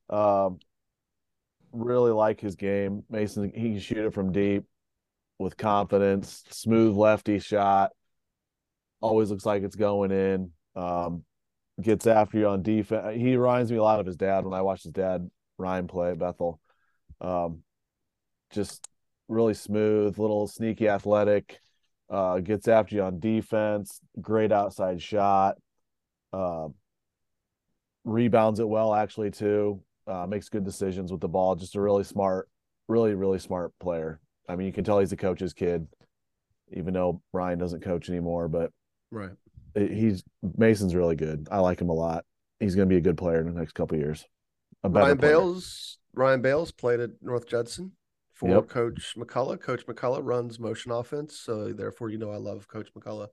Um, 0.09 0.59
really 1.73 2.11
like 2.11 2.41
his 2.41 2.57
game. 2.57 3.03
Mason, 3.11 3.51
he 3.55 3.71
can 3.71 3.81
shoot 3.81 4.07
it 4.07 4.15
from 4.15 4.33
deep 4.33 4.65
with 5.39 5.57
confidence. 5.57 6.45
Smooth 6.51 6.97
lefty 6.97 7.39
shot. 7.39 7.91
Always 9.01 9.31
looks 9.31 9.47
like 9.47 9.63
it's 9.63 9.77
going 9.77 10.11
in. 10.11 10.51
Um, 10.77 11.25
gets 11.81 12.07
after 12.07 12.39
you 12.39 12.49
on 12.49 12.63
defense. 12.63 13.17
He 13.17 13.37
reminds 13.37 13.71
me 13.71 13.79
a 13.79 13.83
lot 13.83 14.01
of 14.01 14.07
his 14.07 14.17
dad 14.17 14.45
when 14.45 14.55
I 14.55 14.63
watched 14.63 14.85
his 14.85 14.93
dad 14.93 15.29
Ryan 15.59 15.87
play 15.87 16.11
at 16.11 16.19
Bethel. 16.19 16.61
Um, 17.21 17.63
just 18.51 18.87
really 19.33 19.55
smooth, 19.55 20.19
little 20.19 20.47
sneaky 20.47 20.89
athletic. 20.89 21.59
Uh, 22.11 22.41
gets 22.41 22.69
after 22.69 22.95
you 22.95 23.03
on 23.03 23.19
defense. 23.19 24.01
Great 24.21 24.53
outside 24.53 25.01
shot. 25.01 25.57
Uh, 26.33 26.69
rebounds 28.05 28.61
it 28.61 28.69
well, 28.69 28.95
actually, 28.95 29.31
too. 29.31 29.81
Uh, 30.07 30.27
makes 30.27 30.49
good 30.49 30.65
decisions 30.65 31.11
with 31.11 31.21
the 31.21 31.29
ball. 31.29 31.55
Just 31.55 31.75
a 31.77 31.81
really 31.81 32.05
smart, 32.05 32.49
really, 32.89 33.15
really 33.15 33.39
smart 33.39 33.73
player. 33.81 34.21
I 34.49 34.57
mean, 34.57 34.67
you 34.67 34.73
can 34.73 34.85
tell 34.85 34.99
he's 34.99 35.13
a 35.13 35.17
coach's 35.17 35.55
kid, 35.55 35.87
even 36.73 36.93
though 36.93 37.23
Ryan 37.33 37.59
doesn't 37.59 37.83
coach 37.83 38.09
anymore. 38.11 38.49
But 38.49 38.71
Right. 39.11 39.31
he's 39.75 40.23
Mason's 40.59 40.95
really 40.95 41.17
good. 41.17 41.49
I 41.51 41.61
like 41.61 41.81
him 41.81 41.89
a 41.89 41.95
lot. 41.95 42.25
He's 42.61 42.75
going 42.75 42.89
to 42.89 42.93
be 42.93 42.99
a 42.99 43.03
good 43.03 43.17
player 43.17 43.41
in 43.41 43.47
the 43.47 43.59
next 43.59 43.73
couple 43.73 43.97
of 43.97 44.03
years. 44.03 44.27
A 44.83 44.89
better 44.89 45.07
Ryan 45.07 45.19
player. 45.19 45.33
Bales. 45.33 45.99
Ryan 46.15 46.43
Bales 46.43 46.73
played 46.73 47.01
at 47.01 47.11
North 47.23 47.47
Judson 47.47 47.93
for 48.43 48.49
Yep. 48.49 48.69
Coach 48.69 49.15
McCullough. 49.17 49.61
Coach 49.61 49.87
McCullough 49.87 50.25
runs 50.25 50.59
motion 50.59 50.91
offense, 50.91 51.39
so 51.39 51.73
therefore, 51.73 52.11
you 52.11 52.19
know, 52.19 52.33
I 52.33 52.37
love 52.37 52.67
Coach 52.67 52.89
McCullough. 52.93 53.29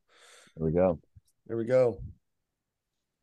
There 0.56 0.66
we 0.66 0.72
go. 0.72 1.00
There 1.48 1.58
we 1.58 1.66
go. 1.66 2.00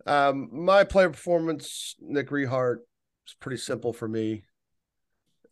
Um, 0.05 0.49
my 0.53 0.83
player 0.83 1.11
performance, 1.11 1.95
Nick 2.01 2.31
Rehart, 2.31 2.79
is 3.29 3.37
pretty 3.39 3.59
simple 3.59 3.93
for 3.93 4.09
me. 4.09 4.45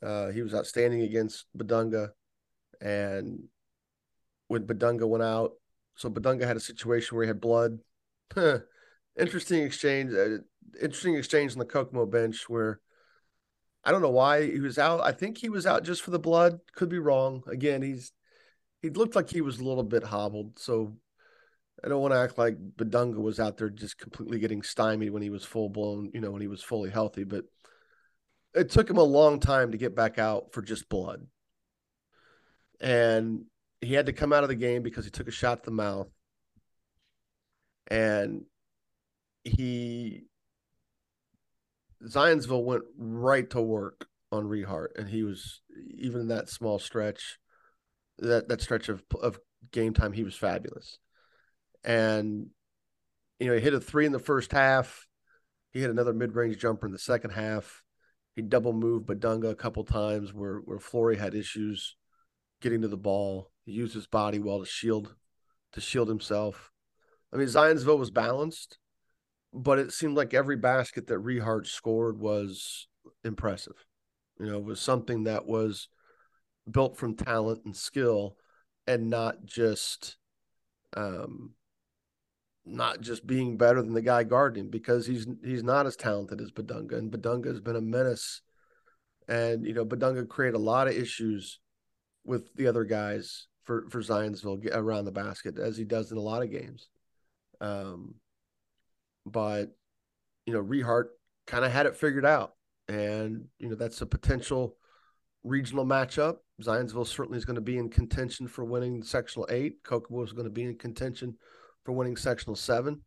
Uh, 0.03 0.31
he 0.31 0.43
was 0.43 0.55
outstanding 0.55 1.03
against 1.03 1.47
Bidunga, 1.57 2.09
and 2.81 3.45
when 4.49 4.67
Bidunga 4.67 5.09
went 5.09 5.23
out, 5.23 5.53
so 5.95 6.11
Bidunga 6.11 6.47
had 6.47 6.57
a 6.57 6.61
situation 6.61 7.17
where 7.17 7.25
he 7.25 7.29
had 7.29 7.41
blood. 7.41 7.79
interesting 9.19 9.63
exchange. 9.63 10.13
Uh, 10.13 10.39
interesting 10.83 11.15
exchange 11.15 11.53
on 11.53 11.59
the 11.59 11.65
Kokomo 11.65 12.07
bench 12.07 12.49
where 12.49 12.81
I 13.85 13.93
don't 13.93 14.03
know 14.03 14.11
why 14.11 14.51
he 14.51 14.61
was 14.61 14.79
out. 14.79 15.01
I 15.03 15.13
think 15.13 15.39
he 15.39 15.49
was 15.49 15.67
out 15.67 15.85
just 15.85 16.03
for 16.03 16.11
the 16.11 16.19
blood. 16.19 16.61
Could 16.75 16.89
be 16.89 16.99
wrong. 16.99 17.43
Again, 17.47 17.83
he's 17.83 18.13
he 18.81 18.91
looked 18.91 19.15
like 19.15 19.31
he 19.31 19.41
was 19.41 19.61
a 19.61 19.65
little 19.65 19.83
bit 19.83 20.05
hobbled. 20.05 20.59
So 20.59 20.97
I 21.83 21.89
don't 21.89 22.01
want 22.01 22.15
to 22.15 22.19
act 22.19 22.39
like 22.39 22.57
Bidunga 22.77 23.17
was 23.17 23.41
out 23.41 23.59
there 23.59 23.69
just 23.69 23.99
completely 23.99 24.39
getting 24.39 24.63
stymied 24.63 25.11
when 25.11 25.23
he 25.23 25.31
was 25.31 25.45
full 25.45 25.69
blown, 25.69 26.11
you 26.15 26.21
know, 26.21 26.31
when 26.31 26.43
he 26.43 26.49
was 26.49 26.63
fully 26.63 26.91
healthy. 26.91 27.25
But 27.25 27.45
it 28.55 28.71
took 28.71 28.89
him 28.89 28.97
a 28.97 29.03
long 29.03 29.41
time 29.41 29.73
to 29.73 29.79
get 29.79 29.95
back 29.95 30.19
out 30.19 30.53
for 30.53 30.63
just 30.63 30.89
blood. 30.89 31.27
And 32.81 33.45
he 33.81 33.95
had 33.95 34.07
to 34.07 34.13
come 34.13 34.33
out 34.33 34.45
of 34.45 34.49
the 34.49 34.55
game 34.55 34.83
because 34.83 35.05
he 35.05 35.11
took 35.11 35.29
a 35.29 35.33
shot 35.33 35.63
to 35.63 35.71
the 35.71 35.77
mouth. 35.77 36.09
And 37.89 38.45
he 39.45 40.25
Zionsville 42.07 42.65
went 42.65 42.85
right 42.97 43.49
to 43.51 43.61
work 43.61 44.07
on 44.31 44.45
Rehart, 44.45 44.89
and 44.97 45.09
he 45.09 45.23
was 45.23 45.61
even 45.97 46.29
that 46.29 46.49
small 46.49 46.79
stretch, 46.79 47.39
that 48.19 48.49
that 48.49 48.61
stretch 48.61 48.89
of 48.89 49.03
of 49.21 49.39
game 49.73 49.95
time, 49.95 50.13
he 50.13 50.25
was 50.25 50.37
fabulous. 50.37 50.99
And 51.83 52.49
you 53.39 53.49
know, 53.49 53.55
he 53.55 53.61
hit 53.61 53.75
a 53.75 53.81
three 53.81 54.07
in 54.07 54.13
the 54.13 54.19
first 54.19 54.53
half. 54.53 55.07
He 55.73 55.81
hit 55.81 55.91
another 55.91 56.13
mid 56.13 56.35
range 56.35 56.59
jumper 56.59 56.87
in 56.87 56.93
the 56.93 56.99
second 56.99 57.31
half. 57.31 57.83
He 58.37 58.43
double 58.43 58.73
moved 58.73 59.07
Bidunga 59.07 59.51
a 59.51 59.57
couple 59.57 59.85
times 59.85 60.33
where 60.33 60.59
where 60.59 60.79
Flory 60.79 61.17
had 61.17 61.35
issues 61.35 61.97
getting 62.61 62.83
to 62.83 62.89
the 62.89 62.97
ball. 62.97 63.51
He 63.65 63.73
used 63.73 63.95
his 63.95 64.07
body 64.07 64.39
well 64.39 64.61
to 64.61 64.67
shield 64.67 65.15
to 65.73 65.81
shield 65.81 66.09
himself. 66.09 66.71
I 67.33 67.37
mean, 67.37 67.49
Zionsville 67.49 67.99
was 67.99 68.11
balanced, 68.11 68.79
but 69.55 69.79
it 69.79 69.93
seemed 69.93 70.17
like 70.17 70.35
every 70.35 70.57
basket 70.57 71.07
that 71.07 71.23
Rehart 71.25 71.67
scored 71.67 72.19
was 72.19 72.89
impressive. 73.23 73.87
You 74.39 74.47
know, 74.47 74.59
it 74.59 74.65
was 74.65 74.81
something 74.81 75.25
that 75.25 75.47
was 75.47 75.89
built 76.71 76.97
from 76.97 77.15
talent 77.15 77.65
and 77.65 77.77
skill 77.77 78.37
and 78.87 79.09
not 79.09 79.45
just 79.45 80.17
um 80.97 81.53
not 82.67 83.01
just 83.01 83.27
being 83.27 83.57
better 83.57 83.83
than 83.83 83.93
the 83.93 84.03
guy 84.03 84.25
guarding 84.25 84.71
because 84.71 85.07
he's 85.07 85.27
he's 85.45 85.63
not 85.63 85.87
as 85.87 85.97
talented 85.97 86.41
as 86.41 86.51
Bidunga 86.51 86.97
and 86.97 87.13
Bidunga 87.13 87.47
has 87.47 87.61
been 87.61 87.77
a 87.77 87.81
menace 87.81 88.41
and 89.29 89.67
you 89.67 89.75
know 89.75 89.85
Bidunga 89.85 90.27
created 90.29 90.57
a 90.57 90.63
lot 90.63 90.89
of 90.89 90.95
issues 90.95 91.61
with 92.25 92.55
the 92.55 92.67
other 92.67 92.85
guys 92.85 93.49
for 93.65 93.87
for 93.91 94.01
Zionsville 94.01 94.75
around 94.75 95.05
the 95.05 95.13
basket 95.13 95.59
as 95.59 95.77
he 95.77 95.85
does 95.85 96.11
in 96.11 96.17
a 96.17 96.23
lot 96.23 96.43
of 96.43 96.51
games. 96.51 96.89
Um 97.61 98.15
but 99.27 99.75
you 100.47 100.53
know, 100.53 100.63
Rehart 100.63 101.07
kind 101.47 101.65
of 101.65 101.73
had 101.73 101.87
it 101.87 101.97
figured 101.97 102.27
out, 102.27 102.53
and 102.89 103.45
you 103.59 103.69
know 103.69 103.77
that's 103.77 104.01
a 104.03 104.07
potential 104.07 104.77
regional 105.43 105.85
matchup. 105.85 106.37
Zionsville 106.63 107.07
certainly 107.07 107.39
is 107.39 107.45
going 107.45 107.57
to 107.57 107.61
be 107.61 107.79
in 107.79 107.89
contention 107.89 108.47
for 108.47 108.65
winning 108.65 109.03
sectional 109.03 109.47
eight. 109.51 109.83
Kokomo 109.83 110.23
is 110.23 110.33
going 110.33 110.47
to 110.47 110.51
be 110.51 110.65
in 110.65 110.77
contention 110.77 111.37
for 111.85 111.93
winning 111.93 112.17
sectional 112.17 112.57
seven, 112.57 113.01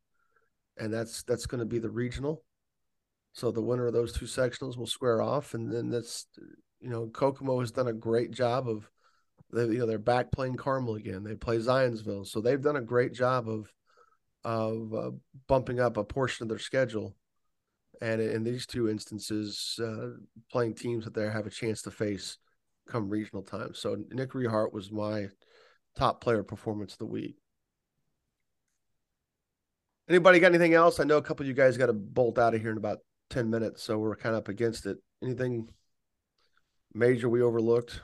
and 0.77 0.93
that's 0.93 1.23
that's 1.23 1.45
going 1.45 1.59
to 1.59 1.65
be 1.65 1.79
the 1.79 1.89
regional. 1.89 2.43
So 3.33 3.51
the 3.51 3.61
winner 3.61 3.85
of 3.85 3.93
those 3.93 4.13
two 4.13 4.25
sectionals 4.25 4.77
will 4.77 4.87
square 4.87 5.21
off, 5.21 5.53
and 5.53 5.71
then 5.71 5.89
that's 5.89 6.27
you 6.79 6.89
know 6.89 7.07
Kokomo 7.07 7.59
has 7.59 7.71
done 7.71 7.87
a 7.87 7.93
great 7.93 8.31
job 8.31 8.67
of 8.67 8.89
they 9.53 9.63
you 9.63 9.79
know 9.79 9.85
they're 9.85 9.99
back 9.99 10.31
playing 10.31 10.55
Carmel 10.55 10.95
again. 10.95 11.23
They 11.23 11.35
play 11.35 11.57
Zionsville, 11.57 12.27
so 12.27 12.41
they've 12.41 12.61
done 12.61 12.77
a 12.77 12.81
great 12.81 13.13
job 13.13 13.47
of 13.47 13.71
of 14.47 14.93
uh, 14.93 15.11
bumping 15.49 15.81
up 15.81 15.97
a 15.97 16.05
portion 16.05 16.45
of 16.45 16.47
their 16.47 16.57
schedule. 16.57 17.13
And 18.01 18.21
in 18.21 18.45
these 18.45 18.65
two 18.65 18.89
instances, 18.89 19.77
uh, 19.83 20.11
playing 20.49 20.75
teams 20.75 21.03
that 21.03 21.13
they 21.13 21.29
have 21.29 21.45
a 21.45 21.49
chance 21.51 21.81
to 21.81 21.91
face 21.91 22.37
come 22.87 23.09
regional 23.09 23.43
time. 23.43 23.73
So 23.73 23.97
Nick 24.09 24.31
Rehart 24.31 24.71
was 24.71 24.89
my 24.89 25.27
top 25.97 26.21
player 26.21 26.43
performance 26.43 26.93
of 26.93 26.99
the 26.99 27.05
week. 27.07 27.35
Anybody 30.07 30.39
got 30.39 30.53
anything 30.53 30.75
else? 30.75 31.01
I 31.01 31.03
know 31.03 31.17
a 31.17 31.21
couple 31.21 31.43
of 31.43 31.49
you 31.49 31.53
guys 31.53 31.75
got 31.75 31.87
to 31.87 31.93
bolt 31.93 32.39
out 32.39 32.55
of 32.55 32.61
here 32.61 32.71
in 32.71 32.77
about 32.77 32.99
10 33.31 33.49
minutes, 33.49 33.83
so 33.83 33.97
we're 33.97 34.15
kind 34.15 34.33
of 34.33 34.39
up 34.39 34.47
against 34.47 34.85
it. 34.85 34.97
Anything 35.21 35.67
major 36.93 37.27
we 37.27 37.41
overlooked? 37.41 37.99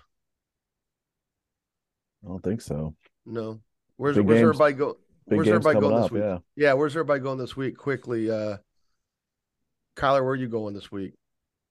I 2.25 2.27
don't 2.27 2.43
think 2.43 2.59
so. 2.59 2.95
No. 3.25 3.61
Where's, 3.95 4.17
Big 4.17 4.25
where's 4.25 4.39
games. 4.39 4.49
everybody 4.49 4.73
go? 4.73 4.97
Big 5.27 5.37
Where's 5.37 5.47
games 5.47 5.65
everybody 5.65 5.75
coming 5.75 5.89
going 5.89 6.01
this 6.01 6.11
week? 6.11 6.23
Yeah. 6.23 6.37
Yeah, 6.55 6.73
where's 6.73 6.93
everybody 6.93 7.19
going 7.21 7.37
this 7.37 7.55
week? 7.55 7.77
Quickly, 7.77 8.29
uh 8.29 8.57
Kyler, 9.95 10.23
where 10.23 10.31
are 10.31 10.35
you 10.35 10.47
going 10.47 10.73
this 10.73 10.91
week? 10.91 11.13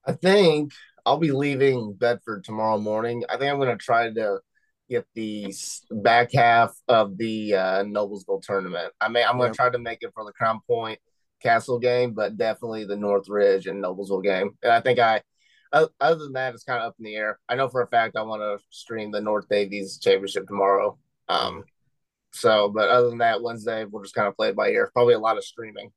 I 0.06 0.12
think 0.12 0.72
I'll 1.04 1.18
be 1.18 1.32
leaving 1.32 1.94
Bedford 1.94 2.44
tomorrow 2.44 2.78
morning. 2.78 3.24
I 3.28 3.36
think 3.36 3.50
I'm 3.50 3.58
going 3.58 3.76
to 3.76 3.82
try 3.82 4.10
to 4.10 4.40
get 4.88 5.06
the 5.14 5.52
back 5.90 6.32
half 6.32 6.72
of 6.88 7.16
the 7.16 7.54
uh, 7.54 7.84
Noblesville 7.84 8.42
tournament. 8.42 8.92
I 9.00 9.08
mean, 9.08 9.24
I'm 9.26 9.38
going 9.38 9.50
to 9.50 9.56
try 9.56 9.70
to 9.70 9.78
make 9.78 9.98
it 10.02 10.12
for 10.14 10.24
the 10.24 10.32
Crown 10.32 10.60
Point 10.66 10.98
Castle 11.42 11.78
game, 11.78 12.12
but 12.14 12.36
definitely 12.36 12.84
the 12.84 12.96
Northridge 12.96 13.66
and 13.66 13.82
Noblesville 13.82 14.22
game. 14.22 14.56
And 14.62 14.72
I 14.72 14.80
think 14.80 14.98
I, 14.98 15.22
other 15.72 15.90
than 16.00 16.34
that, 16.34 16.54
it's 16.54 16.64
kind 16.64 16.80
of 16.80 16.88
up 16.88 16.96
in 16.98 17.04
the 17.04 17.16
air. 17.16 17.38
I 17.48 17.54
know 17.56 17.68
for 17.68 17.82
a 17.82 17.88
fact 17.88 18.16
I 18.16 18.22
want 18.22 18.42
to 18.42 18.64
stream 18.70 19.10
the 19.10 19.20
North 19.20 19.48
Daviess 19.48 20.00
Championship 20.00 20.46
tomorrow. 20.46 20.98
Um, 21.28 21.64
so, 22.32 22.70
but 22.70 22.88
other 22.88 23.08
than 23.08 23.18
that, 23.18 23.42
Wednesday 23.42 23.84
we'll 23.84 24.02
just 24.02 24.14
kind 24.14 24.28
of 24.28 24.36
play 24.36 24.48
it 24.48 24.56
by 24.56 24.70
ear. 24.70 24.90
Probably 24.92 25.14
a 25.14 25.18
lot 25.18 25.36
of 25.38 25.44
streaming. 25.44 25.92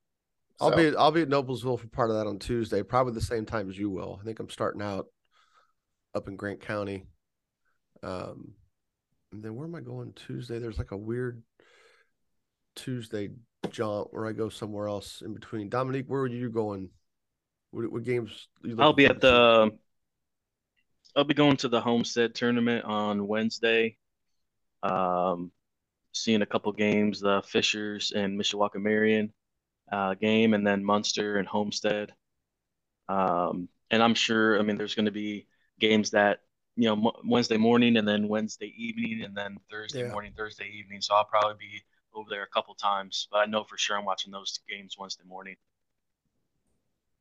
I'll 0.59 0.71
So, 0.71 0.77
be 0.77 0.95
I'll 0.95 1.11
be 1.11 1.21
at 1.21 1.29
Noblesville 1.29 1.79
for 1.79 1.87
part 1.87 2.09
of 2.09 2.17
that 2.17 2.27
on 2.27 2.39
Tuesday, 2.39 2.83
probably 2.83 3.13
the 3.13 3.21
same 3.21 3.45
time 3.45 3.69
as 3.69 3.77
you 3.77 3.89
will. 3.89 4.19
I 4.21 4.25
think 4.25 4.39
I'm 4.39 4.49
starting 4.49 4.81
out 4.81 5.07
up 6.13 6.27
in 6.27 6.35
Grant 6.35 6.61
County. 6.61 7.05
Um 8.03 8.53
and 9.31 9.43
then 9.43 9.55
where 9.55 9.67
am 9.67 9.75
I 9.75 9.81
going 9.81 10.13
Tuesday? 10.13 10.59
There's 10.59 10.77
like 10.77 10.91
a 10.91 10.97
weird 10.97 11.41
Tuesday 12.75 13.29
jaunt 13.69 14.13
where 14.13 14.25
I 14.25 14.31
go 14.31 14.49
somewhere 14.49 14.87
else 14.87 15.21
in 15.21 15.33
between. 15.33 15.69
Dominique, 15.69 16.05
where 16.07 16.21
are 16.21 16.27
you 16.27 16.49
going? 16.49 16.89
What, 17.71 17.91
what 17.91 18.03
games? 18.03 18.47
you 18.63 18.77
I'll 18.79 18.93
be 18.93 19.05
at 19.07 19.19
the 19.19 19.71
I'll 21.15 21.23
be 21.23 21.33
going 21.33 21.57
to 21.57 21.69
the 21.69 21.81
Homestead 21.81 22.35
tournament 22.35 22.85
on 22.85 23.27
Wednesday. 23.27 23.97
Um, 24.83 25.51
seeing 26.15 26.41
a 26.41 26.45
couple 26.45 26.71
games, 26.71 27.19
the 27.19 27.41
Fishers 27.45 28.11
and 28.11 28.39
Mishawaka 28.39 28.75
Marion 28.81 29.31
uh, 29.91 30.13
game, 30.15 30.53
and 30.53 30.65
then 30.65 30.83
Munster 30.83 31.37
and 31.37 31.47
Homestead. 31.47 32.13
Um, 33.09 33.67
and 33.91 34.01
I'm 34.01 34.15
sure, 34.15 34.57
I 34.59 34.63
mean, 34.63 34.77
there's 34.77 34.95
going 34.95 35.05
to 35.05 35.11
be 35.11 35.47
games 35.79 36.11
that, 36.11 36.39
you 36.75 36.85
know, 36.85 36.95
Mo- 36.95 37.21
Wednesday 37.25 37.57
morning 37.57 37.97
and 37.97 38.07
then 38.07 38.27
Wednesday 38.27 38.73
evening 38.77 39.23
and 39.23 39.35
then 39.35 39.57
Thursday 39.69 39.99
Yeah. 39.99 40.11
morning, 40.11 40.33
Thursday 40.35 40.69
evening. 40.69 41.01
So 41.01 41.13
I'll 41.15 41.25
probably 41.25 41.57
be 41.59 41.81
over 42.13 42.29
there 42.29 42.43
a 42.43 42.47
couple 42.47 42.73
times, 42.75 43.27
but 43.29 43.39
I 43.39 43.45
know 43.45 43.65
for 43.65 43.77
sure 43.77 43.97
I'm 43.97 44.05
watching 44.05 44.31
those 44.31 44.59
games 44.69 44.95
Wednesday 44.97 45.25
morning. 45.27 45.55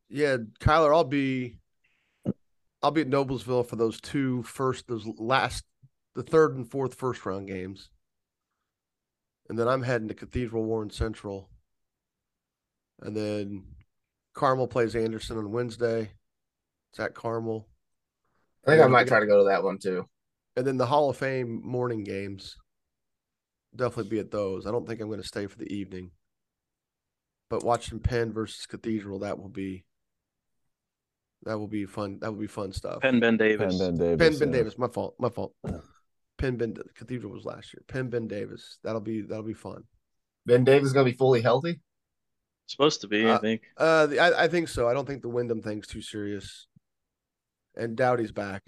Yeah, 0.08 0.36
Kyler, 0.60 0.94
I'll 0.94 1.02
be 1.04 1.58
I'll 2.82 2.90
be 2.92 3.00
at 3.00 3.08
Noblesville 3.08 3.66
for 3.66 3.76
those 3.76 4.00
two 4.00 4.42
first 4.44 4.86
those 4.86 5.06
last 5.18 5.64
the 6.14 6.22
third 6.22 6.54
and 6.56 6.70
fourth 6.70 6.94
first 6.94 7.26
round 7.26 7.48
games. 7.48 7.90
And 9.48 9.58
then 9.58 9.68
I'm 9.68 9.82
heading 9.82 10.08
to 10.08 10.14
Cathedral 10.14 10.64
Warren 10.64 10.90
Central. 10.90 11.50
And 13.00 13.16
then 13.16 13.64
Carmel 14.34 14.68
plays 14.68 14.96
Anderson 14.96 15.38
on 15.38 15.52
Wednesday. 15.52 16.10
It's 16.90 17.00
at 17.00 17.14
Carmel. 17.14 17.68
I 18.66 18.70
think 18.70 18.82
I 18.82 18.86
might 18.86 19.06
try 19.06 19.20
to 19.20 19.26
go 19.26 19.38
to 19.38 19.50
that 19.50 19.62
one 19.62 19.78
too. 19.78 20.08
And 20.56 20.66
then 20.66 20.76
the 20.76 20.86
Hall 20.86 21.10
of 21.10 21.16
Fame 21.16 21.60
morning 21.64 22.04
games. 22.04 22.56
Definitely 23.76 24.10
be 24.10 24.20
at 24.20 24.30
those. 24.30 24.66
I 24.66 24.70
don't 24.70 24.86
think 24.86 25.00
I'm 25.00 25.08
going 25.08 25.20
to 25.20 25.26
stay 25.26 25.46
for 25.46 25.58
the 25.58 25.72
evening. 25.72 26.12
But 27.50 27.64
watching 27.64 27.98
Penn 27.98 28.32
versus 28.32 28.66
Cathedral, 28.66 29.18
that 29.20 29.38
will 29.38 29.48
be 29.48 29.84
that 31.42 31.58
will 31.58 31.68
be 31.68 31.84
fun. 31.84 32.18
That 32.20 32.32
will 32.32 32.40
be 32.40 32.46
fun 32.46 32.72
stuff. 32.72 33.02
Penn 33.02 33.20
Ben 33.20 33.36
Davis. 33.36 33.76
Penn 33.76 33.96
Ben 33.96 33.98
Davis. 33.98 34.18
Penn 34.18 34.38
Ben 34.38 34.48
yeah. 34.48 34.60
Davis, 34.60 34.78
my 34.78 34.88
fault, 34.88 35.14
my 35.18 35.28
fault. 35.28 35.52
Penn 36.44 36.56
Ben 36.56 36.74
Cathedral 36.94 37.32
was 37.32 37.46
last 37.46 37.72
year. 37.72 37.82
Penn 37.88 38.10
Ben 38.10 38.28
Davis, 38.28 38.78
that'll 38.84 39.00
be 39.00 39.22
that'll 39.22 39.42
be 39.42 39.54
fun. 39.54 39.84
Ben 40.44 40.62
Davis 40.62 40.88
is 40.88 40.92
going 40.92 41.06
to 41.06 41.10
be 41.12 41.16
fully 41.16 41.40
healthy. 41.40 41.80
Supposed 42.66 43.00
to 43.00 43.08
be, 43.08 43.24
I 43.26 43.30
Uh, 43.34 43.38
think. 43.38 43.62
Uh, 43.78 44.06
the, 44.06 44.18
I, 44.20 44.44
I 44.44 44.48
think 44.48 44.68
so. 44.68 44.86
I 44.86 44.92
don't 44.92 45.06
think 45.06 45.22
the 45.22 45.30
Wyndham 45.30 45.62
thing's 45.62 45.86
too 45.86 46.02
serious. 46.02 46.66
And 47.76 47.96
Dowdy's 47.96 48.30
back. 48.32 48.62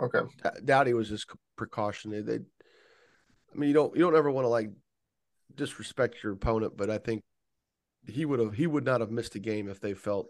Okay. 0.00 0.20
D- 0.42 0.50
Dowdy 0.64 0.94
was 0.94 1.10
just 1.10 1.26
precaution. 1.56 2.10
They, 2.10 2.22
they, 2.22 2.34
I 2.36 3.54
mean, 3.54 3.68
you 3.68 3.74
don't 3.74 3.94
you 3.94 4.02
don't 4.02 4.16
ever 4.16 4.30
want 4.30 4.46
to 4.46 4.48
like 4.48 4.70
disrespect 5.54 6.16
your 6.22 6.32
opponent, 6.32 6.74
but 6.74 6.88
I 6.88 6.96
think 6.96 7.22
he 8.06 8.24
would 8.24 8.40
have 8.40 8.54
he 8.54 8.66
would 8.66 8.84
not 8.86 9.00
have 9.02 9.10
missed 9.10 9.34
a 9.34 9.40
game 9.40 9.68
if 9.68 9.78
they 9.78 9.92
felt 9.92 10.28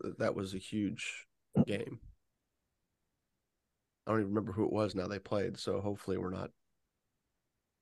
that, 0.00 0.18
that 0.18 0.34
was 0.34 0.54
a 0.54 0.58
huge 0.58 1.26
game. 1.68 2.00
I 4.06 4.10
don't 4.10 4.20
even 4.20 4.30
remember 4.30 4.52
who 4.52 4.64
it 4.64 4.72
was 4.72 4.94
now 4.94 5.06
they 5.08 5.18
played, 5.18 5.58
so 5.58 5.80
hopefully 5.80 6.18
we're 6.18 6.30
not 6.30 6.50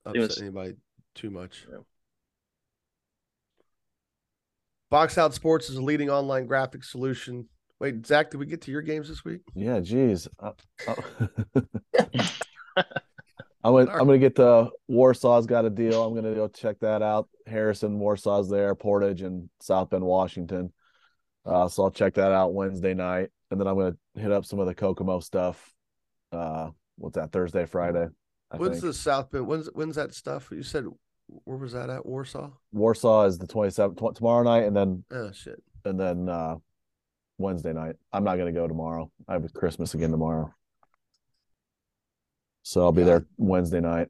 upset 0.04 0.20
was- 0.22 0.40
anybody 0.40 0.74
too 1.14 1.30
much. 1.30 1.66
Yeah. 1.70 1.78
Box 4.90 5.16
Out 5.16 5.32
Sports 5.32 5.70
is 5.70 5.76
a 5.76 5.82
leading 5.82 6.10
online 6.10 6.46
graphics 6.46 6.84
solution. 6.84 7.48
Wait, 7.80 8.06
Zach, 8.06 8.30
did 8.30 8.36
we 8.36 8.46
get 8.46 8.60
to 8.62 8.70
your 8.70 8.82
games 8.82 9.08
this 9.08 9.24
week? 9.24 9.40
Yeah, 9.54 9.80
geez. 9.80 10.28
Uh, 10.38 10.52
uh, 10.86 11.62
I 13.64 13.70
went, 13.70 13.90
I'm 13.90 14.00
gonna 14.06 14.18
get 14.18 14.34
the 14.34 14.70
Warsaw's 14.90 15.46
got 15.46 15.64
a 15.64 15.70
deal. 15.70 16.04
I'm 16.04 16.14
gonna 16.14 16.34
go 16.34 16.46
check 16.48 16.78
that 16.80 17.00
out. 17.00 17.28
Harrison, 17.46 17.98
Warsaw's 17.98 18.50
there, 18.50 18.74
Portage, 18.74 19.22
and 19.22 19.48
South 19.60 19.90
Bend, 19.90 20.04
Washington. 20.04 20.72
Uh, 21.46 21.68
so 21.68 21.84
I'll 21.84 21.90
check 21.90 22.14
that 22.14 22.32
out 22.32 22.54
Wednesday 22.54 22.94
night, 22.94 23.30
and 23.50 23.58
then 23.58 23.66
I'm 23.66 23.76
gonna 23.76 23.96
hit 24.14 24.30
up 24.30 24.44
some 24.44 24.58
of 24.58 24.66
the 24.66 24.74
Kokomo 24.74 25.20
stuff. 25.20 25.72
Uh, 26.32 26.70
what's 26.96 27.14
that? 27.16 27.30
Thursday, 27.32 27.66
Friday. 27.66 28.08
I 28.50 28.56
When's 28.56 28.80
think. 28.80 28.84
the 28.84 28.94
South 28.94 29.30
Bend? 29.30 29.46
When's 29.46 29.68
when's 29.74 29.96
that 29.96 30.14
stuff? 30.14 30.48
You 30.50 30.62
said 30.62 30.86
where 31.44 31.56
was 31.56 31.72
that 31.72 31.88
at? 31.90 32.04
Warsaw? 32.04 32.50
Warsaw 32.72 33.24
is 33.24 33.38
the 33.38 33.46
27th 33.46 33.96
tw- 33.96 34.14
tomorrow 34.16 34.42
night, 34.42 34.64
and 34.64 34.76
then 34.76 35.04
Oh 35.10 35.30
shit. 35.32 35.62
and 35.84 35.98
then 35.98 36.28
uh 36.28 36.56
Wednesday 37.38 37.72
night. 37.72 37.96
I'm 38.12 38.24
not 38.24 38.36
gonna 38.36 38.52
go 38.52 38.66
tomorrow. 38.68 39.10
I 39.28 39.34
have 39.34 39.52
Christmas 39.54 39.94
again 39.94 40.10
tomorrow. 40.10 40.52
So 42.62 42.82
I'll 42.82 42.92
be 42.92 43.00
Yeah. 43.02 43.06
there 43.06 43.26
Wednesday 43.38 43.80
night. 43.80 44.08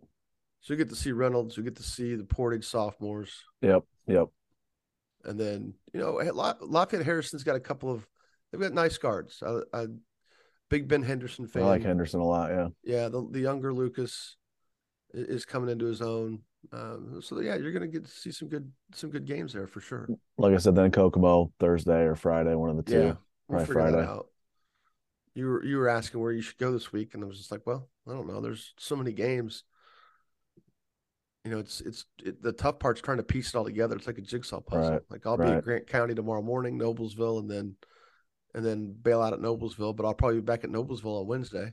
So 0.61 0.75
you 0.75 0.79
get 0.79 0.91
to 0.91 0.97
see 0.97 1.13
Reynolds, 1.13 1.57
you 1.57 1.63
get 1.63 1.77
to 1.77 1.83
see 1.83 2.15
the 2.15 2.25
Portage 2.25 2.65
sophomores, 2.67 3.33
Yep, 3.63 3.85
yep. 4.07 4.29
and 5.25 5.39
then 5.41 5.75
you 5.93 6.01
know 6.01 6.13
Lafayette 6.61 7.05
Harrison's 7.05 7.43
got 7.45 7.57
a 7.57 7.61
couple 7.61 7.91
of 7.91 8.07
they've 8.51 8.61
got 8.61 8.73
nice 8.73 8.99
guards. 8.99 9.43
I, 9.45 9.61
I 9.73 9.87
big 10.73 10.89
Ben 10.89 11.03
Henderson 11.03 11.47
fan. 11.47 11.63
I 11.63 11.67
like 11.67 11.83
Henderson 11.83 12.21
a 12.21 12.25
lot, 12.25 12.51
yeah. 12.51 12.69
Yeah, 12.83 13.09
the 13.09 13.29
the 13.31 13.41
younger 13.41 13.75
Lucas 13.75 14.37
is 15.13 15.45
coming 15.45 15.71
into 15.71 15.85
his 15.85 16.01
own. 16.01 16.41
Um, 16.73 17.21
so 17.23 17.41
yeah, 17.41 17.57
you're 17.57 17.73
gonna 17.73 17.87
get 17.87 18.07
to 18.07 18.11
see 18.11 18.33
some 18.33 18.49
good 18.49 18.73
some 18.95 19.11
good 19.11 19.27
games 19.27 19.53
there 19.53 19.67
for 19.67 19.81
sure. 19.81 20.09
Like 20.39 20.55
I 20.55 20.57
said, 20.57 20.75
then 20.75 20.91
Kokomo 20.91 21.53
Thursday 21.61 22.03
or 22.05 22.17
Friday, 22.17 22.55
one 22.55 22.71
of 22.71 22.77
the 22.77 22.83
two. 22.83 22.93
Yeah, 22.93 23.15
we'll 23.49 23.65
probably 23.65 23.67
figure 23.67 23.83
that 23.83 23.93
Friday. 23.93 24.09
out. 24.09 24.27
You 25.35 25.47
were 25.47 25.65
you 25.65 25.77
were 25.77 25.89
asking 25.89 26.21
where 26.21 26.33
you 26.33 26.43
should 26.43 26.59
go 26.59 26.73
this 26.73 26.91
week, 26.91 27.15
and 27.15 27.23
I 27.23 27.27
was 27.27 27.37
just 27.37 27.53
like, 27.53 27.67
well, 27.67 27.89
I 28.09 28.13
don't 28.13 28.27
know. 28.27 28.41
There's 28.41 28.73
so 28.79 28.97
many 28.97 29.13
games. 29.13 29.65
You 31.45 31.51
know, 31.51 31.59
it's 31.59 31.83
it's 31.83 32.07
it, 32.25 32.43
the 32.43 32.53
tough 32.53 32.79
part's 32.79 33.03
trying 33.03 33.19
to 33.19 33.25
piece 33.25 33.49
it 33.49 33.57
all 33.57 33.65
together. 33.65 33.97
It's 33.97 34.07
like 34.07 34.19
a 34.19 34.23
jigsaw 34.23 34.61
puzzle. 34.61 34.93
Right, 34.93 35.03
Like 35.11 35.27
I'll 35.27 35.37
be 35.37 35.49
in. 35.49 35.61
Grant 35.61 35.87
County 35.87 36.15
tomorrow 36.15 36.43
morning, 36.43 36.79
Noblesville, 36.79 37.41
and 37.41 37.51
then 37.51 37.75
and 38.55 38.65
then 38.65 38.95
bail 39.03 39.23
out 39.23 39.33
at 39.33 39.41
Noblesville. 39.41 39.97
But 39.97 40.07
I'll 40.07 40.15
probably 40.15 40.39
be 40.39 40.45
back 40.45 40.65
at 40.65 40.71
Noblesville 40.71 41.21
on 41.21 41.27
Wednesday. 41.27 41.73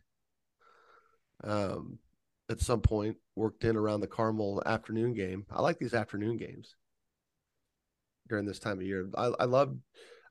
Um, 1.44 2.00
at 2.50 2.60
some 2.60 2.82
point, 2.82 3.18
worked 3.36 3.64
in 3.64 3.76
around 3.76 4.02
the 4.02 4.08
Carmel 4.08 4.62
afternoon 4.66 5.14
game. 5.14 5.46
I 5.52 5.62
like 5.62 5.78
these 5.80 5.94
afternoon 5.94 6.38
games 6.38 6.76
during 8.28 8.46
this 8.46 8.60
time 8.60 8.80
of 8.80 8.84
year. 8.84 9.10
I 9.16 9.32
I 9.40 9.46
love. 9.46 9.76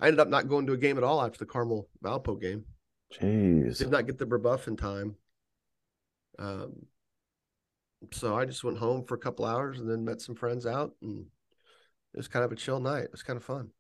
I 0.01 0.07
ended 0.07 0.21
up 0.21 0.29
not 0.29 0.49
going 0.49 0.67
to 0.67 0.75
a 0.75 0.79
game 0.79 0.97
at 0.97 1.03
all 1.03 1.21
after 1.21 1.39
the 1.39 1.47
Carmel 1.47 1.89
Valpo 2.05 2.41
game. 2.41 2.65
Jeez. 3.21 3.79
Did 3.79 3.91
not 3.91 4.07
get 4.07 4.19
the 4.19 4.27
rebuff 4.27 4.69
in 4.69 4.77
time. 4.77 5.17
Um, 6.39 6.87
so 8.13 8.37
I 8.37 8.45
just 8.45 8.63
went 8.63 8.79
home 8.79 9.05
for 9.05 9.15
a 9.15 9.19
couple 9.19 9.45
hours 9.45 9.81
and 9.81 9.91
then 9.91 10.05
met 10.05 10.21
some 10.21 10.37
friends 10.37 10.67
out, 10.67 10.93
and 11.03 11.27
it 12.15 12.17
was 12.17 12.29
kind 12.29 12.45
of 12.45 12.53
a 12.53 12.57
chill 12.57 12.79
night. 12.81 13.05
It 13.05 13.13
was 13.13 13.23
kind 13.23 13.37
of 13.37 13.45
fun. 13.45 13.71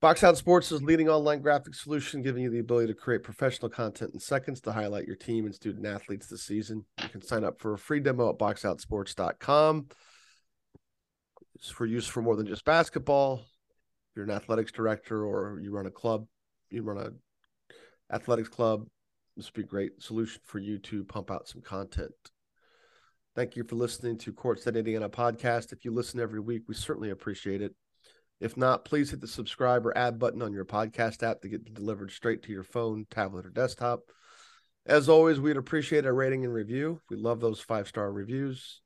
Box 0.00 0.22
Out 0.22 0.36
Sports 0.36 0.70
is 0.70 0.80
leading 0.80 1.08
online 1.08 1.40
graphic 1.40 1.74
solution, 1.74 2.22
giving 2.22 2.44
you 2.44 2.50
the 2.50 2.60
ability 2.60 2.86
to 2.86 2.94
create 2.94 3.24
professional 3.24 3.68
content 3.68 4.12
in 4.14 4.20
seconds 4.20 4.60
to 4.60 4.70
highlight 4.70 5.06
your 5.08 5.16
team 5.16 5.44
and 5.44 5.52
student 5.52 5.84
athletes 5.84 6.28
this 6.28 6.44
season. 6.44 6.84
You 7.02 7.08
can 7.08 7.20
sign 7.20 7.42
up 7.42 7.60
for 7.60 7.72
a 7.72 7.78
free 7.78 7.98
demo 7.98 8.30
at 8.30 8.38
boxoutsports.com. 8.38 9.88
It's 11.56 11.70
for 11.70 11.84
use 11.84 12.06
for 12.06 12.22
more 12.22 12.36
than 12.36 12.46
just 12.46 12.64
basketball. 12.64 13.40
If 13.40 14.14
you're 14.14 14.24
an 14.24 14.30
athletics 14.30 14.70
director 14.70 15.26
or 15.26 15.58
you 15.60 15.72
run 15.72 15.86
a 15.86 15.90
club, 15.90 16.26
you 16.70 16.84
run 16.84 16.98
a 16.98 18.14
athletics 18.14 18.48
club, 18.48 18.86
this 19.36 19.46
would 19.46 19.54
be 19.54 19.62
a 19.62 19.66
great 19.66 20.00
solution 20.00 20.40
for 20.44 20.60
you 20.60 20.78
to 20.78 21.02
pump 21.02 21.32
out 21.32 21.48
some 21.48 21.60
content. 21.60 22.12
Thank 23.34 23.56
you 23.56 23.64
for 23.64 23.74
listening 23.74 24.16
to 24.18 24.32
Courtside 24.32 24.76
Indiana 24.76 25.08
podcast. 25.08 25.72
If 25.72 25.84
you 25.84 25.90
listen 25.90 26.20
every 26.20 26.38
week, 26.38 26.62
we 26.68 26.74
certainly 26.76 27.10
appreciate 27.10 27.62
it. 27.62 27.74
If 28.40 28.56
not, 28.56 28.84
please 28.84 29.10
hit 29.10 29.20
the 29.20 29.26
subscribe 29.26 29.84
or 29.84 29.96
add 29.98 30.18
button 30.18 30.42
on 30.42 30.52
your 30.52 30.64
podcast 30.64 31.22
app 31.28 31.40
to 31.40 31.48
get 31.48 31.74
delivered 31.74 32.12
straight 32.12 32.42
to 32.44 32.52
your 32.52 32.62
phone, 32.62 33.06
tablet, 33.10 33.46
or 33.46 33.50
desktop. 33.50 34.00
As 34.86 35.08
always, 35.08 35.40
we'd 35.40 35.56
appreciate 35.56 36.06
a 36.06 36.12
rating 36.12 36.44
and 36.44 36.54
review. 36.54 37.00
We 37.10 37.16
love 37.16 37.40
those 37.40 37.60
five 37.60 37.88
star 37.88 38.10
reviews. 38.12 38.80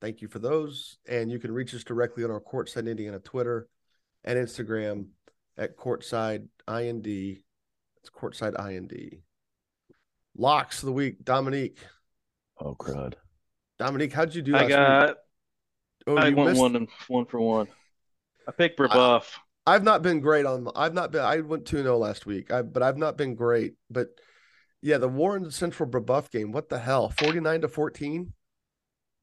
Thank 0.00 0.22
you 0.22 0.28
for 0.28 0.38
those. 0.38 0.98
And 1.08 1.30
you 1.30 1.38
can 1.40 1.50
reach 1.52 1.74
us 1.74 1.82
directly 1.82 2.22
on 2.24 2.30
our 2.30 2.40
Courtside 2.40 2.88
Indiana 2.88 3.18
Twitter 3.18 3.68
and 4.24 4.38
Instagram 4.38 5.06
at 5.56 5.76
Courtside 5.76 6.46
IND. 6.68 7.06
It's 7.06 8.10
Courtside 8.16 8.54
IND. 8.64 8.92
Locks 10.36 10.82
of 10.82 10.86
the 10.86 10.92
week, 10.92 11.24
Dominique. 11.24 11.78
Oh 12.60 12.76
crud. 12.76 13.14
Dominique, 13.78 14.12
how'd 14.12 14.34
you 14.34 14.42
do? 14.42 14.54
I 14.56 14.68
got 14.68 15.08
Week? 15.08 15.16
Oh, 16.06 16.16
I 16.16 16.28
you 16.28 16.36
went 16.36 16.50
missed- 16.50 16.60
one 16.60 16.76
and 16.76 16.88
one 17.08 17.26
for 17.26 17.40
one. 17.40 17.66
I 18.48 18.52
picked 18.52 18.78
Brebeuf. 18.78 19.24
I've 19.66 19.84
not 19.84 20.00
been 20.02 20.20
great 20.20 20.46
on. 20.46 20.66
I've 20.74 20.94
not 20.94 21.12
been. 21.12 21.20
I 21.20 21.40
went 21.40 21.66
two 21.66 21.76
0 21.82 21.98
last 21.98 22.24
week. 22.24 22.50
I 22.50 22.62
but 22.62 22.82
I've 22.82 22.96
not 22.96 23.18
been 23.18 23.34
great. 23.34 23.74
But 23.90 24.08
yeah, 24.80 24.96
the 24.96 25.08
Warren 25.08 25.50
Central 25.50 25.88
Brebeuf 25.88 26.30
game. 26.30 26.52
What 26.52 26.70
the 26.70 26.78
hell? 26.78 27.10
Forty 27.10 27.40
nine 27.40 27.60
to 27.60 27.68
fourteen. 27.68 28.32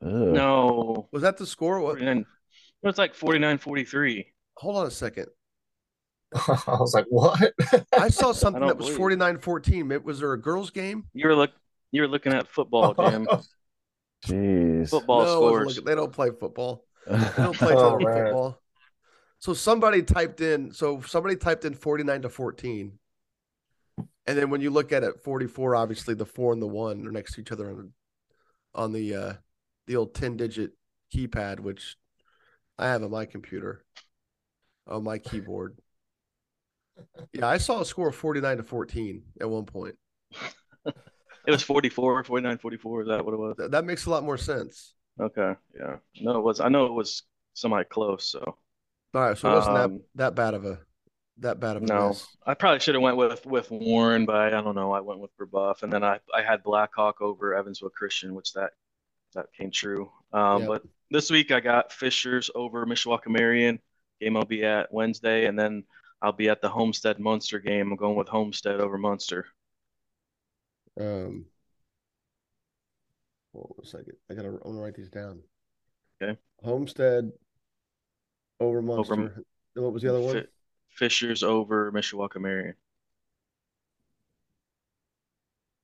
No, 0.02 1.08
Was 1.12 1.24
that 1.24 1.38
the 1.38 1.48
score? 1.48 1.80
What? 1.80 1.94
49, 1.98 2.18
it 2.20 2.26
was 2.86 2.98
like 3.00 3.16
49-43. 3.16 4.26
Hold 4.58 4.76
on 4.78 4.86
a 4.86 4.92
second. 4.92 5.28
I 6.36 6.60
was 6.68 6.94
like, 6.94 7.06
what? 7.10 7.54
I 7.98 8.10
saw 8.10 8.32
something 8.32 8.60
don't 8.60 8.68
that 8.68 8.78
was 8.78 8.96
believe. 8.96 9.18
49-14. 9.20 9.92
It- 9.94 10.04
Was 10.04 10.20
there 10.20 10.34
a 10.34 10.40
girls' 10.40 10.70
game? 10.70 11.06
You 11.14 11.28
were 11.30 11.36
look 11.36 11.52
you 11.92 12.02
were 12.02 12.08
looking 12.08 12.34
at 12.34 12.48
football, 12.48 12.94
oh. 13.00 13.10
Jim. 13.10 13.28
Jeez. 14.28 14.90
Football 14.90 15.24
No, 15.24 15.36
scores. 15.38 15.68
looking- 15.70 15.86
they 15.86 15.96
don't 15.96 16.12
play 16.14 16.30
football. 16.40 16.84
They 17.08 17.18
don't 17.38 17.56
play 17.56 17.74
Oh, 17.74 17.92
total 17.92 18.08
man. 18.08 18.24
football. 18.26 18.62
So 19.40 19.54
somebody 19.54 20.02
typed 20.02 20.42
in. 20.42 20.72
So 20.72 21.02
somebody 21.02 21.36
typed 21.36 21.66
in 21.66 21.74
forty 21.74 22.04
nine 22.04 22.22
to 22.24 22.30
fourteen, 22.30 23.00
and 24.26 24.38
then 24.38 24.50
when 24.50 24.62
you 24.62 24.70
look 24.70 24.92
at 24.92 25.04
it, 25.04 25.24
forty 25.24 25.48
four. 25.48 25.76
Obviously, 25.76 26.14
the 26.14 26.26
four 26.26 26.54
and 26.54 26.62
the 26.62 26.68
one 26.68 27.08
are 27.08 27.12
next 27.12 27.34
to 27.36 27.42
each 27.42 27.52
other 27.52 27.70
on 27.70 27.78
the 27.78 27.92
on 28.74 28.92
the 28.94 29.16
uh, 29.16 29.34
the 29.88 29.96
old 29.96 30.14
ten 30.14 30.38
digit 30.38 30.72
keypad, 31.14 31.60
which 31.60 31.96
I 32.78 32.88
have 32.88 33.04
on 33.04 33.12
my 33.12 33.26
computer, 33.26 33.84
on 34.88 35.04
my 35.04 35.18
keyboard. 35.18 35.78
Yeah, 37.34 37.48
I 37.48 37.58
saw 37.58 37.82
a 37.82 37.86
score 37.86 38.10
of 38.10 38.16
forty 38.16 38.42
nine 38.42 38.58
to 38.58 38.64
fourteen 38.64 39.24
at 39.40 39.50
one 39.50 39.66
point. 39.66 39.96
It 41.48 41.52
was 41.52 41.62
44, 41.62 42.24
49, 42.24 42.58
44. 42.58 43.02
Is 43.02 43.08
that 43.08 43.24
what 43.24 43.34
it 43.34 43.38
was? 43.38 43.56
Th- 43.58 43.70
that 43.72 43.86
makes 43.86 44.06
a 44.08 44.10
lot 44.10 44.24
more 44.24 44.38
sense. 44.38 44.96
Okay, 45.20 45.54
yeah. 45.80 45.98
No, 46.22 46.40
it 46.40 46.44
was. 46.44 46.60
I 46.60 46.70
know 46.70 46.88
it 46.88 46.94
was 46.94 47.24
semi 47.54 47.84
close. 47.84 48.28
So 48.28 48.58
All 49.16 49.22
right, 49.22 49.38
so 49.38 49.48
it 49.50 49.52
wasn't 49.52 49.76
Um, 49.76 50.04
that 50.16 50.16
that 50.16 50.36
bad 50.36 50.54
of 50.54 50.66
a 50.66 50.80
that 51.38 51.60
bad 51.60 51.78
of 51.78 51.84
a 51.84 51.88
no, 51.88 51.90
miss. 51.90 52.38
I 52.46 52.54
probably 52.54 52.80
should 52.80 52.96
have 52.96 53.02
went 53.02 53.18
with 53.18 53.46
with 53.46 53.70
Warren, 53.72 54.26
but 54.26 54.36
I 54.36 54.50
don't 54.50 54.76
know. 54.76 54.92
I 54.94 55.02
went 55.02 55.20
with 55.20 55.36
Brebeuf, 55.38 55.84
and 55.84 55.92
then 55.92 56.04
I 56.04 56.20
I 56.34 56.42
had 56.42 56.64
Blackhawk 56.64 57.22
over 57.22 57.54
Evansville 57.56 57.90
Christian, 57.90 58.34
which 58.36 58.54
that 58.54 58.72
that 59.36 59.54
came 59.54 59.72
true. 59.72 60.12
Um, 60.34 60.64
Yep. 60.64 60.68
but 60.68 60.84
this 61.12 61.32
week 61.32 61.52
I 61.52 61.60
got 61.62 61.94
Fishers 61.94 62.52
over 62.56 62.86
Mishawaka 62.86 63.28
Marion. 63.30 63.82
Game 64.22 64.38
I'll 64.38 64.46
be 64.46 64.66
at 64.66 64.94
Wednesday, 64.94 65.46
and 65.48 65.60
then 65.60 65.86
I'll 66.22 66.34
be 66.34 66.50
at 66.50 66.62
the 66.62 66.70
Homestead 66.70 67.20
Munster 67.20 67.60
game. 67.60 67.92
I'm 67.92 67.98
going 67.98 68.16
with 68.18 68.30
Homestead 68.30 68.82
over 68.82 68.98
Munster. 68.98 69.48
Um, 71.00 71.46
hold 73.54 73.76
on 73.78 73.84
a 73.84 73.88
second. 73.88 74.14
I 74.30 74.34
gotta. 74.34 74.50
I'm 74.50 74.58
gonna 74.64 74.82
write 74.82 74.96
these 74.96 75.10
down. 75.10 75.42
Okay. 76.22 76.38
Homestead 76.64 77.32
over 78.60 78.82
Munster. 78.82 79.14
Over- 79.14 79.44
what 79.76 79.94
was 79.94 80.04
the 80.04 80.10
other 80.10 80.22
one? 80.22 80.36
Fi- 80.36 80.48
Fishers 80.90 81.44
over 81.44 81.92
Mishawaka 81.92 82.38
Marion. 82.40 82.76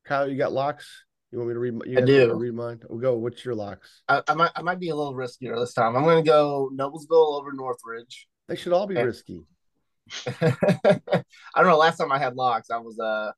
Kyle, 0.05 0.27
you 0.27 0.37
got 0.37 0.51
locks? 0.53 0.87
You 1.31 1.37
want 1.37 1.49
me 1.49 1.53
to 1.53 1.59
read? 1.59 1.73
You 1.85 1.97
I 1.97 2.01
guys 2.01 2.09
to 2.09 2.27
do. 2.27 2.33
read 2.35 2.53
mine. 2.53 2.79
We'll 2.89 2.99
go. 2.99 3.15
What's 3.17 3.45
your 3.45 3.55
locks? 3.55 4.01
I, 4.07 4.21
I 4.27 4.33
might 4.33 4.51
I 4.55 4.61
might 4.61 4.79
be 4.79 4.89
a 4.89 4.95
little 4.95 5.13
riskier 5.13 5.57
this 5.59 5.73
time. 5.73 5.95
I'm 5.95 6.03
gonna 6.03 6.23
go 6.23 6.69
Noblesville 6.73 7.39
over 7.39 7.53
Northridge. 7.53 8.27
They 8.47 8.55
should 8.55 8.73
all 8.73 8.87
be 8.87 8.95
Okay. 8.97 9.05
risky. 9.05 9.41
I 10.41 11.23
don't 11.55 11.67
know. 11.67 11.77
Last 11.77 11.97
time 11.97 12.11
I 12.11 12.19
had 12.19 12.35
locks, 12.35 12.69
I 12.69 12.77
was 12.77 12.99
uh 12.99 13.31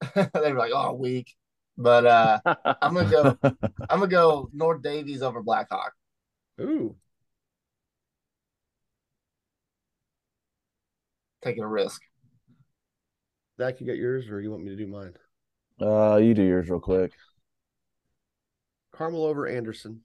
they 0.34 0.52
were 0.52 0.58
like, 0.58 0.72
"Oh, 0.74 0.94
weak." 0.94 1.34
But 1.76 2.06
uh, 2.06 2.40
I'm 2.82 2.94
gonna 2.94 3.10
go. 3.10 3.38
I'm 3.42 3.98
gonna 3.98 4.06
go 4.06 4.48
North 4.54 4.80
Daviess 4.82 5.20
over 5.22 5.42
Blackhawk. 5.42 5.92
Ooh, 6.60 6.96
Taking 11.44 11.62
a 11.62 11.68
risk. 11.68 12.00
Zach, 13.58 13.80
you 13.80 13.86
got 13.86 13.96
yours, 13.96 14.28
or 14.30 14.40
you 14.40 14.50
want 14.50 14.64
me 14.64 14.70
to 14.70 14.76
do 14.76 14.86
mine? 14.86 15.12
uh, 15.80 16.16
you 16.16 16.34
do 16.34 16.42
yours 16.42 16.68
real 16.70 16.80
quick. 16.80 17.12
Carmel 18.92 19.24
over 19.24 19.46
Anderson. 19.46 20.00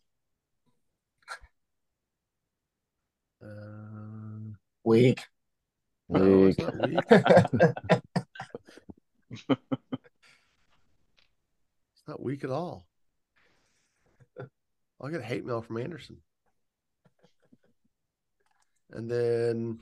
Uh, 3.41 3.45
Weak. 4.83 5.21
Weak. 6.09 6.57
weak. 6.83 6.99
It's 9.31 9.45
not 12.07 12.21
weak 12.21 12.43
at 12.43 12.49
all. 12.49 12.85
I'll 14.99 15.09
get 15.09 15.21
a 15.21 15.23
hate 15.23 15.45
mail 15.45 15.61
from 15.61 15.77
Anderson. 15.77 16.17
And 18.91 19.09
then 19.09 19.79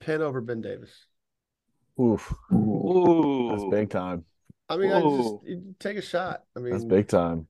Penn 0.00 0.22
over 0.22 0.40
Ben 0.40 0.60
Davis. 0.60 0.90
Oof, 2.00 2.32
Ooh, 2.52 3.48
that's 3.50 3.64
big 3.70 3.90
time. 3.90 4.24
I 4.68 4.76
mean, 4.76 4.90
I 4.92 5.00
just 5.00 5.34
take 5.80 5.96
a 5.96 6.02
shot. 6.02 6.44
I 6.56 6.60
mean, 6.60 6.72
That's 6.72 6.84
big 6.84 7.08
time. 7.08 7.46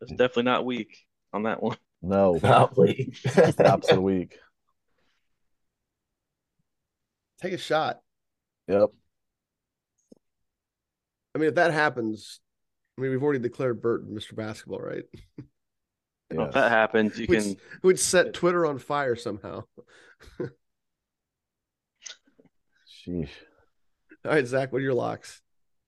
That's 0.00 0.12
definitely 0.12 0.44
not 0.44 0.64
weak 0.64 0.96
on 1.32 1.42
that 1.42 1.62
one. 1.62 1.76
No, 2.02 2.38
Not 2.42 2.78
weak. 2.78 3.18
it's 3.24 3.56
the 3.56 3.70
opposite 3.70 3.96
of 3.96 4.02
weak. 4.02 4.38
take 7.42 7.52
a 7.52 7.58
shot. 7.58 8.00
Yep. 8.68 8.88
I 11.34 11.38
mean, 11.38 11.48
if 11.48 11.54
that 11.56 11.72
happens, 11.72 12.40
I 12.96 13.02
mean, 13.02 13.10
we've 13.10 13.22
already 13.22 13.38
declared 13.40 13.82
Burton 13.82 14.14
Mr. 14.14 14.34
Basketball, 14.34 14.80
right? 14.80 15.04
Well, 16.32 16.46
Yes. 16.46 16.48
If 16.48 16.54
that 16.54 16.70
happens, 16.70 17.18
you 17.18 17.26
Which 17.26 17.42
can. 17.42 17.56
would 17.82 17.98
set 17.98 18.32
Twitter 18.34 18.64
on 18.64 18.78
fire 18.78 19.16
somehow. 19.16 19.64
Sheesh. 23.06 23.30
All 24.24 24.32
right, 24.32 24.46
Zach, 24.46 24.72
what 24.72 24.78
are 24.78 24.82
your 24.84 24.94
locks? 24.94 25.40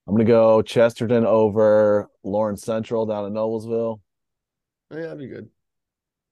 I'm 0.07 0.15
gonna 0.15 0.25
go 0.25 0.63
Chesterton 0.63 1.25
over 1.27 2.09
Lawrence 2.25 2.63
Central 2.63 3.07
down 3.07 3.27
in 3.27 3.33
Noblesville, 3.35 4.01
Oh, 4.91 4.97
yeah, 4.97 5.03
that'd 5.03 5.19
be 5.19 5.29
good. 5.29 5.49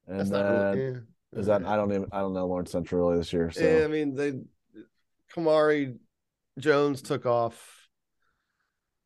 and 0.07 0.21
That's 0.21 0.31
then 0.31 0.45
not 0.45 0.75
really. 0.75 0.93
Yeah. 0.93 1.41
is 1.41 1.47
that 1.47 1.65
I 1.65 1.77
don't 1.77 1.91
even 1.93 2.07
I 2.13 2.21
don't 2.21 2.35
know 2.35 2.47
Lawrence 2.47 2.73
Central 2.73 3.01
really 3.07 3.19
this 3.19 3.33
year. 3.33 3.51
So 3.51 3.61
Yeah, 3.63 3.85
I 3.85 3.89
mean, 3.89 4.15
they 4.15 4.35
Kamari 5.35 5.99
Jones 6.59 7.01
took 7.03 7.27
off. 7.27 7.77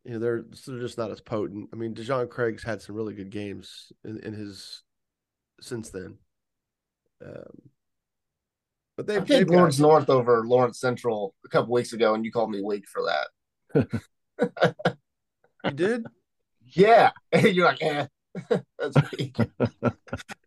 You 0.04 0.14
know, 0.14 0.18
they're 0.18 0.44
they're 0.66 0.80
just 0.80 0.98
not 0.98 1.10
as 1.10 1.20
potent. 1.20 1.70
I 1.72 1.76
mean, 1.76 1.94
Dejon 1.94 2.28
Craig's 2.28 2.62
had 2.62 2.80
some 2.82 2.94
really 2.94 3.14
good 3.14 3.30
games 3.30 3.92
in, 4.04 4.18
in 4.20 4.32
his 4.34 4.82
since 5.60 5.90
then. 5.90 6.18
Um, 7.24 7.70
but 8.96 9.06
they've, 9.06 9.18
picked 9.18 9.28
they've 9.28 9.48
Lawrence 9.48 9.78
North 9.78 10.08
over 10.08 10.46
Lawrence 10.46 10.80
Central 10.80 11.34
a 11.44 11.48
couple 11.48 11.72
weeks 11.72 11.92
ago, 11.92 12.14
and 12.14 12.24
you 12.24 12.32
called 12.32 12.50
me 12.50 12.62
weak 12.62 12.84
for 12.88 13.02
that. 13.02 13.88
you 15.64 15.70
did. 15.70 16.06
Yeah, 16.76 17.10
you're 17.40 17.66
like, 17.66 17.82
eh, 17.82 18.06
that's 18.78 18.96
weak. 19.16 19.36
Well, 19.78 19.92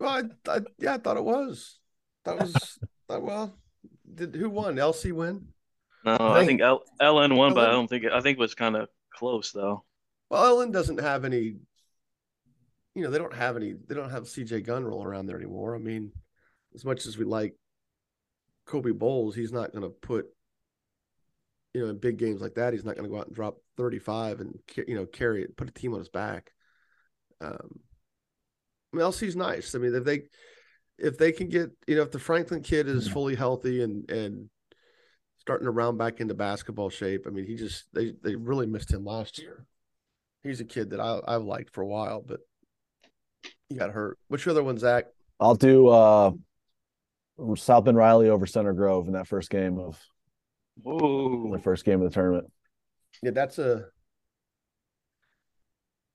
I, 0.01 0.23
I, 0.49 0.59
yeah, 0.77 0.95
I 0.95 0.97
thought 0.97 1.15
it 1.15 1.23
was. 1.23 1.79
That 2.25 2.37
was 2.37 2.77
thought, 3.07 3.23
well. 3.23 3.57
Did 4.13 4.35
who 4.35 4.49
won? 4.49 4.75
LC 4.75 5.13
win? 5.13 5.47
No, 6.03 6.15
I 6.15 6.41
I 6.41 6.45
think 6.45 6.59
L- 6.61 6.83
LN 7.01 7.37
won, 7.37 7.53
but 7.53 7.69
I 7.69 7.71
don't 7.71 7.87
think 7.87 8.05
I 8.05 8.19
think 8.19 8.37
it 8.37 8.41
was 8.41 8.55
kind 8.55 8.75
of 8.75 8.89
close 9.13 9.51
though. 9.51 9.85
Well, 10.29 10.57
LN 10.57 10.71
doesn't 10.71 10.99
have 10.99 11.23
any. 11.23 11.55
You 12.95 13.03
know, 13.03 13.09
they 13.09 13.19
don't 13.19 13.35
have 13.35 13.55
any. 13.55 13.73
They 13.73 13.95
don't 13.95 14.09
have 14.09 14.23
CJ 14.23 14.65
Gunn 14.65 14.85
roll 14.85 15.03
around 15.03 15.27
there 15.27 15.37
anymore. 15.37 15.75
I 15.75 15.79
mean, 15.79 16.11
as 16.73 16.83
much 16.83 17.05
as 17.05 17.17
we 17.17 17.25
like 17.25 17.55
Kobe 18.67 18.91
Bowles, 18.91 19.35
he's 19.35 19.51
not 19.51 19.71
going 19.71 19.83
to 19.83 19.89
put. 19.89 20.27
You 21.73 21.83
know, 21.83 21.89
in 21.89 21.99
big 21.99 22.17
games 22.17 22.41
like 22.41 22.55
that, 22.55 22.73
he's 22.73 22.85
not 22.85 22.95
going 22.95 23.03
to 23.05 23.09
go 23.09 23.19
out 23.19 23.27
and 23.27 23.35
drop 23.35 23.57
thirty-five 23.77 24.39
and 24.39 24.59
you 24.87 24.95
know 24.95 25.05
carry 25.05 25.43
it, 25.43 25.55
put 25.57 25.69
a 25.69 25.71
team 25.71 25.93
on 25.93 25.99
his 25.99 26.09
back. 26.09 26.51
Um, 27.39 27.79
I 28.93 28.97
mean, 28.97 29.05
LC's 29.05 29.35
nice. 29.35 29.75
I 29.75 29.79
mean, 29.79 29.93
if 29.93 30.03
they 30.03 30.21
if 30.97 31.17
they 31.17 31.31
can 31.31 31.49
get 31.49 31.71
you 31.85 31.95
know 31.95 32.01
if 32.01 32.11
the 32.11 32.19
Franklin 32.19 32.61
kid 32.61 32.87
is 32.87 33.07
fully 33.07 33.35
healthy 33.35 33.83
and 33.83 34.09
and 34.09 34.49
starting 35.37 35.65
to 35.65 35.71
round 35.71 35.97
back 35.97 36.19
into 36.19 36.33
basketball 36.33 36.89
shape, 36.89 37.25
I 37.27 37.29
mean, 37.29 37.45
he 37.45 37.55
just 37.55 37.85
they 37.93 38.13
they 38.23 38.35
really 38.35 38.65
missed 38.65 38.91
him 38.91 39.05
last 39.05 39.39
year. 39.39 39.65
He's 40.43 40.61
a 40.61 40.65
kid 40.65 40.91
that 40.91 40.99
I 40.99 41.19
I've 41.27 41.43
liked 41.43 41.73
for 41.73 41.81
a 41.81 41.87
while, 41.87 42.23
but 42.25 42.39
he 43.69 43.75
got 43.75 43.91
hurt. 43.91 44.17
What's 44.29 44.45
your 44.45 44.51
other 44.53 44.63
one, 44.63 44.77
Zach? 44.77 45.05
I'll 45.39 45.55
do 45.55 45.87
uh 45.89 46.31
South 47.55 47.85
Bend 47.85 47.97
Riley 47.97 48.29
over 48.29 48.45
Center 48.45 48.73
Grove 48.73 49.07
in 49.07 49.13
that 49.13 49.27
first 49.27 49.49
game 49.49 49.79
of 49.79 49.99
Ooh, 50.87 51.51
the 51.53 51.61
first 51.61 51.85
game 51.85 52.01
of 52.01 52.09
the 52.09 52.13
tournament. 52.13 52.51
Yeah, 53.21 53.31
that's 53.31 53.59
a. 53.59 53.85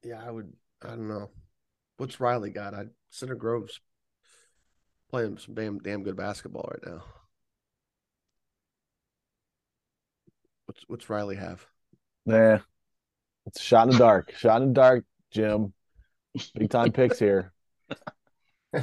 Yeah, 0.04 0.22
I 0.24 0.30
would. 0.30 0.52
I 0.82 0.88
don't 0.88 1.08
know. 1.08 1.30
What's 1.96 2.20
Riley 2.20 2.50
got? 2.50 2.74
I 2.74 2.86
Center 3.10 3.34
Grove's 3.34 3.80
playing 5.10 5.38
some 5.38 5.54
damn 5.54 5.78
damn 5.78 6.02
good 6.02 6.16
basketball 6.16 6.68
right 6.70 6.92
now. 6.92 7.04
What's 10.66 10.82
what's 10.88 11.10
Riley 11.10 11.36
have? 11.36 11.66
Nah. 12.26 12.58
It's 13.46 13.60
a 13.60 13.62
shot 13.62 13.88
in 13.88 13.92
the 13.92 13.98
dark. 13.98 14.32
Shot 14.36 14.62
in 14.62 14.68
the 14.68 14.74
dark, 14.74 15.04
Jim. 15.32 15.72
Big 16.54 16.70
time 16.70 16.92
picks 16.92 17.18
here. 17.18 17.52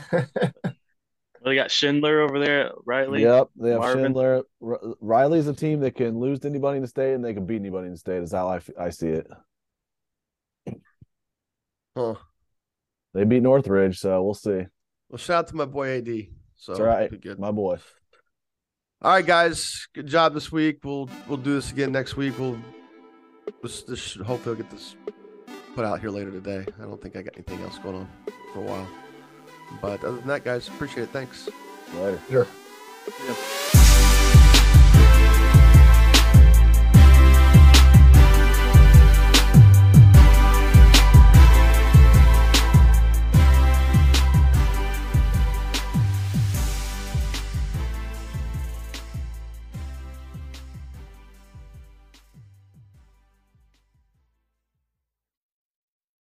they 1.43 1.55
got 1.55 1.71
Schindler 1.71 2.21
over 2.21 2.39
there, 2.39 2.71
Riley. 2.85 3.21
Yep, 3.21 3.49
they 3.55 3.69
have 3.71 3.79
Marvin. 3.79 4.03
Schindler. 4.03 4.43
R- 4.61 4.79
Riley's 4.99 5.47
a 5.47 5.53
team 5.53 5.79
that 5.81 5.95
can 5.95 6.19
lose 6.19 6.39
to 6.41 6.47
anybody 6.47 6.77
in 6.77 6.81
the 6.81 6.87
state, 6.87 7.13
and 7.13 7.23
they 7.23 7.33
can 7.33 7.45
beat 7.45 7.59
anybody 7.59 7.87
in 7.87 7.93
the 7.93 7.99
state. 7.99 8.21
Is 8.21 8.31
how 8.31 8.47
I, 8.47 8.57
f- 8.57 8.69
I 8.79 8.89
see 8.89 9.09
it. 9.09 9.27
Huh. 11.95 12.15
They 13.13 13.23
beat 13.23 13.41
Northridge, 13.41 13.99
so 13.99 14.21
we'll 14.23 14.33
see. 14.33 14.65
Well, 15.09 15.17
shout 15.17 15.39
out 15.39 15.47
to 15.47 15.55
my 15.55 15.65
boy 15.65 15.97
AD. 15.97 16.07
So 16.55 16.73
That's 16.73 16.79
right, 16.81 17.21
good. 17.21 17.39
my 17.39 17.51
boy. 17.51 17.77
All 19.01 19.11
right, 19.13 19.25
guys. 19.25 19.87
Good 19.93 20.07
job 20.07 20.33
this 20.33 20.51
week. 20.51 20.79
We'll 20.83 21.09
we'll 21.27 21.37
do 21.37 21.53
this 21.53 21.71
again 21.71 21.91
next 21.91 22.17
week. 22.17 22.37
We'll 22.37 22.59
this, 23.63 23.83
this 23.83 24.15
hopefully 24.15 24.55
I'll 24.55 24.61
get 24.61 24.69
this 24.69 24.95
put 25.73 25.85
out 25.85 26.01
here 26.01 26.09
later 26.09 26.31
today. 26.31 26.65
I 26.79 26.83
don't 26.83 27.01
think 27.01 27.15
I 27.15 27.21
got 27.21 27.35
anything 27.35 27.61
else 27.61 27.77
going 27.79 27.95
on 27.95 28.09
for 28.53 28.59
a 28.59 28.63
while. 28.63 28.87
But 29.81 30.03
other 30.03 30.17
than 30.17 30.27
that, 30.27 30.43
guys, 30.43 30.67
appreciate 30.67 31.03
it. 31.03 31.09
Thanks. 31.09 31.49
Later. 31.93 32.19
Sure. 32.29 32.47
Yeah. 33.27 33.85